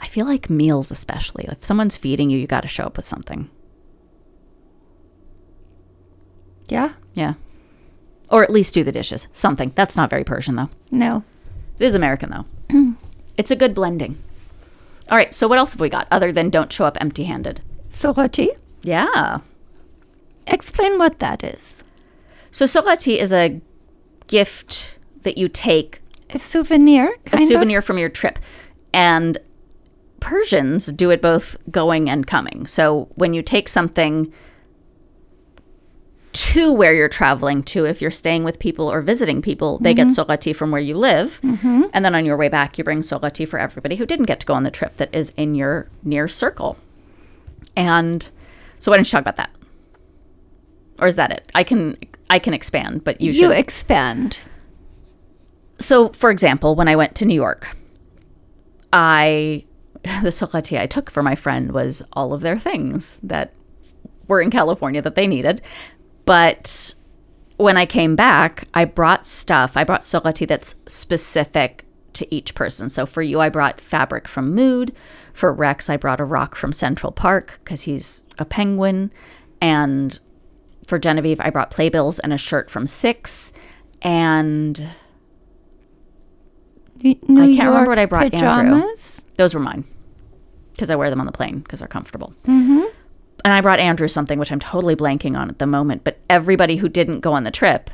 I 0.00 0.06
feel 0.06 0.26
like 0.26 0.48
meals, 0.48 0.90
especially 0.90 1.44
if 1.48 1.64
someone's 1.64 1.96
feeding 1.96 2.30
you, 2.30 2.38
you 2.38 2.46
got 2.46 2.62
to 2.62 2.68
show 2.68 2.84
up 2.84 2.96
with 2.96 3.04
something. 3.06 3.50
Yeah. 6.68 6.94
Yeah. 7.14 7.34
Or 8.30 8.42
at 8.42 8.50
least 8.50 8.72
do 8.74 8.84
the 8.84 8.92
dishes. 8.92 9.26
Something. 9.32 9.72
That's 9.74 9.96
not 9.96 10.08
very 10.08 10.24
Persian, 10.24 10.56
though. 10.56 10.70
No. 10.90 11.24
It 11.78 11.84
is 11.84 11.94
American, 11.94 12.30
though. 12.30 12.94
it's 13.36 13.50
a 13.50 13.56
good 13.56 13.74
blending. 13.74 14.22
All 15.10 15.16
right. 15.16 15.34
So, 15.34 15.48
what 15.48 15.58
else 15.58 15.72
have 15.72 15.80
we 15.80 15.88
got 15.88 16.06
other 16.10 16.32
than 16.32 16.50
don't 16.50 16.72
show 16.72 16.84
up 16.84 16.96
empty 17.00 17.24
handed? 17.24 17.60
Sorati. 17.90 18.48
Yeah. 18.82 19.38
Explain 20.46 20.98
what 20.98 21.18
that 21.18 21.42
is. 21.44 21.82
So, 22.50 22.64
sorati 22.64 23.16
is 23.18 23.32
a 23.32 23.60
gift 24.28 24.96
that 25.22 25.36
you 25.36 25.48
take, 25.48 26.00
A 26.30 26.38
souvenir. 26.38 27.14
a 27.32 27.38
souvenir 27.38 27.82
from 27.82 27.98
your 27.98 28.08
trip. 28.08 28.38
And 28.92 29.38
Persians 30.20 30.86
do 30.86 31.10
it 31.10 31.20
both 31.22 31.56
going 31.70 32.08
and 32.10 32.26
coming. 32.26 32.66
So, 32.66 33.08
when 33.16 33.34
you 33.34 33.42
take 33.42 33.68
something 33.68 34.32
to 36.32 36.72
where 36.72 36.94
you're 36.94 37.08
traveling 37.08 37.62
to, 37.64 37.86
if 37.86 38.00
you're 38.00 38.10
staying 38.10 38.44
with 38.44 38.58
people 38.58 38.90
or 38.90 39.00
visiting 39.00 39.42
people, 39.42 39.78
they 39.78 39.94
get 39.94 40.08
mm-hmm. 40.08 40.20
sorati 40.20 40.54
from 40.54 40.70
where 40.70 40.80
you 40.80 40.96
live. 40.96 41.40
Mm-hmm. 41.42 41.84
And 41.92 42.04
then 42.04 42.14
on 42.14 42.24
your 42.24 42.36
way 42.36 42.48
back, 42.48 42.78
you 42.78 42.84
bring 42.84 43.00
sorati 43.00 43.46
for 43.46 43.58
everybody 43.58 43.96
who 43.96 44.06
didn't 44.06 44.26
get 44.26 44.40
to 44.40 44.46
go 44.46 44.54
on 44.54 44.62
the 44.62 44.70
trip 44.70 44.96
that 44.98 45.12
is 45.12 45.32
in 45.36 45.54
your 45.54 45.88
near 46.04 46.28
circle. 46.28 46.76
And 47.76 48.28
so, 48.78 48.90
why 48.90 48.96
don't 48.96 49.06
you 49.06 49.10
talk 49.10 49.22
about 49.22 49.36
that? 49.36 49.50
Or 51.00 51.06
is 51.06 51.16
that 51.16 51.32
it? 51.32 51.50
I 51.54 51.64
can 51.64 51.96
I 52.28 52.38
can 52.38 52.54
expand, 52.54 53.04
but 53.04 53.20
you, 53.20 53.32
You, 53.32 53.48
should. 53.48 53.52
expand. 53.52 54.38
so, 55.78 56.10
for 56.10 56.30
example, 56.30 56.74
when 56.74 56.88
I 56.88 56.96
went 56.96 57.14
to 57.16 57.24
New 57.24 57.34
York, 57.34 57.76
I 58.92 59.64
the 60.02 60.30
sorati 60.30 60.78
I 60.78 60.86
took 60.86 61.10
for 61.10 61.22
my 61.22 61.34
friend 61.34 61.72
was 61.72 62.02
all 62.12 62.32
of 62.32 62.40
their 62.40 62.58
things 62.58 63.18
that 63.22 63.52
were 64.28 64.40
in 64.40 64.50
California 64.50 65.02
that 65.02 65.16
they 65.16 65.26
needed. 65.26 65.60
But 66.30 66.94
when 67.56 67.76
I 67.76 67.86
came 67.86 68.14
back, 68.14 68.68
I 68.72 68.84
brought 68.84 69.26
stuff. 69.26 69.76
I 69.76 69.82
brought 69.82 70.02
sorati 70.02 70.46
that's 70.46 70.76
specific 70.86 71.84
to 72.12 72.32
each 72.32 72.54
person. 72.54 72.88
So 72.88 73.04
for 73.04 73.20
you, 73.20 73.40
I 73.40 73.48
brought 73.48 73.80
fabric 73.80 74.28
from 74.28 74.54
Mood. 74.54 74.94
For 75.32 75.52
Rex, 75.52 75.90
I 75.90 75.96
brought 75.96 76.20
a 76.20 76.24
rock 76.24 76.54
from 76.54 76.72
Central 76.72 77.10
Park 77.10 77.58
because 77.64 77.82
he's 77.82 78.26
a 78.38 78.44
penguin. 78.44 79.12
And 79.60 80.20
for 80.86 81.00
Genevieve, 81.00 81.40
I 81.40 81.50
brought 81.50 81.72
playbills 81.72 82.20
and 82.20 82.32
a 82.32 82.38
shirt 82.38 82.70
from 82.70 82.86
Six. 82.86 83.52
And 84.00 84.78
New 87.02 87.42
I 87.42 87.56
can't 87.56 87.70
remember 87.70 87.90
what 87.90 87.98
I 87.98 88.06
brought 88.06 88.32
Andrew. 88.32 88.86
those 89.36 89.52
were 89.52 89.60
mine 89.60 89.82
because 90.74 90.92
I 90.92 90.94
wear 90.94 91.10
them 91.10 91.18
on 91.18 91.26
the 91.26 91.32
plane 91.32 91.58
because 91.58 91.80
they're 91.80 91.88
comfortable. 91.88 92.32
Mm-hmm. 92.44 92.99
And 93.44 93.52
I 93.54 93.60
brought 93.60 93.80
Andrew 93.80 94.08
something 94.08 94.38
which 94.38 94.52
I'm 94.52 94.60
totally 94.60 94.96
blanking 94.96 95.38
on 95.38 95.48
at 95.48 95.58
the 95.58 95.66
moment, 95.66 96.04
but 96.04 96.18
everybody 96.28 96.76
who 96.76 96.88
didn't 96.88 97.20
go 97.20 97.32
on 97.32 97.44
the 97.44 97.50
trip 97.50 97.90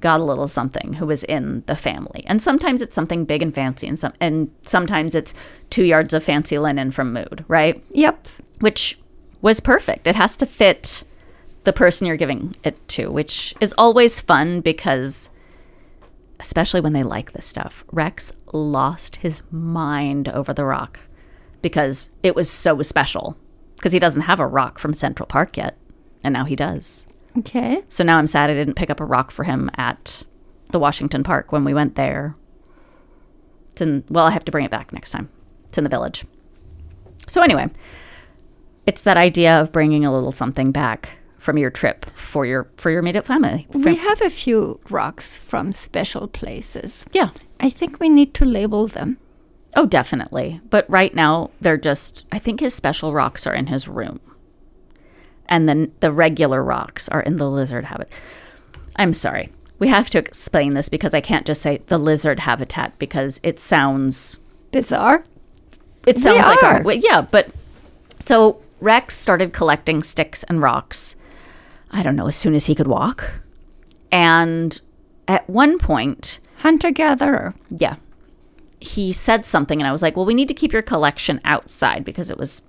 got 0.00 0.20
a 0.20 0.24
little 0.24 0.48
something 0.48 0.94
who 0.94 1.06
was 1.06 1.24
in 1.24 1.62
the 1.66 1.76
family. 1.76 2.24
And 2.26 2.42
sometimes 2.42 2.80
it's 2.82 2.94
something 2.94 3.24
big 3.24 3.42
and 3.42 3.54
fancy, 3.54 3.86
and 3.86 3.98
some 3.98 4.14
and 4.20 4.50
sometimes 4.62 5.14
it's 5.14 5.34
two 5.68 5.84
yards 5.84 6.14
of 6.14 6.24
fancy 6.24 6.58
linen 6.58 6.90
from 6.90 7.12
Mood, 7.12 7.44
right? 7.48 7.82
Yep. 7.92 8.26
Which 8.60 8.98
was 9.42 9.60
perfect. 9.60 10.06
It 10.06 10.16
has 10.16 10.36
to 10.38 10.46
fit 10.46 11.04
the 11.64 11.72
person 11.72 12.06
you're 12.06 12.16
giving 12.16 12.56
it 12.64 12.88
to, 12.88 13.10
which 13.10 13.54
is 13.60 13.74
always 13.76 14.20
fun 14.20 14.60
because 14.60 15.28
especially 16.40 16.80
when 16.80 16.94
they 16.94 17.02
like 17.02 17.32
this 17.32 17.44
stuff. 17.44 17.84
Rex 17.92 18.32
lost 18.52 19.16
his 19.16 19.42
mind 19.50 20.28
over 20.28 20.52
the 20.52 20.64
rock 20.64 21.00
because 21.62 22.10
it 22.22 22.34
was 22.34 22.50
so 22.50 22.80
special. 22.82 23.36
Because 23.80 23.92
he 23.92 23.98
doesn't 23.98 24.22
have 24.22 24.38
a 24.40 24.46
rock 24.46 24.78
from 24.78 24.92
Central 24.92 25.26
Park 25.26 25.56
yet, 25.56 25.74
and 26.22 26.34
now 26.34 26.44
he 26.44 26.54
does. 26.54 27.06
Okay. 27.38 27.82
So 27.88 28.04
now 28.04 28.18
I'm 28.18 28.26
sad 28.26 28.50
I 28.50 28.54
didn't 28.54 28.74
pick 28.74 28.90
up 28.90 29.00
a 29.00 29.06
rock 29.06 29.30
for 29.30 29.44
him 29.44 29.70
at 29.76 30.22
the 30.70 30.78
Washington 30.78 31.22
Park 31.22 31.50
when 31.50 31.64
we 31.64 31.72
went 31.72 31.94
there. 31.94 32.36
It's 33.72 33.80
in, 33.80 34.04
well, 34.10 34.26
I 34.26 34.32
have 34.32 34.44
to 34.44 34.52
bring 34.52 34.66
it 34.66 34.70
back 34.70 34.92
next 34.92 35.12
time. 35.12 35.30
It's 35.70 35.78
in 35.78 35.84
the 35.84 35.90
village. 35.90 36.26
So 37.26 37.40
anyway, 37.40 37.70
it's 38.84 39.02
that 39.04 39.16
idea 39.16 39.58
of 39.58 39.72
bringing 39.72 40.04
a 40.04 40.12
little 40.12 40.32
something 40.32 40.72
back 40.72 41.18
from 41.38 41.56
your 41.56 41.70
trip 41.70 42.04
for 42.10 42.44
your 42.44 42.68
for 42.76 42.90
your 42.90 42.98
immediate 43.00 43.24
family. 43.24 43.66
We 43.70 43.94
have 43.94 44.20
a 44.20 44.28
few 44.28 44.78
rocks 44.90 45.38
from 45.38 45.72
special 45.72 46.28
places. 46.28 47.06
yeah. 47.12 47.30
I 47.60 47.70
think 47.70 47.98
we 47.98 48.08
need 48.10 48.34
to 48.34 48.44
label 48.44 48.88
them. 48.88 49.16
Oh, 49.76 49.86
definitely. 49.86 50.60
But 50.68 50.88
right 50.90 51.14
now, 51.14 51.50
they're 51.60 51.76
just, 51.76 52.26
I 52.32 52.38
think 52.38 52.60
his 52.60 52.74
special 52.74 53.12
rocks 53.12 53.46
are 53.46 53.54
in 53.54 53.66
his 53.68 53.86
room. 53.86 54.20
And 55.48 55.68
then 55.68 55.92
the 56.00 56.12
regular 56.12 56.62
rocks 56.62 57.08
are 57.08 57.20
in 57.20 57.36
the 57.36 57.50
lizard 57.50 57.84
habitat. 57.86 58.12
I'm 58.96 59.12
sorry. 59.12 59.50
We 59.78 59.88
have 59.88 60.10
to 60.10 60.18
explain 60.18 60.74
this 60.74 60.88
because 60.88 61.14
I 61.14 61.20
can't 61.20 61.46
just 61.46 61.62
say 61.62 61.80
the 61.86 61.98
lizard 61.98 62.40
habitat 62.40 62.98
because 62.98 63.40
it 63.42 63.58
sounds, 63.58 64.38
Bizarre. 64.72 65.24
it 66.06 66.18
sounds 66.18 66.46
like 66.46 66.62
our, 66.62 66.80
are. 66.80 66.82
well, 66.82 66.96
yeah, 66.96 67.22
but 67.22 67.48
so 68.18 68.60
Rex 68.80 69.16
started 69.16 69.52
collecting 69.52 70.02
sticks 70.02 70.42
and 70.44 70.60
rocks, 70.60 71.16
I 71.90 72.02
don't 72.02 72.16
know, 72.16 72.28
as 72.28 72.36
soon 72.36 72.54
as 72.54 72.66
he 72.66 72.74
could 72.74 72.88
walk. 72.88 73.40
And 74.12 74.78
at 75.26 75.48
one 75.48 75.78
point, 75.78 76.40
Hunter 76.58 76.90
gatherer. 76.90 77.54
yeah. 77.70 77.96
He 78.80 79.12
said 79.12 79.44
something 79.44 79.80
and 79.80 79.86
I 79.88 79.92
was 79.92 80.02
like, 80.02 80.16
"Well, 80.16 80.26
we 80.26 80.34
need 80.34 80.48
to 80.48 80.54
keep 80.54 80.72
your 80.72 80.82
collection 80.82 81.40
outside 81.44 82.04
because 82.04 82.30
it 82.30 82.38
was 82.38 82.62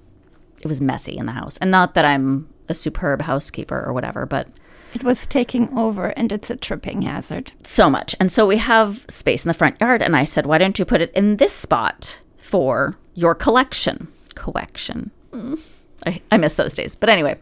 it 0.61 0.67
was 0.67 0.81
messy 0.81 1.17
in 1.17 1.25
the 1.25 1.31
house." 1.31 1.57
And 1.57 1.71
not 1.71 1.93
that 1.95 2.05
I'm 2.05 2.47
a 2.69 2.73
superb 2.73 3.21
housekeeper 3.21 3.81
or 3.85 3.93
whatever, 3.93 4.25
but 4.25 4.47
It 4.93 5.03
was 5.03 5.25
taking 5.25 5.75
over 5.77 6.07
and 6.09 6.31
it's 6.33 6.49
a 6.49 6.55
tripping 6.57 7.03
hazard. 7.03 7.53
so 7.63 7.89
much. 7.89 8.13
And 8.19 8.29
so 8.31 8.45
we 8.45 8.57
have 8.57 9.05
space 9.07 9.45
in 9.45 9.47
the 9.47 9.53
front 9.53 9.79
yard 9.79 10.01
and 10.01 10.15
I 10.15 10.25
said, 10.25 10.45
"Why 10.45 10.57
don't 10.57 10.77
you 10.77 10.85
put 10.85 11.01
it 11.01 11.11
in 11.13 11.37
this 11.37 11.53
spot 11.53 12.19
for 12.37 12.97
your 13.15 13.33
collection?" 13.33 14.07
Collection. 14.35 15.11
Mm. 15.31 15.59
I, 16.05 16.21
I 16.31 16.37
miss 16.37 16.55
those 16.55 16.73
days. 16.73 16.95
But 16.95 17.09
anyway, 17.09 17.37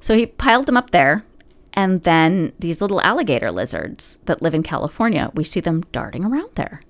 so 0.00 0.14
he 0.16 0.26
piled 0.26 0.66
them 0.66 0.76
up 0.76 0.90
there. 0.90 1.24
And 1.74 2.02
then 2.04 2.52
these 2.58 2.80
little 2.80 3.02
alligator 3.02 3.50
lizards 3.50 4.20
that 4.24 4.40
live 4.40 4.54
in 4.54 4.62
California, 4.62 5.30
we 5.34 5.44
see 5.44 5.60
them 5.60 5.84
darting 5.92 6.24
around 6.24 6.48
there. 6.54 6.80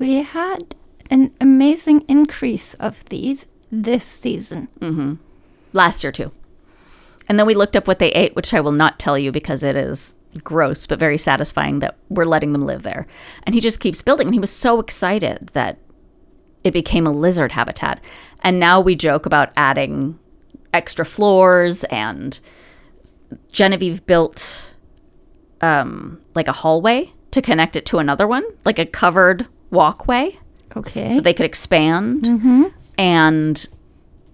We 0.00 0.22
had 0.22 0.74
an 1.10 1.32
amazing 1.40 2.04
increase 2.08 2.74
of 2.74 3.04
these 3.10 3.46
this 3.70 4.04
season. 4.04 4.68
last 5.72 6.02
year 6.02 6.10
too. 6.10 6.32
And 7.28 7.38
then 7.38 7.46
we 7.46 7.54
looked 7.54 7.76
up 7.76 7.86
what 7.86 8.00
they 8.00 8.10
ate, 8.12 8.34
which 8.34 8.52
I 8.52 8.60
will 8.60 8.72
not 8.72 8.98
tell 8.98 9.16
you 9.16 9.30
because 9.30 9.62
it 9.62 9.76
is 9.76 10.16
gross, 10.42 10.86
but 10.86 10.98
very 10.98 11.18
satisfying 11.18 11.80
that 11.80 11.96
we're 12.08 12.24
letting 12.24 12.52
them 12.52 12.64
live 12.64 12.82
there. 12.82 13.06
And 13.44 13.54
he 13.54 13.60
just 13.60 13.78
keeps 13.78 14.02
building. 14.02 14.28
And 14.28 14.34
he 14.34 14.40
was 14.40 14.50
so 14.50 14.80
excited 14.80 15.50
that 15.52 15.78
it 16.64 16.72
became 16.72 17.06
a 17.06 17.12
lizard 17.12 17.52
habitat. 17.52 18.00
And 18.42 18.58
now 18.58 18.80
we 18.80 18.96
joke 18.96 19.26
about 19.26 19.52
adding 19.54 20.18
extra 20.72 21.04
floors 21.04 21.84
and 21.84 22.40
Genevieve 23.52 24.06
built 24.06 24.74
um, 25.60 26.20
like 26.34 26.48
a 26.48 26.52
hallway 26.52 27.12
to 27.32 27.42
connect 27.42 27.76
it 27.76 27.84
to 27.86 27.98
another 27.98 28.26
one, 28.26 28.44
like 28.64 28.78
a 28.78 28.86
covered 28.86 29.46
walkway 29.70 30.38
Okay. 30.76 31.14
so 31.14 31.20
they 31.20 31.34
could 31.34 31.46
expand. 31.46 32.22
Mm-hmm. 32.22 32.64
And 32.98 33.66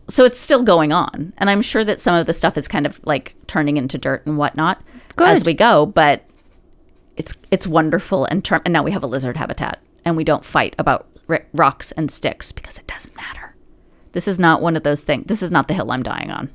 so 0.08 0.24
it's 0.24 0.38
still 0.38 0.62
going 0.62 0.92
on. 0.92 1.32
And 1.38 1.48
I'm 1.48 1.62
sure 1.62 1.84
that 1.84 2.00
some 2.00 2.14
of 2.14 2.26
the 2.26 2.32
stuff 2.32 2.56
is 2.58 2.68
kind 2.68 2.86
of 2.86 3.00
like 3.04 3.34
turning 3.46 3.76
into 3.76 3.98
dirt 3.98 4.24
and 4.26 4.36
whatnot 4.38 4.80
as 5.18 5.44
we 5.44 5.54
go. 5.54 5.86
But 5.86 6.24
it's 7.16 7.34
it's 7.50 7.66
wonderful. 7.66 8.24
And, 8.26 8.44
term- 8.44 8.62
and 8.64 8.72
now 8.72 8.82
we 8.82 8.90
have 8.90 9.02
a 9.02 9.06
lizard 9.06 9.36
habitat. 9.36 9.80
And 10.04 10.16
we 10.16 10.24
don't 10.24 10.44
fight 10.44 10.74
about 10.78 11.06
ri 11.26 11.40
rocks 11.52 11.90
and 11.92 12.10
sticks 12.10 12.52
because 12.52 12.78
it 12.78 12.86
doesn't 12.86 13.16
matter. 13.16 13.54
This 14.12 14.28
is 14.28 14.38
not 14.38 14.62
one 14.62 14.76
of 14.76 14.82
those 14.82 15.02
things. 15.02 15.26
This 15.26 15.42
is 15.42 15.50
not 15.50 15.68
the 15.68 15.74
hill 15.74 15.90
I'm 15.90 16.02
dying 16.02 16.30
on. 16.30 16.50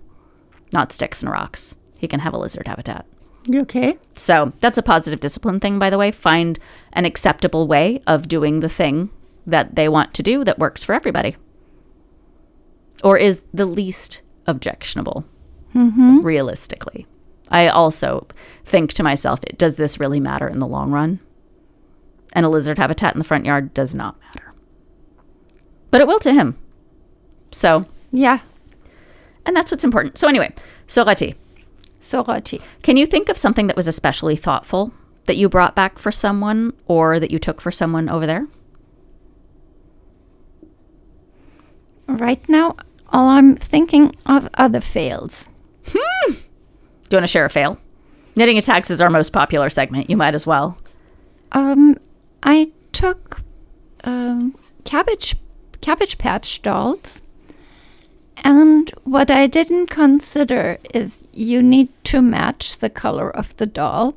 Not 0.71 0.93
sticks 0.93 1.21
and 1.21 1.31
rocks. 1.31 1.75
He 1.97 2.07
can 2.07 2.19
have 2.21 2.33
a 2.33 2.37
lizard 2.37 2.67
habitat. 2.67 3.05
You 3.47 3.61
okay? 3.61 3.97
So 4.15 4.53
that's 4.59 4.77
a 4.77 4.83
positive 4.83 5.19
discipline 5.19 5.59
thing, 5.59 5.79
by 5.79 5.89
the 5.89 5.97
way. 5.97 6.11
Find 6.11 6.57
an 6.93 7.05
acceptable 7.05 7.67
way 7.67 8.01
of 8.07 8.27
doing 8.27 8.59
the 8.59 8.69
thing 8.69 9.09
that 9.45 9.75
they 9.75 9.89
want 9.89 10.13
to 10.13 10.23
do 10.23 10.43
that 10.43 10.59
works 10.59 10.83
for 10.83 10.93
everybody. 10.93 11.35
Or 13.03 13.17
is 13.17 13.41
the 13.53 13.65
least 13.65 14.21
objectionable, 14.45 15.25
mm-hmm. 15.73 16.21
realistically. 16.21 17.07
I 17.49 17.67
also 17.67 18.27
think 18.63 18.93
to 18.93 19.03
myself, 19.03 19.41
does 19.57 19.75
this 19.75 19.99
really 19.99 20.19
matter 20.19 20.47
in 20.47 20.59
the 20.59 20.67
long 20.67 20.91
run? 20.91 21.19
And 22.33 22.45
a 22.45 22.49
lizard 22.49 22.77
habitat 22.77 23.13
in 23.13 23.19
the 23.19 23.25
front 23.25 23.45
yard 23.45 23.73
does 23.73 23.93
not 23.93 24.19
matter. 24.21 24.53
But 25.89 26.01
it 26.01 26.07
will 26.07 26.19
to 26.19 26.33
him. 26.33 26.57
So, 27.51 27.85
Yeah. 28.11 28.39
and 29.45 29.55
that's 29.55 29.71
what's 29.71 29.83
important. 29.83 30.17
So, 30.17 30.29
anyway, 30.29 30.53
Sorati, 30.87 31.35
Sorati. 32.01 32.61
can 32.83 32.95
you 32.95 33.05
think 33.05 33.27
of 33.27 33.37
something 33.37 33.67
that 33.67 33.75
was 33.75 33.87
especially 33.87 34.35
thoughtful 34.37 34.93
that 35.25 35.37
you 35.37 35.49
brought 35.49 35.75
back 35.75 35.99
for 35.99 36.11
someone 36.11 36.73
or 36.87 37.19
that 37.19 37.31
you 37.31 37.39
took 37.39 37.61
for 37.61 37.71
someone 37.71 38.09
over 38.09 38.25
there? 38.25 38.47
Right 42.07 42.47
now, 42.49 42.75
all 43.09 43.29
I'm 43.29 43.55
thinking 43.55 44.13
of 44.25 44.49
are 44.55 44.69
the 44.69 44.81
fails. 44.81 45.47
Do 45.85 45.99
you 47.15 47.17
want 47.17 47.23
to 47.23 47.27
share 47.27 47.45
a 47.45 47.49
fail? 47.49 47.77
Knitting 48.35 48.57
attacks 48.57 48.89
is 48.89 49.01
our 49.01 49.09
most 49.09 49.33
popular 49.33 49.69
segment. 49.69 50.09
You 50.09 50.15
might 50.17 50.33
as 50.33 50.47
well. 50.47 50.77
Um, 51.51 51.97
I 52.43 52.71
took 52.93 53.41
um, 54.03 54.55
cabbage 54.85 55.35
cabbage 55.81 56.17
patch 56.17 56.61
dolls, 56.61 57.21
and 58.37 58.89
what 59.03 59.29
I 59.29 59.47
didn't 59.47 59.87
consider 59.87 60.77
is 60.93 61.27
you 61.33 61.61
need 61.61 61.89
to 62.05 62.21
match 62.21 62.77
the 62.77 62.89
color 62.89 63.29
of 63.29 63.57
the 63.57 63.65
doll 63.65 64.15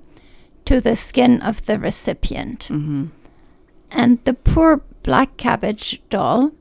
to 0.65 0.81
the 0.81 0.97
skin 0.97 1.41
of 1.43 1.65
the 1.67 1.79
recipient. 1.79 2.69
And 2.71 4.19
the 4.25 4.35
poor 4.35 4.83
black 5.03 5.37
cabbage 5.37 6.01
doll 6.11 6.53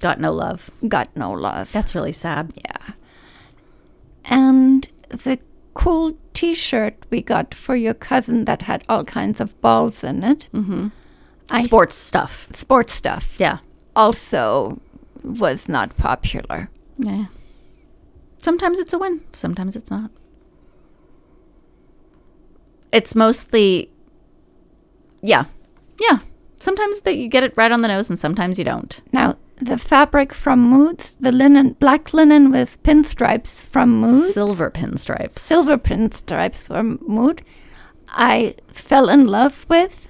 Got 0.00 0.18
no 0.18 0.32
love. 0.32 0.70
got 0.88 1.14
no 1.14 1.30
love. 1.30 1.70
That's 1.72 1.94
really 1.94 2.12
sad. 2.12 2.52
Yeah. 2.56 2.94
And 4.24 4.88
the 5.08 5.38
cool 5.74 6.16
t 6.32 6.54
shirt 6.54 6.94
we 7.10 7.20
got 7.22 7.54
for 7.54 7.76
your 7.76 7.94
cousin 7.94 8.44
that 8.46 8.62
had 8.62 8.82
all 8.88 9.04
kinds 9.04 9.40
of 9.40 9.58
balls 9.60 10.02
in 10.02 10.24
it. 10.24 10.48
Mm-hmm. 10.54 10.88
Sports 11.60 11.96
stuff. 11.96 12.48
sports 12.52 12.92
stuff 12.94 13.36
Yeah. 13.38 13.58
also 13.94 14.80
was 15.22 15.68
not 15.68 15.96
popular. 15.96 16.70
Yeah. 16.96 17.26
Sometimes 18.38 18.80
it's 18.80 18.92
a 18.94 18.98
win, 18.98 19.20
sometimes 19.34 19.76
it's 19.76 19.90
not. 19.90 20.10
It's 22.92 23.14
mostly, 23.14 23.90
yeah. 25.22 25.44
Yeah. 26.00 26.18
Sometimes 26.60 27.00
that 27.00 27.16
you 27.16 27.28
get 27.28 27.44
it 27.44 27.54
right 27.56 27.72
on 27.72 27.82
the 27.82 27.88
nose 27.88 28.10
and 28.10 28.18
sometimes 28.18 28.58
you 28.58 28.64
don't. 28.64 29.00
Now, 29.12 29.36
the 29.56 29.78
fabric 29.78 30.32
from 30.32 30.60
Moods, 30.60 31.14
the 31.20 31.32
linen, 31.32 31.74
black 31.74 32.12
linen 32.14 32.50
with 32.50 32.82
pinstripes 32.82 33.64
from 33.64 34.00
Moods, 34.00 34.32
Silver 34.32 34.70
pinstripes. 34.70 35.38
silver 35.38 35.76
pinstripes 35.78 36.66
from 36.66 36.98
Mood, 37.06 37.42
I 38.08 38.56
fell 38.68 39.08
in 39.08 39.26
love 39.26 39.66
with 39.68 40.08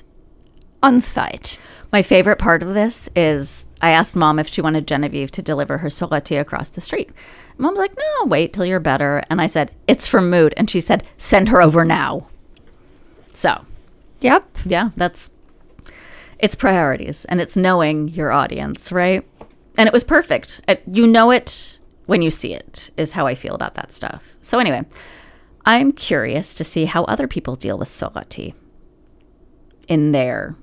on 0.83 1.01
site. 1.01 1.59
My 1.93 2.03
favorite 2.03 2.39
part 2.39 2.63
of 2.63 2.75
this 2.75 3.11
is 3.17 3.67
I 3.83 3.91
asked 3.91 4.15
mom 4.15 4.39
if 4.39 4.49
she 4.49 4.63
wanted 4.63 4.87
Genevieve 4.87 5.33
to 5.33 5.43
deliver 5.43 5.79
her 5.79 5.89
sorati 5.89 6.41
across 6.41 6.71
the 6.71 6.81
street. 6.81 7.11
Mom's 7.59 7.79
like, 7.79 7.97
no, 7.97 8.27
wait 8.27 8.53
till 8.53 8.65
you're 8.65 8.81
better. 8.81 9.23
And 9.29 9.41
I 9.41 9.47
said, 9.47 9.73
it's 9.89 10.07
from 10.07 10.31
Mood. 10.31 10.55
And 10.57 10.71
she 10.71 10.81
said, 10.81 11.05
send 11.17 11.49
her 11.49 11.61
over 11.61 11.85
now. 11.85 12.30
So, 13.41 13.65
Yep. 14.21 14.59
yeah, 14.67 14.91
that's 14.99 15.31
it's 16.39 16.55
priorities 16.55 17.25
and 17.25 17.41
it's 17.41 17.57
knowing 17.57 18.09
your 18.09 18.33
audience, 18.33 18.93
right? 18.93 19.27
And 19.79 19.87
it 19.87 19.95
was 19.95 20.05
perfect. 20.05 20.61
It, 20.69 20.83
you 20.87 21.07
know 21.07 21.31
it 21.31 21.79
when 22.05 22.21
you 22.21 22.31
see 22.31 22.53
it, 22.53 22.91
is 22.99 23.15
how 23.15 23.27
I 23.27 23.35
feel 23.35 23.55
about 23.55 23.77
that 23.77 23.95
stuff. 23.95 24.23
So, 24.43 24.59
anyway, 24.59 24.83
I'm 25.65 25.91
curious 25.93 26.53
to 26.57 26.65
see 26.65 26.85
how 26.85 27.05
other 27.05 27.27
people 27.27 27.57
deal 27.57 27.79
with 27.79 27.89
sorati 27.89 28.53
in 29.89 30.13
their 30.13 30.55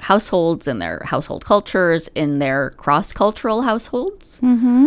households, 0.00 0.66
in 0.66 0.80
their 0.80 1.02
household 1.04 1.44
cultures, 1.44 2.08
in 2.16 2.40
their 2.40 2.70
cross 2.70 3.12
cultural 3.12 3.62
households. 3.62 4.40
Mm-hmm. 4.40 4.86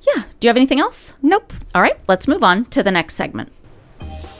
Yeah. 0.00 0.22
Do 0.40 0.46
you 0.46 0.48
have 0.48 0.56
anything 0.56 0.80
else? 0.80 1.14
Nope. 1.20 1.52
All 1.74 1.82
right, 1.82 1.98
let's 2.08 2.26
move 2.26 2.42
on 2.42 2.64
to 2.66 2.82
the 2.82 2.90
next 2.90 3.16
segment. 3.16 3.52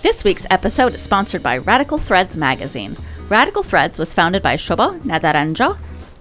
This 0.09 0.25
week's 0.25 0.47
episode 0.49 0.95
is 0.95 1.03
sponsored 1.03 1.43
by 1.43 1.59
Radical 1.59 1.99
Threads 1.99 2.35
magazine. 2.35 2.97
Radical 3.29 3.63
Threads 3.63 3.99
was 3.99 4.15
founded 4.15 4.43
by 4.43 4.57
Shoba 4.57 4.99
Nadaranja, 5.03 5.77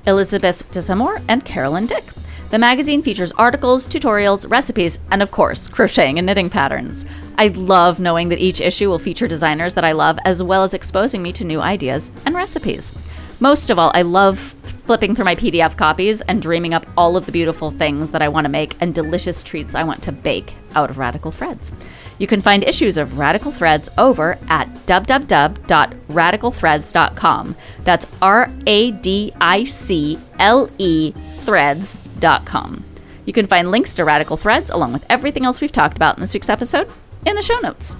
Elizabeth 0.05 0.69
Desamore, 0.71 1.23
and 1.29 1.45
Carolyn 1.45 1.85
Dick. 1.85 2.03
The 2.49 2.59
magazine 2.59 3.01
features 3.01 3.31
articles, 3.38 3.88
tutorials, 3.88 4.51
recipes, 4.51 4.99
and 5.09 5.23
of 5.23 5.31
course, 5.31 5.69
crocheting 5.69 6.19
and 6.19 6.25
knitting 6.25 6.49
patterns. 6.49 7.05
I 7.38 7.47
love 7.47 8.01
knowing 8.01 8.27
that 8.27 8.39
each 8.39 8.59
issue 8.59 8.89
will 8.89 8.99
feature 8.99 9.25
designers 9.25 9.73
that 9.75 9.85
I 9.85 9.93
love, 9.93 10.19
as 10.25 10.43
well 10.43 10.63
as 10.63 10.73
exposing 10.73 11.23
me 11.23 11.31
to 11.31 11.45
new 11.45 11.61
ideas 11.61 12.11
and 12.25 12.35
recipes. 12.35 12.93
Most 13.39 13.69
of 13.69 13.79
all, 13.79 13.93
I 13.93 14.01
love 14.01 14.38
flipping 14.38 15.15
through 15.15 15.25
my 15.25 15.35
PDF 15.35 15.77
copies 15.77 16.19
and 16.21 16.41
dreaming 16.41 16.73
up 16.73 16.85
all 16.97 17.15
of 17.15 17.25
the 17.25 17.31
beautiful 17.31 17.71
things 17.71 18.11
that 18.11 18.21
I 18.21 18.27
want 18.27 18.43
to 18.43 18.49
make 18.49 18.75
and 18.81 18.93
delicious 18.93 19.43
treats 19.43 19.75
I 19.75 19.85
want 19.85 20.03
to 20.03 20.11
bake 20.11 20.55
out 20.75 20.89
of 20.89 20.97
Radical 20.97 21.31
Threads. 21.31 21.71
You 22.20 22.28
can 22.28 22.41
find 22.41 22.63
issues 22.63 22.97
of 22.97 23.18
Radical 23.18 23.51
Threads 23.51 23.89
over 23.97 24.38
at 24.49 24.72
www.radicalthreads.com. 24.86 27.55
That's 27.84 28.05
R 28.22 28.51
A 28.65 28.91
D 28.91 29.34
I 29.39 29.63
C 29.63 30.20
L 30.39 30.70
E 30.78 31.13
threads.com. 31.39 32.84
You 33.26 33.34
can 33.34 33.45
find 33.45 33.72
links 33.72 33.93
to 33.95 34.05
Radical 34.05 34.38
Threads 34.38 34.70
along 34.70 34.93
with 34.93 35.05
everything 35.09 35.45
else 35.45 35.59
we've 35.61 35.72
talked 35.72 35.97
about 35.97 36.18
in 36.18 36.22
this 36.22 36.34
week's 36.34 36.49
episode 36.49 36.91
in 37.26 37.36
the 37.36 37.41
show 37.41 37.59
notes. 37.59 37.95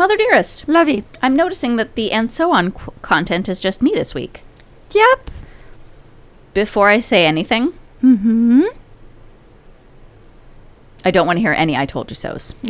Mother 0.00 0.16
Dearest, 0.16 0.66
Lovey. 0.66 1.04
I'm 1.20 1.36
noticing 1.36 1.76
that 1.76 1.94
the 1.94 2.10
and 2.10 2.32
so 2.32 2.52
on 2.52 2.72
qu- 2.72 2.94
content 3.02 3.50
is 3.50 3.60
just 3.60 3.82
me 3.82 3.90
this 3.92 4.14
week. 4.14 4.42
Yep. 4.92 5.30
Before 6.54 6.88
I 6.88 7.00
say 7.00 7.26
anything, 7.26 7.74
Mm-hmm. 8.02 8.62
I 11.04 11.10
don't 11.10 11.26
want 11.26 11.36
to 11.36 11.42
hear 11.42 11.52
any 11.52 11.76
I 11.76 11.84
told 11.84 12.10
you 12.10 12.14
so's. 12.14 12.54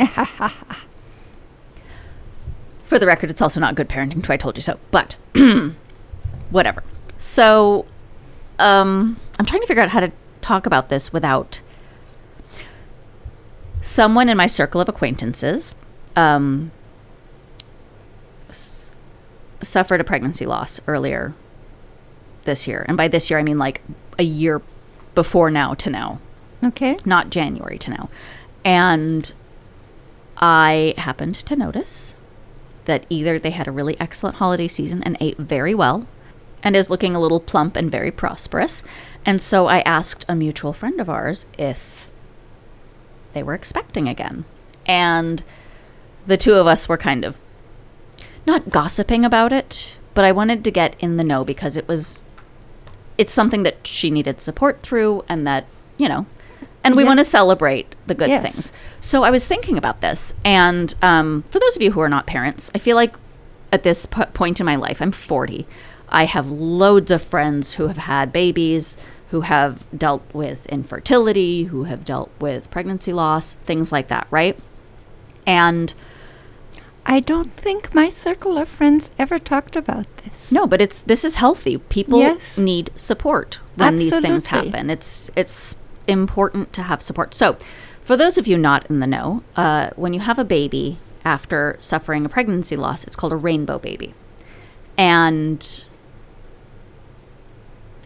For 2.82 2.98
the 2.98 3.06
record, 3.06 3.30
it's 3.30 3.40
also 3.40 3.60
not 3.60 3.76
good 3.76 3.88
parenting 3.88 4.24
to 4.24 4.32
I 4.32 4.36
told 4.36 4.56
you 4.58 4.62
so, 4.62 4.80
but 4.90 5.14
whatever. 6.50 6.82
So, 7.16 7.86
um, 8.58 9.16
I'm 9.38 9.46
trying 9.46 9.60
to 9.60 9.68
figure 9.68 9.84
out 9.84 9.90
how 9.90 10.00
to 10.00 10.10
talk 10.40 10.66
about 10.66 10.88
this 10.88 11.12
without 11.12 11.60
someone 13.80 14.28
in 14.28 14.36
my 14.36 14.48
circle 14.48 14.80
of 14.80 14.88
acquaintances 14.88 15.76
um, 16.16 16.72
s- 18.50 18.92
suffered 19.62 20.00
a 20.00 20.04
pregnancy 20.04 20.46
loss 20.46 20.80
earlier 20.86 21.34
this 22.44 22.66
year. 22.66 22.84
And 22.88 22.96
by 22.96 23.08
this 23.08 23.30
year, 23.30 23.38
I 23.38 23.42
mean 23.42 23.58
like 23.58 23.80
a 24.18 24.22
year 24.22 24.60
before 25.14 25.50
now 25.50 25.74
to 25.74 25.90
now 25.90 26.18
Okay. 26.62 26.96
not 27.04 27.30
January 27.30 27.78
to 27.78 27.90
now. 27.90 28.08
And 28.64 29.32
I 30.36 30.94
happened 30.98 31.34
to 31.36 31.56
notice 31.56 32.14
that 32.86 33.04
either 33.08 33.38
they 33.38 33.50
had 33.50 33.68
a 33.68 33.72
really 33.72 33.98
excellent 34.00 34.36
holiday 34.36 34.68
season 34.68 35.02
and 35.02 35.16
ate 35.20 35.36
very 35.38 35.74
well 35.74 36.06
and 36.62 36.74
is 36.76 36.90
looking 36.90 37.14
a 37.14 37.20
little 37.20 37.40
plump 37.40 37.76
and 37.76 37.90
very 37.90 38.10
prosperous. 38.10 38.82
And 39.24 39.40
so 39.40 39.66
I 39.66 39.80
asked 39.80 40.24
a 40.28 40.34
mutual 40.34 40.72
friend 40.72 41.00
of 41.00 41.08
ours 41.10 41.46
if 41.58 42.10
they 43.32 43.42
were 43.42 43.54
expecting 43.54 44.08
again. 44.08 44.44
And 44.86 45.42
the 46.26 46.36
two 46.36 46.54
of 46.54 46.66
us 46.66 46.88
were 46.88 46.96
kind 46.98 47.24
of 47.24 47.38
not 48.46 48.70
gossiping 48.70 49.24
about 49.24 49.52
it, 49.52 49.96
but 50.14 50.24
I 50.24 50.32
wanted 50.32 50.64
to 50.64 50.70
get 50.70 50.96
in 50.98 51.16
the 51.16 51.24
know 51.24 51.44
because 51.44 51.76
it 51.76 51.86
was 51.88 52.22
it's 53.18 53.32
something 53.34 53.64
that 53.64 53.86
she 53.86 54.10
needed 54.10 54.40
support 54.40 54.80
through 54.82 55.22
and 55.28 55.46
that, 55.46 55.66
you 55.98 56.08
know, 56.08 56.24
and 56.82 56.96
we 56.96 57.02
Yeah. 57.02 57.08
want 57.08 57.18
to 57.18 57.24
celebrate 57.24 57.94
the 58.06 58.14
good 58.14 58.30
Yes. 58.30 58.42
things. 58.42 58.72
So 59.02 59.24
I 59.24 59.30
was 59.30 59.46
thinking 59.46 59.76
about 59.76 60.00
this. 60.00 60.32
And 60.42 60.94
um, 61.02 61.44
for 61.50 61.58
those 61.58 61.76
of 61.76 61.82
you 61.82 61.92
who 61.92 62.00
are 62.00 62.08
not 62.08 62.26
parents, 62.26 62.70
I 62.74 62.78
feel 62.78 62.96
like 62.96 63.14
at 63.72 63.82
this 63.82 64.06
p- 64.06 64.24
point 64.32 64.58
in 64.58 64.64
my 64.64 64.76
life, 64.76 65.02
I'm 65.02 65.12
40. 65.12 65.66
I 66.08 66.24
have 66.24 66.50
loads 66.50 67.10
of 67.10 67.22
friends 67.22 67.74
who 67.74 67.88
have 67.88 67.98
had 67.98 68.32
babies, 68.32 68.96
who 69.32 69.42
have 69.42 69.86
dealt 69.96 70.24
with 70.32 70.64
infertility, 70.66 71.64
who 71.64 71.84
have 71.84 72.06
dealt 72.06 72.30
with 72.40 72.70
pregnancy 72.70 73.12
loss, 73.12 73.52
things 73.52 73.92
like 73.92 74.08
that, 74.08 74.26
right? 74.30 74.58
And 75.46 75.92
I 77.06 77.20
don't 77.20 77.52
think 77.52 77.94
my 77.94 78.08
circle 78.10 78.58
of 78.58 78.68
friends 78.68 79.10
ever 79.18 79.38
talked 79.38 79.74
about 79.74 80.06
this. 80.18 80.52
No, 80.52 80.66
but 80.66 80.80
it's 80.80 81.02
this 81.02 81.24
is 81.24 81.36
healthy. 81.36 81.78
People 81.78 82.20
Yes. 82.20 82.58
need 82.58 82.90
support 82.94 83.60
when 83.74 83.96
these 83.96 84.18
things 84.18 84.46
happen. 84.46 84.90
It's 84.90 85.30
it's 85.34 85.76
important 86.06 86.72
to 86.74 86.82
have 86.82 87.00
support. 87.02 87.34
So, 87.34 87.56
for 88.02 88.16
those 88.16 88.36
of 88.38 88.46
you 88.46 88.58
not 88.58 88.88
in 88.90 89.00
the 89.00 89.06
know, 89.06 89.42
uh, 89.56 89.90
when 89.96 90.12
you 90.12 90.20
have 90.20 90.38
a 90.38 90.44
baby 90.44 90.98
after 91.24 91.76
suffering 91.80 92.24
a 92.24 92.28
pregnancy 92.28 92.76
loss, 92.76 93.04
it's 93.04 93.16
called 93.16 93.32
a 93.32 93.36
rainbow 93.36 93.78
baby, 93.78 94.14
and 94.96 95.84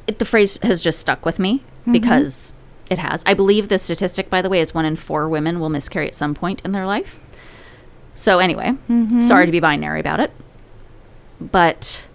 it, 0.07 0.19
the 0.19 0.25
phrase 0.25 0.59
has 0.63 0.81
just 0.81 0.99
stuck 0.99 1.25
with 1.27 1.39
me 1.39 1.63
because 1.91 2.55
it 2.91 2.99
has. 2.99 3.23
I 3.27 3.35
believe 3.35 3.69
the 3.69 3.79
statistic, 3.79 4.29
by 4.31 4.41
the 4.43 4.49
way, 4.49 4.61
is 4.61 4.75
one 4.75 4.85
in 4.85 4.97
four 4.97 5.29
women 5.29 5.59
will 5.61 5.69
miscarry 5.71 6.07
at 6.09 6.15
some 6.15 6.35
point 6.35 6.63
in 6.65 6.73
their 6.73 6.87
life. 6.87 7.19
So 8.15 8.39
anyway, 8.39 8.75
mm-hmm. 8.89 9.21
sorry 9.21 9.47
to 9.47 9.53
be 9.53 9.61
binary 9.61 10.01
about 10.01 10.21
it, 10.21 10.31
but 11.41 12.09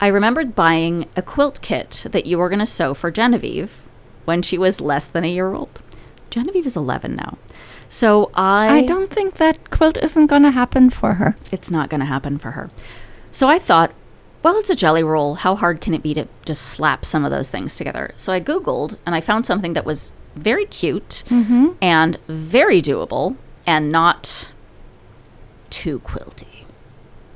I 0.00 0.06
remembered 0.08 0.54
buying 0.54 1.06
a 1.16 1.22
quilt 1.22 1.60
kit 1.60 2.06
that 2.10 2.26
you 2.26 2.38
were 2.38 2.48
going 2.48 2.60
to 2.60 2.66
sew 2.66 2.94
for 2.94 3.10
Genevieve 3.10 3.82
when 4.24 4.42
she 4.42 4.56
was 4.56 4.80
less 4.80 5.08
than 5.08 5.24
a 5.24 5.32
year 5.32 5.52
old. 5.52 5.82
Genevieve 6.30 6.66
is 6.66 6.76
11 6.76 7.16
now. 7.16 7.38
So 7.88 8.30
I 8.34 8.78
I 8.78 8.86
don't 8.86 9.10
think 9.10 9.34
that 9.34 9.70
quilt 9.70 9.96
isn't 9.96 10.26
going 10.26 10.42
to 10.42 10.50
happen 10.50 10.90
for 10.90 11.14
her. 11.14 11.34
it's 11.50 11.70
not 11.70 11.88
going 11.88 12.00
to 12.00 12.06
happen 12.06 12.38
for 12.38 12.52
her. 12.52 12.70
So 13.32 13.48
I 13.48 13.58
thought, 13.58 13.92
well, 14.42 14.56
it's 14.58 14.70
a 14.70 14.76
jelly 14.76 15.02
roll. 15.02 15.36
How 15.36 15.56
hard 15.56 15.80
can 15.80 15.94
it 15.94 16.02
be 16.02 16.14
to 16.14 16.28
just 16.44 16.62
slap 16.62 17.04
some 17.04 17.24
of 17.24 17.30
those 17.30 17.50
things 17.50 17.76
together? 17.76 18.12
So 18.16 18.32
I 18.32 18.40
Googled 18.40 18.98
and 19.04 19.14
I 19.14 19.20
found 19.20 19.46
something 19.46 19.72
that 19.72 19.86
was 19.86 20.12
very 20.36 20.66
cute 20.66 21.24
mm-hmm. 21.28 21.70
and 21.82 22.18
very 22.28 22.80
doable 22.80 23.36
and 23.66 23.90
not 23.90 24.50
too 25.70 26.00
quilty. 26.00 26.64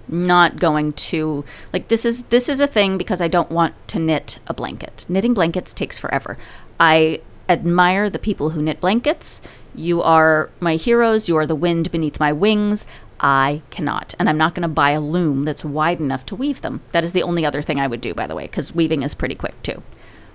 Not 0.09 0.59
going 0.59 0.93
to 0.95 1.45
like 1.73 1.89
this 1.89 2.05
is 2.05 2.25
this 2.25 2.49
is 2.49 2.61
a 2.61 2.67
thing 2.67 2.99
because 2.99 3.21
I 3.21 3.29
don't 3.29 3.51
want 3.51 3.75
to 3.89 3.99
knit 3.99 4.39
a 4.47 4.55
blanket. 4.55 5.07
Knitting 5.09 5.33
blankets 5.33 5.73
takes 5.73 5.99
forever. 5.99 6.37
I 6.79 7.21
admire 7.49 8.11
the 8.11 8.19
people 8.19 8.51
who 8.51 8.63
knit 8.63 8.81
blankets. 8.81 9.41
You 9.75 10.03
are 10.03 10.51
my 10.61 10.77
heroes. 10.77 11.29
You 11.29 11.37
are 11.37 11.47
the 11.47 11.55
wind 11.55 11.91
beneath 11.91 12.21
my 12.21 12.33
wings. 12.33 12.87
I 13.21 13.63
cannot. 13.71 14.15
And 14.19 14.29
I'm 14.29 14.37
not 14.37 14.55
going 14.55 14.63
to 14.63 14.69
buy 14.69 14.91
a 14.91 15.01
loom 15.01 15.45
that's 15.45 15.65
wide 15.65 16.01
enough 16.01 16.27
to 16.27 16.37
weave 16.37 16.61
them. 16.61 16.81
That 16.91 17.05
is 17.05 17.13
the 17.13 17.23
only 17.23 17.47
other 17.47 17.63
thing 17.63 17.79
I 17.79 17.87
would 17.87 18.01
do, 18.01 18.15
by 18.15 18.27
the 18.27 18.35
way, 18.35 18.45
because 18.45 18.75
weaving 18.75 19.05
is 19.05 19.15
pretty 19.15 19.37
quick 19.37 19.63
too. 19.63 19.83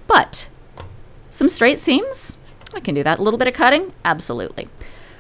But 0.07 0.47
some 1.29 1.49
straight 1.49 1.79
seams, 1.79 2.37
I 2.73 2.79
can 2.79 2.95
do 2.95 3.03
that. 3.03 3.19
A 3.19 3.21
little 3.21 3.37
bit 3.37 3.49
of 3.49 3.53
cutting, 3.53 3.93
absolutely. 4.05 4.69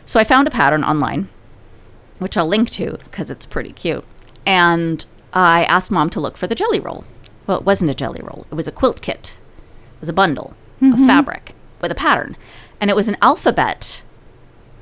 So 0.05 0.19
I 0.19 0.23
found 0.23 0.47
a 0.47 0.51
pattern 0.51 0.83
online, 0.85 1.27
which 2.19 2.37
I'll 2.37 2.47
link 2.47 2.69
to 2.71 2.97
because 3.03 3.29
it's 3.31 3.45
pretty 3.45 3.71
cute. 3.73 4.03
And 4.45 5.03
I 5.33 5.65
asked 5.65 5.91
mom 5.91 6.09
to 6.11 6.19
look 6.19 6.37
for 6.37 6.47
the 6.47 6.55
jelly 6.55 6.79
roll. 6.79 7.05
Well, 7.45 7.59
it 7.59 7.65
wasn't 7.65 7.91
a 7.91 7.95
jelly 7.95 8.21
roll, 8.23 8.45
it 8.51 8.55
was 8.55 8.67
a 8.67 8.71
quilt 8.71 9.01
kit. 9.01 9.37
It 9.95 9.99
was 10.01 10.09
a 10.09 10.13
bundle 10.13 10.55
of 10.81 10.99
fabric 11.07 11.53
with 11.81 11.91
a 11.91 11.95
pattern. 11.95 12.37
And 12.79 12.89
it 12.89 12.95
was 12.95 13.07
an 13.07 13.17
alphabet 13.21 14.03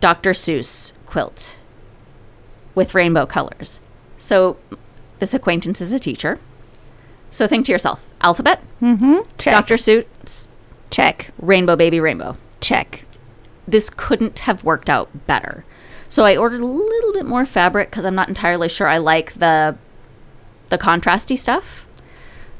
Dr. 0.01 0.31
Seuss 0.31 0.91
quilt 1.05 1.57
with 2.75 2.93
rainbow 2.93 3.25
colors. 3.25 3.79
So 4.17 4.57
this 5.19 5.33
acquaintance 5.33 5.79
is 5.79 5.93
a 5.93 5.99
teacher. 5.99 6.39
So 7.31 7.47
think 7.47 7.65
to 7.67 7.71
yourself 7.71 8.03
alphabet, 8.21 8.61
Mm-hmm. 8.81 9.19
Check. 9.37 9.53
Dr. 9.53 9.75
Seuss, 9.75 10.47
Check. 10.91 11.31
rainbow 11.39 11.75
baby 11.75 11.99
rainbow. 11.99 12.37
Check. 12.59 13.05
This 13.67 13.89
couldn't 13.89 14.39
have 14.39 14.63
worked 14.63 14.89
out 14.89 15.25
better. 15.27 15.63
So 16.09 16.23
I 16.23 16.37
ordered 16.37 16.61
a 16.61 16.65
little 16.65 17.13
bit 17.13 17.25
more 17.25 17.45
fabric 17.45 17.89
because 17.89 18.05
I'm 18.05 18.15
not 18.15 18.27
entirely 18.29 18.69
sure 18.69 18.87
I 18.87 18.97
like 18.97 19.33
the 19.33 19.77
the 20.69 20.77
contrasty 20.77 21.37
stuff 21.37 21.87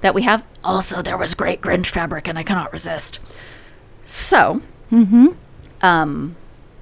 that 0.01 0.13
we 0.13 0.23
have. 0.23 0.43
Also, 0.63 1.01
there 1.01 1.17
was 1.17 1.33
great 1.33 1.61
Grinch 1.61 1.87
fabric, 1.87 2.27
and 2.27 2.37
I 2.37 2.43
cannot 2.43 2.71
resist. 2.73 3.19
So, 4.03 4.61
um, 5.81 6.35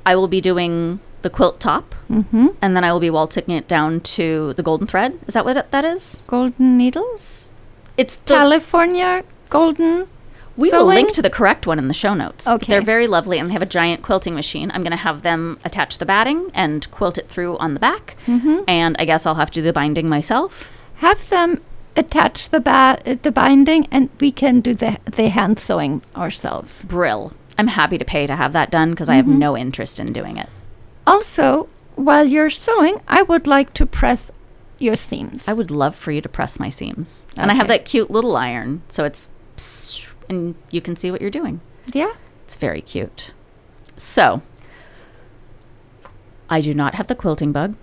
I 0.05 0.15
will 0.15 0.27
be 0.27 0.41
doing 0.41 0.99
the 1.21 1.29
quilt 1.29 1.59
top, 1.59 1.95
Mm-hmm. 2.09 2.47
and 2.61 2.75
then 2.75 2.83
I 2.83 2.91
will 2.91 2.99
be 2.99 3.09
waltzing 3.09 3.49
it 3.49 3.67
down 3.67 4.01
to 4.01 4.53
the 4.53 4.61
golden 4.63 4.87
thread. 4.87 5.17
Is 5.27 5.33
that 5.33 5.45
what 5.45 5.71
that 5.71 5.85
is? 5.85 6.23
Golden 6.27 6.77
needles. 6.77 7.49
It's 7.97 8.17
the 8.17 8.33
California 8.35 9.23
golden. 9.49 10.07
We 10.55 10.69
will 10.69 10.81
sewing? 10.81 10.95
link 10.95 11.13
to 11.13 11.21
the 11.21 11.29
correct 11.29 11.65
one 11.65 11.79
in 11.79 11.87
the 11.87 11.93
show 11.93 12.13
notes. 12.13 12.47
Okay. 12.47 12.71
They're 12.71 12.81
very 12.81 13.07
lovely 13.07 13.39
and 13.39 13.49
they 13.49 13.53
have 13.53 13.61
a 13.61 13.67
giant 13.67 14.03
quilting 14.03 14.35
machine. 14.35 14.71
I'm 14.71 14.83
going 14.83 14.91
to 14.91 14.97
have 14.97 15.23
them 15.23 15.59
attach 15.65 15.97
the 15.97 16.05
batting 16.05 16.51
and 16.53 16.89
quilt 16.91 17.17
it 17.17 17.27
through 17.27 17.57
on 17.57 17.73
the 17.73 17.79
back. 17.79 18.15
Mm-hmm. 18.27 18.61
And 18.67 18.95
I 18.99 19.05
guess 19.05 19.25
I'll 19.25 19.35
have 19.35 19.49
to 19.51 19.59
do 19.59 19.63
the 19.63 19.73
binding 19.73 20.07
myself. 20.07 20.71
Have 20.95 21.27
them 21.29 21.61
attach 21.95 22.49
the 22.49 22.59
ba- 22.59 22.99
the 23.21 23.31
binding, 23.31 23.87
and 23.91 24.09
we 24.19 24.31
can 24.31 24.61
do 24.61 24.73
the 24.73 24.97
the 25.05 25.29
hand 25.29 25.59
sewing 25.59 26.01
ourselves. 26.15 26.83
Brill. 26.85 27.33
I'm 27.57 27.67
happy 27.67 27.97
to 27.97 28.05
pay 28.05 28.25
to 28.25 28.35
have 28.35 28.53
that 28.53 28.71
done 28.71 28.91
because 28.91 29.09
I 29.09 29.15
have 29.15 29.27
no 29.27 29.55
interest 29.55 29.99
in 29.99 30.11
doing 30.11 30.37
it. 30.37 30.49
Also, 31.05 31.69
while 31.95 32.25
you're 32.25 32.49
sewing, 32.49 32.99
I 33.07 33.21
would 33.21 33.45
like 33.45 33.73
to 33.75 33.85
press 33.85 34.31
your 34.79 34.95
seams. 34.95 35.47
I 35.47 35.53
would 35.53 35.69
love 35.69 35.95
for 35.95 36.11
you 36.11 36.21
to 36.21 36.29
press 36.29 36.59
my 36.59 36.69
seams. 36.69 37.25
And 37.37 37.51
I 37.51 37.53
have 37.53 37.67
that 37.67 37.85
cute 37.85 38.09
little 38.09 38.35
iron, 38.35 38.81
so 38.89 39.03
it's 39.03 39.29
psst, 39.57 40.12
and 40.29 40.55
you 40.71 40.81
can 40.81 40.95
see 40.95 41.11
what 41.11 41.21
you're 41.21 41.29
doing. 41.31 41.61
yeah. 41.93 42.13
It's 42.45 42.55
very 42.55 42.81
cute. 42.81 43.31
So, 43.95 44.41
I 46.49 46.59
do 46.61 46.73
not 46.73 46.95
have 46.95 47.07
the 47.07 47.15
quilting 47.15 47.51
bug. 47.51 47.75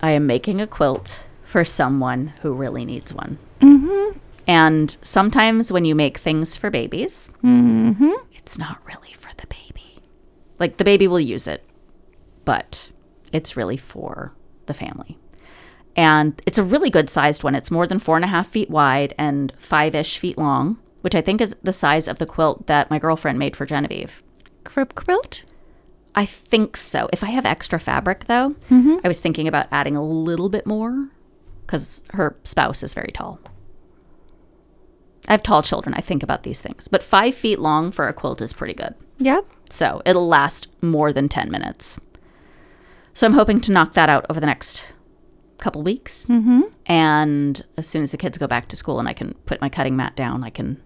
I 0.00 0.12
am 0.12 0.26
making 0.26 0.60
a 0.60 0.66
quilt 0.66 1.26
for 1.42 1.64
someone 1.64 2.28
who 2.42 2.52
really 2.54 2.84
needs 2.84 3.12
one. 3.12 3.38
Mm-hmm. 3.60 4.18
And 4.46 4.96
sometimes 5.02 5.70
when 5.72 5.84
you 5.84 5.94
make 5.94 6.18
things 6.18 6.56
for 6.56 6.70
babies, 6.70 7.30
Mm-hmm. 7.42 8.12
it's 8.34 8.58
not 8.58 8.78
really 8.86 9.12
for 9.14 9.30
the 9.36 9.46
baby. 9.48 9.96
Like 10.58 10.76
the 10.76 10.84
baby 10.84 11.08
will 11.08 11.20
use 11.20 11.46
it, 11.48 11.64
but 12.44 12.90
it's 13.32 13.56
really 13.56 13.76
for 13.76 14.32
the 14.66 14.74
family. 14.74 15.18
And 16.00 16.40
it's 16.46 16.56
a 16.56 16.62
really 16.62 16.88
good 16.88 17.10
sized 17.10 17.44
one. 17.44 17.54
It's 17.54 17.70
more 17.70 17.86
than 17.86 17.98
four 17.98 18.16
and 18.16 18.24
a 18.24 18.28
half 18.28 18.48
feet 18.48 18.70
wide 18.70 19.12
and 19.18 19.52
five 19.58 19.94
ish 19.94 20.16
feet 20.16 20.38
long, 20.38 20.78
which 21.02 21.14
I 21.14 21.20
think 21.20 21.42
is 21.42 21.54
the 21.62 21.72
size 21.72 22.08
of 22.08 22.18
the 22.18 22.24
quilt 22.24 22.66
that 22.68 22.88
my 22.88 22.98
girlfriend 22.98 23.38
made 23.38 23.54
for 23.54 23.66
Genevieve. 23.66 24.24
Crib 24.64 24.94
quilt. 24.94 25.44
I 26.14 26.24
think 26.24 26.78
so. 26.78 27.10
If 27.12 27.22
I 27.22 27.28
have 27.28 27.44
extra 27.44 27.78
fabric, 27.78 28.24
though, 28.24 28.54
mm-hmm. 28.70 28.96
I 29.04 29.08
was 29.08 29.20
thinking 29.20 29.46
about 29.46 29.66
adding 29.70 29.94
a 29.94 30.02
little 30.02 30.48
bit 30.48 30.64
more 30.64 31.10
because 31.66 32.02
her 32.14 32.34
spouse 32.44 32.82
is 32.82 32.94
very 32.94 33.12
tall. 33.12 33.38
I 35.28 35.32
have 35.32 35.42
tall 35.42 35.60
children. 35.60 35.92
I 35.92 36.00
think 36.00 36.22
about 36.22 36.44
these 36.44 36.62
things. 36.62 36.88
But 36.88 37.02
five 37.02 37.34
feet 37.34 37.58
long 37.58 37.92
for 37.92 38.08
a 38.08 38.14
quilt 38.14 38.40
is 38.40 38.54
pretty 38.54 38.72
good. 38.72 38.94
Yep. 39.18 39.44
So 39.68 40.00
it'll 40.06 40.26
last 40.26 40.68
more 40.80 41.12
than 41.12 41.28
10 41.28 41.50
minutes. 41.50 42.00
So 43.12 43.26
I'm 43.26 43.34
hoping 43.34 43.60
to 43.60 43.72
knock 43.72 43.92
that 43.92 44.08
out 44.08 44.24
over 44.30 44.40
the 44.40 44.46
next 44.46 44.86
couple 45.60 45.82
weeks. 45.82 46.26
Mm-hmm. 46.26 46.62
And 46.86 47.64
as 47.76 47.86
soon 47.86 48.02
as 48.02 48.10
the 48.10 48.16
kids 48.16 48.38
go 48.38 48.46
back 48.46 48.68
to 48.68 48.76
school 48.76 48.98
and 48.98 49.08
I 49.08 49.12
can 49.12 49.34
put 49.46 49.60
my 49.60 49.68
cutting 49.68 49.96
mat 49.96 50.16
down, 50.16 50.44
I 50.44 50.50
can. 50.50 50.80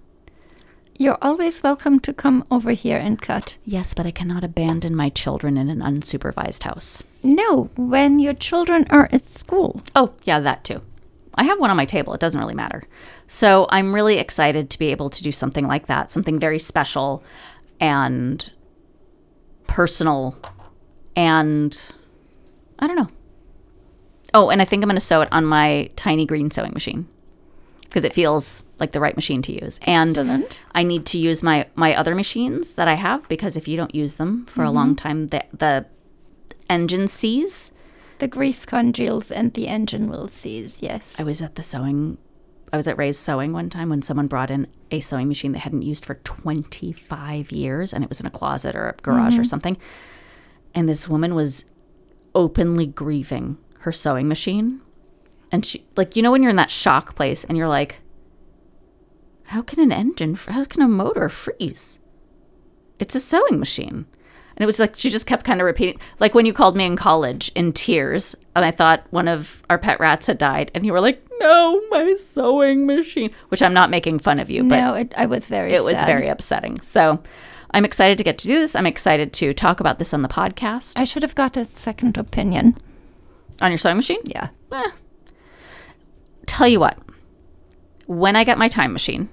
You're 0.97 1.18
always 1.20 1.62
welcome 1.62 1.99
to 2.01 2.12
come 2.12 2.45
over 2.51 2.70
here 2.70 2.99
and 2.99 3.20
cut. 3.20 3.57
Yes, 3.64 3.95
but 3.95 4.07
I 4.07 4.12
cannot 4.12 4.45
abandon 4.45 4.95
my 4.95 5.09
children 5.09 5.57
in 5.57 5.68
an 5.68 5.81
unsupervised 5.81 6.62
house. 6.62 7.03
No, 7.22 7.70
when 7.77 8.20
your 8.20 8.35
children 8.35 8.87
are 8.91 9.09
at 9.11 9.27
school. 9.27 9.83
Oh, 9.97 10.12
yeah, 10.22 10.39
that 10.41 10.62
too. 10.62 10.83
I 11.35 11.45
have 11.45 11.59
one 11.59 11.70
on 11.70 11.77
my 11.77 11.85
table. 11.85 12.14
It 12.14 12.20
doesn't 12.20 12.39
really 12.39 12.55
matter. 12.55 12.85
So 13.27 13.66
I'm 13.70 13.95
really 13.95 14.18
excited 14.18 14.70
to 14.70 14.79
be 14.79 14.93
able 14.93 15.11
to 15.11 15.22
do 15.22 15.33
something 15.33 15.66
like 15.66 15.87
that, 15.87 16.11
something 16.11 16.39
very 16.39 16.61
special 16.61 17.25
and 17.81 18.53
personal. 19.66 20.37
And 21.16 21.77
I 22.79 22.87
don't 22.87 22.97
know. 22.97 23.11
Oh, 24.35 24.51
and 24.51 24.61
I 24.61 24.64
think 24.64 24.82
I'm 24.82 24.89
going 24.89 24.97
to 24.97 25.01
sew 25.01 25.22
it 25.22 25.28
on 25.32 25.45
my 25.45 25.89
tiny 25.97 26.26
green 26.26 26.51
sewing 26.51 26.72
machine 26.72 27.09
because 27.85 28.05
it 28.05 28.12
feels 28.12 28.62
like 28.80 28.91
the 28.91 29.01
right 29.01 29.14
machine 29.14 29.41
to 29.43 29.53
use. 29.53 29.78
And 29.85 30.18
Excellent. 30.18 30.61
I 30.74 30.82
need 30.82 31.07
to 31.07 31.18
use 31.18 31.43
my 31.43 31.66
my 31.76 31.95
other 31.95 32.14
machines 32.14 32.74
that 32.74 32.89
I 32.89 32.95
have 32.95 33.26
because 33.28 33.57
if 33.57 33.68
you 33.68 33.76
don't 33.76 33.95
use 33.95 34.16
them 34.16 34.47
for 34.47 34.64
a 34.64 34.70
long 34.70 34.97
mm-hmm. 34.97 35.09
time, 35.09 35.28
the 35.28 35.45
the 35.53 35.87
engine 36.68 37.09
sees. 37.09 37.70
The 38.18 38.28
grease 38.28 38.64
congeals 38.64 39.30
and 39.30 39.53
the 39.55 39.68
engine 39.68 40.09
will 40.09 40.28
seize, 40.28 40.78
yes. 40.80 41.18
I 41.18 41.24
was 41.24 41.43
at 41.43 41.57
the 41.57 41.62
sewing, 41.62 42.16
I 42.72 42.76
was 42.76 42.87
at 42.87 42.97
Ray's 42.97 43.18
Sewing 43.18 43.53
one 43.53 43.68
time 43.68 43.89
when 43.89 44.03
someone 44.03 44.28
brought 44.28 44.51
in 44.51 44.68
a 44.91 45.01
sewing 45.01 45.26
machine 45.28 45.53
they 45.53 45.59
hadn't 45.59 45.82
used 45.82 46.07
for 46.07 46.14
25 46.14 47.51
years 47.51 47.93
and 47.93 48.05
it 48.05 48.09
was 48.09 48.20
in 48.20 48.26
a 48.26 48.30
closet 48.30 48.76
or 48.76 48.91
a 48.91 49.03
garage 49.03 49.35
or 49.35 49.41
mm-hmm. 49.41 49.49
something. 49.49 49.76
And 50.74 50.89
this 50.89 51.09
woman 51.09 51.35
was 51.35 51.66
openly 52.35 52.87
grieving 52.87 53.59
her 53.85 53.93
sewing 53.93 54.28
machine. 54.28 54.80
And 55.53 55.64
she, 55.64 55.87
like, 55.97 56.16
you 56.16 56.22
know, 56.22 56.32
when 56.32 56.43
you're 56.43 56.51
in 56.51 56.57
that 56.57 56.70
shock 56.70 57.14
place 57.14 57.45
and 57.45 57.57
you're 57.57 57.68
like, 57.68 57.99
how 59.45 59.62
can 59.62 59.78
an 59.78 59.93
engine, 59.93 60.35
how 60.35 60.64
can 60.64 60.82
a 60.82 60.89
motor 60.89 61.28
freeze? 61.28 62.01
It's 62.99 63.14
a 63.14 63.20
sewing 63.20 63.59
machine. 63.59 64.07
And 64.57 64.62
it 64.62 64.66
was 64.66 64.78
like 64.78 64.95
she 64.97 65.11
just 65.11 65.26
kept 65.26 65.45
kind 65.45 65.61
of 65.61 65.66
repeating, 65.66 66.01
like 66.18 66.35
when 66.35 66.47
you 66.47 66.53
called 66.53 66.76
me 66.76 66.85
in 66.85 66.97
college 66.97 67.51
in 67.55 67.72
tears, 67.72 68.37
and 68.55 68.64
I 68.64 68.70
thought 68.70 69.05
one 69.11 69.26
of 69.28 69.62
our 69.68 69.78
pet 69.78 69.99
rats 69.99 70.28
had 70.28 70.39
died, 70.39 70.70
and 70.74 70.87
you 70.87 70.93
were 70.93 71.01
like, 71.01 71.20
"No, 71.41 71.82
my 71.91 72.14
sewing 72.14 72.87
machine," 72.87 73.32
which 73.49 73.62
I'm 73.62 73.74
not 73.74 73.91
making 73.91 74.20
fun 74.20 74.39
of 74.39 74.51
you, 74.51 74.62
but 74.62 74.76
no, 74.76 74.95
it, 74.95 75.12
I 75.16 75.26
was 75.26 75.49
very 75.49 75.74
it 75.74 75.82
was 75.82 75.97
very 76.05 76.28
upsetting. 76.28 76.80
So 76.82 77.20
I'm 77.72 77.85
excited 77.85 78.16
to 78.18 78.24
get 78.24 78.39
to 78.39 78.47
do 78.47 78.61
this. 78.61 78.76
I'm 78.76 78.87
excited 78.87 79.32
to 79.35 79.53
talk 79.53 79.80
about 79.80 79.99
this 79.99 80.14
on 80.14 80.22
the 80.22 80.28
podcast 80.28 80.93
I 80.97 81.03
should 81.03 81.24
have 81.24 81.35
got 81.35 81.57
a 81.57 81.64
second 81.64 82.16
opinion. 82.16 82.76
On 83.61 83.71
your 83.71 83.79
sewing 83.79 83.97
machine. 83.97 84.21
Yeah. 84.25 84.49
Eh. 84.73 84.91
Tell 86.47 86.69
you 86.69 86.81
what, 86.81 86.99
when 88.07 88.37
I 88.37 88.45
get 88.45 88.59
my 88.59 88.69
time 88.69 88.93
machine, 88.93 89.29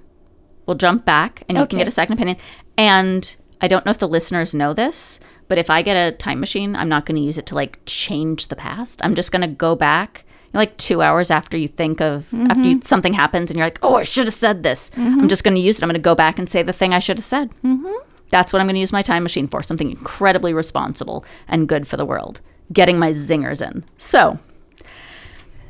we'll 0.66 0.78
jump 0.78 1.06
back 1.06 1.44
and 1.50 1.58
you 1.58 1.66
can 1.66 1.78
get 1.78 1.88
a 1.88 1.92
second 1.92 2.14
opinion. 2.14 2.38
And 2.78 3.36
I 3.60 3.68
don't 3.68 3.86
know 3.86 3.92
if 3.92 4.00
the 4.00 4.08
listeners 4.08 4.54
know 4.54 4.74
this, 4.74 5.20
but 5.48 5.58
if 5.58 5.70
I 5.70 5.82
get 5.82 5.96
a 5.96 6.16
time 6.16 6.40
machine, 6.40 6.76
I'm 6.76 6.90
not 6.90 7.06
going 7.06 7.18
to 7.18 7.22
use 7.22 7.38
it 7.38 7.46
to 7.48 7.56
like 7.56 7.80
change 7.86 8.48
the 8.48 8.56
past. 8.56 9.02
I'm 9.04 9.16
just 9.16 9.32
going 9.32 9.42
to 9.42 9.48
go 9.48 9.76
back 9.76 10.26
like 10.54 10.76
two 10.78 11.02
hours 11.02 11.32
after 11.32 11.58
you 11.58 11.68
think 11.68 12.02
of 12.02 12.34
after 12.34 12.64
you, 12.64 12.76
mm-hmm. 12.76 12.82
something 12.82 13.14
happens 13.14 13.50
and 13.50 13.58
you're 13.58 13.66
like, 13.66 13.80
oh, 13.82 13.96
I 13.96 14.04
should 14.04 14.26
have 14.26 14.34
said 14.34 14.64
this. 14.64 14.90
Mm-hmm. 14.92 15.22
I'm 15.22 15.30
just 15.30 15.44
going 15.44 15.56
to 15.56 15.62
use 15.62 15.78
it. 15.78 15.84
I'm 15.84 15.88
going 15.88 15.94
to 15.94 16.00
go 16.02 16.16
back 16.16 16.40
and 16.40 16.50
say 16.50 16.64
the 16.64 16.74
thing 16.74 16.94
I 16.94 17.00
should 17.00 17.18
have 17.18 17.26
said. 17.26 17.52
Mm-hmm. 17.64 17.94
That's 18.30 18.52
what 18.52 18.60
I'm 18.60 18.66
going 18.66 18.76
to 18.76 18.80
use 18.80 18.94
my 18.94 19.02
time 19.02 19.24
machine 19.24 19.48
for. 19.48 19.64
Something 19.64 19.92
incredibly 19.92 20.54
responsible 20.54 21.26
and 21.48 21.68
good 21.68 21.88
for 21.88 21.98
the 21.98 22.06
world. 22.06 22.42
Getting 22.72 23.00
my 23.00 23.10
zingers 23.10 23.66
in. 23.66 23.84
So, 23.98 24.40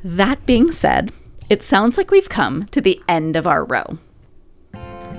that 0.03 0.45
being 0.45 0.71
said, 0.71 1.11
it 1.49 1.63
sounds 1.63 1.97
like 1.97 2.11
we've 2.11 2.29
come 2.29 2.67
to 2.67 2.81
the 2.81 3.01
end 3.07 3.35
of 3.35 3.47
our 3.47 3.65
row. 3.65 3.97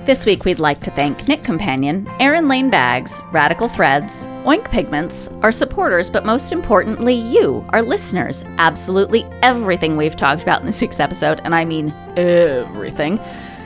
This 0.05 0.25
week, 0.25 0.43
we'd 0.43 0.59
like 0.59 0.81
to 0.81 0.91
thank 0.91 1.29
Knit 1.29 1.45
Companion, 1.45 2.05
Erin 2.19 2.49
Lane 2.49 2.69
Bags, 2.69 3.21
Radical 3.31 3.69
Threads, 3.69 4.27
Oink 4.43 4.69
Pigments, 4.69 5.29
our 5.41 5.53
supporters, 5.53 6.09
but 6.09 6.25
most 6.25 6.51
importantly, 6.51 7.13
you, 7.13 7.65
our 7.69 7.81
listeners. 7.81 8.43
Absolutely 8.57 9.25
everything 9.41 9.95
we've 9.95 10.17
talked 10.17 10.43
about 10.43 10.59
in 10.59 10.65
this 10.65 10.81
week's 10.81 10.99
episode, 10.99 11.39
and 11.45 11.55
I 11.55 11.63
mean 11.63 11.93
everything, 12.17 13.17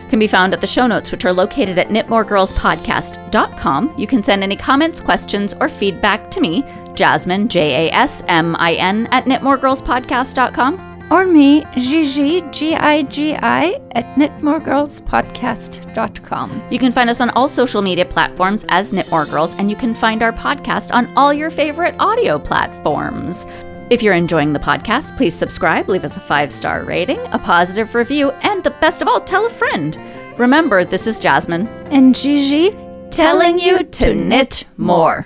can 0.09 0.19
be 0.19 0.27
found 0.27 0.53
at 0.53 0.61
the 0.61 0.67
show 0.67 0.85
notes, 0.85 1.11
which 1.11 1.25
are 1.25 1.33
located 1.33 1.79
at 1.79 1.87
knitmoregirlspodcast.com. 1.87 3.95
You 3.97 4.05
can 4.05 4.23
send 4.23 4.43
any 4.43 4.55
comments, 4.55 5.01
questions, 5.01 5.55
or 5.59 5.69
feedback 5.69 6.29
to 6.29 6.39
me, 6.39 6.63
Jasmin, 6.97 7.47
J 7.47 7.87
A 7.87 7.93
S 7.93 8.23
M 8.27 8.57
I 8.57 8.73
N, 8.73 9.07
at 9.11 9.23
knitmoregirlspodcast.com. 9.25 10.87
Or 11.09 11.25
me, 11.25 11.63
Gigi, 11.75 12.41
G-I-G-I, 12.51 13.79
at 13.91 14.03
knitmoregirlspodcast.com. 14.15 16.63
You 16.69 16.79
can 16.79 16.91
find 16.91 17.09
us 17.09 17.21
on 17.21 17.29
all 17.29 17.47
social 17.47 17.81
media 17.81 18.03
platforms 18.03 18.65
as 18.67 18.91
Knit 18.91 19.09
More 19.09 19.25
Girls, 19.25 19.55
and 19.55 19.69
you 19.69 19.77
can 19.77 19.93
find 19.93 20.21
our 20.21 20.33
podcast 20.33 20.93
on 20.93 21.07
all 21.15 21.33
your 21.33 21.49
favorite 21.49 21.95
audio 21.97 22.37
platforms. 22.37 23.47
If 23.89 24.03
you're 24.03 24.15
enjoying 24.15 24.51
the 24.51 24.59
podcast, 24.59 25.15
please 25.15 25.33
subscribe, 25.33 25.87
leave 25.87 26.03
us 26.03 26.17
a 26.17 26.19
five 26.19 26.51
star 26.51 26.83
rating, 26.83 27.19
a 27.27 27.39
positive 27.39 27.95
review, 27.95 28.31
and 28.41 28.61
the 28.61 28.71
best 28.71 29.01
of 29.01 29.07
all, 29.07 29.21
tell 29.21 29.45
a 29.45 29.49
friend. 29.49 29.97
Remember, 30.37 30.83
this 30.83 31.07
is 31.07 31.19
Jasmin 31.19 31.69
And 31.89 32.13
Gigi, 32.13 32.75
telling 33.11 33.59
you 33.59 33.83
to 33.83 34.13
knit 34.13 34.65
more. 34.75 35.25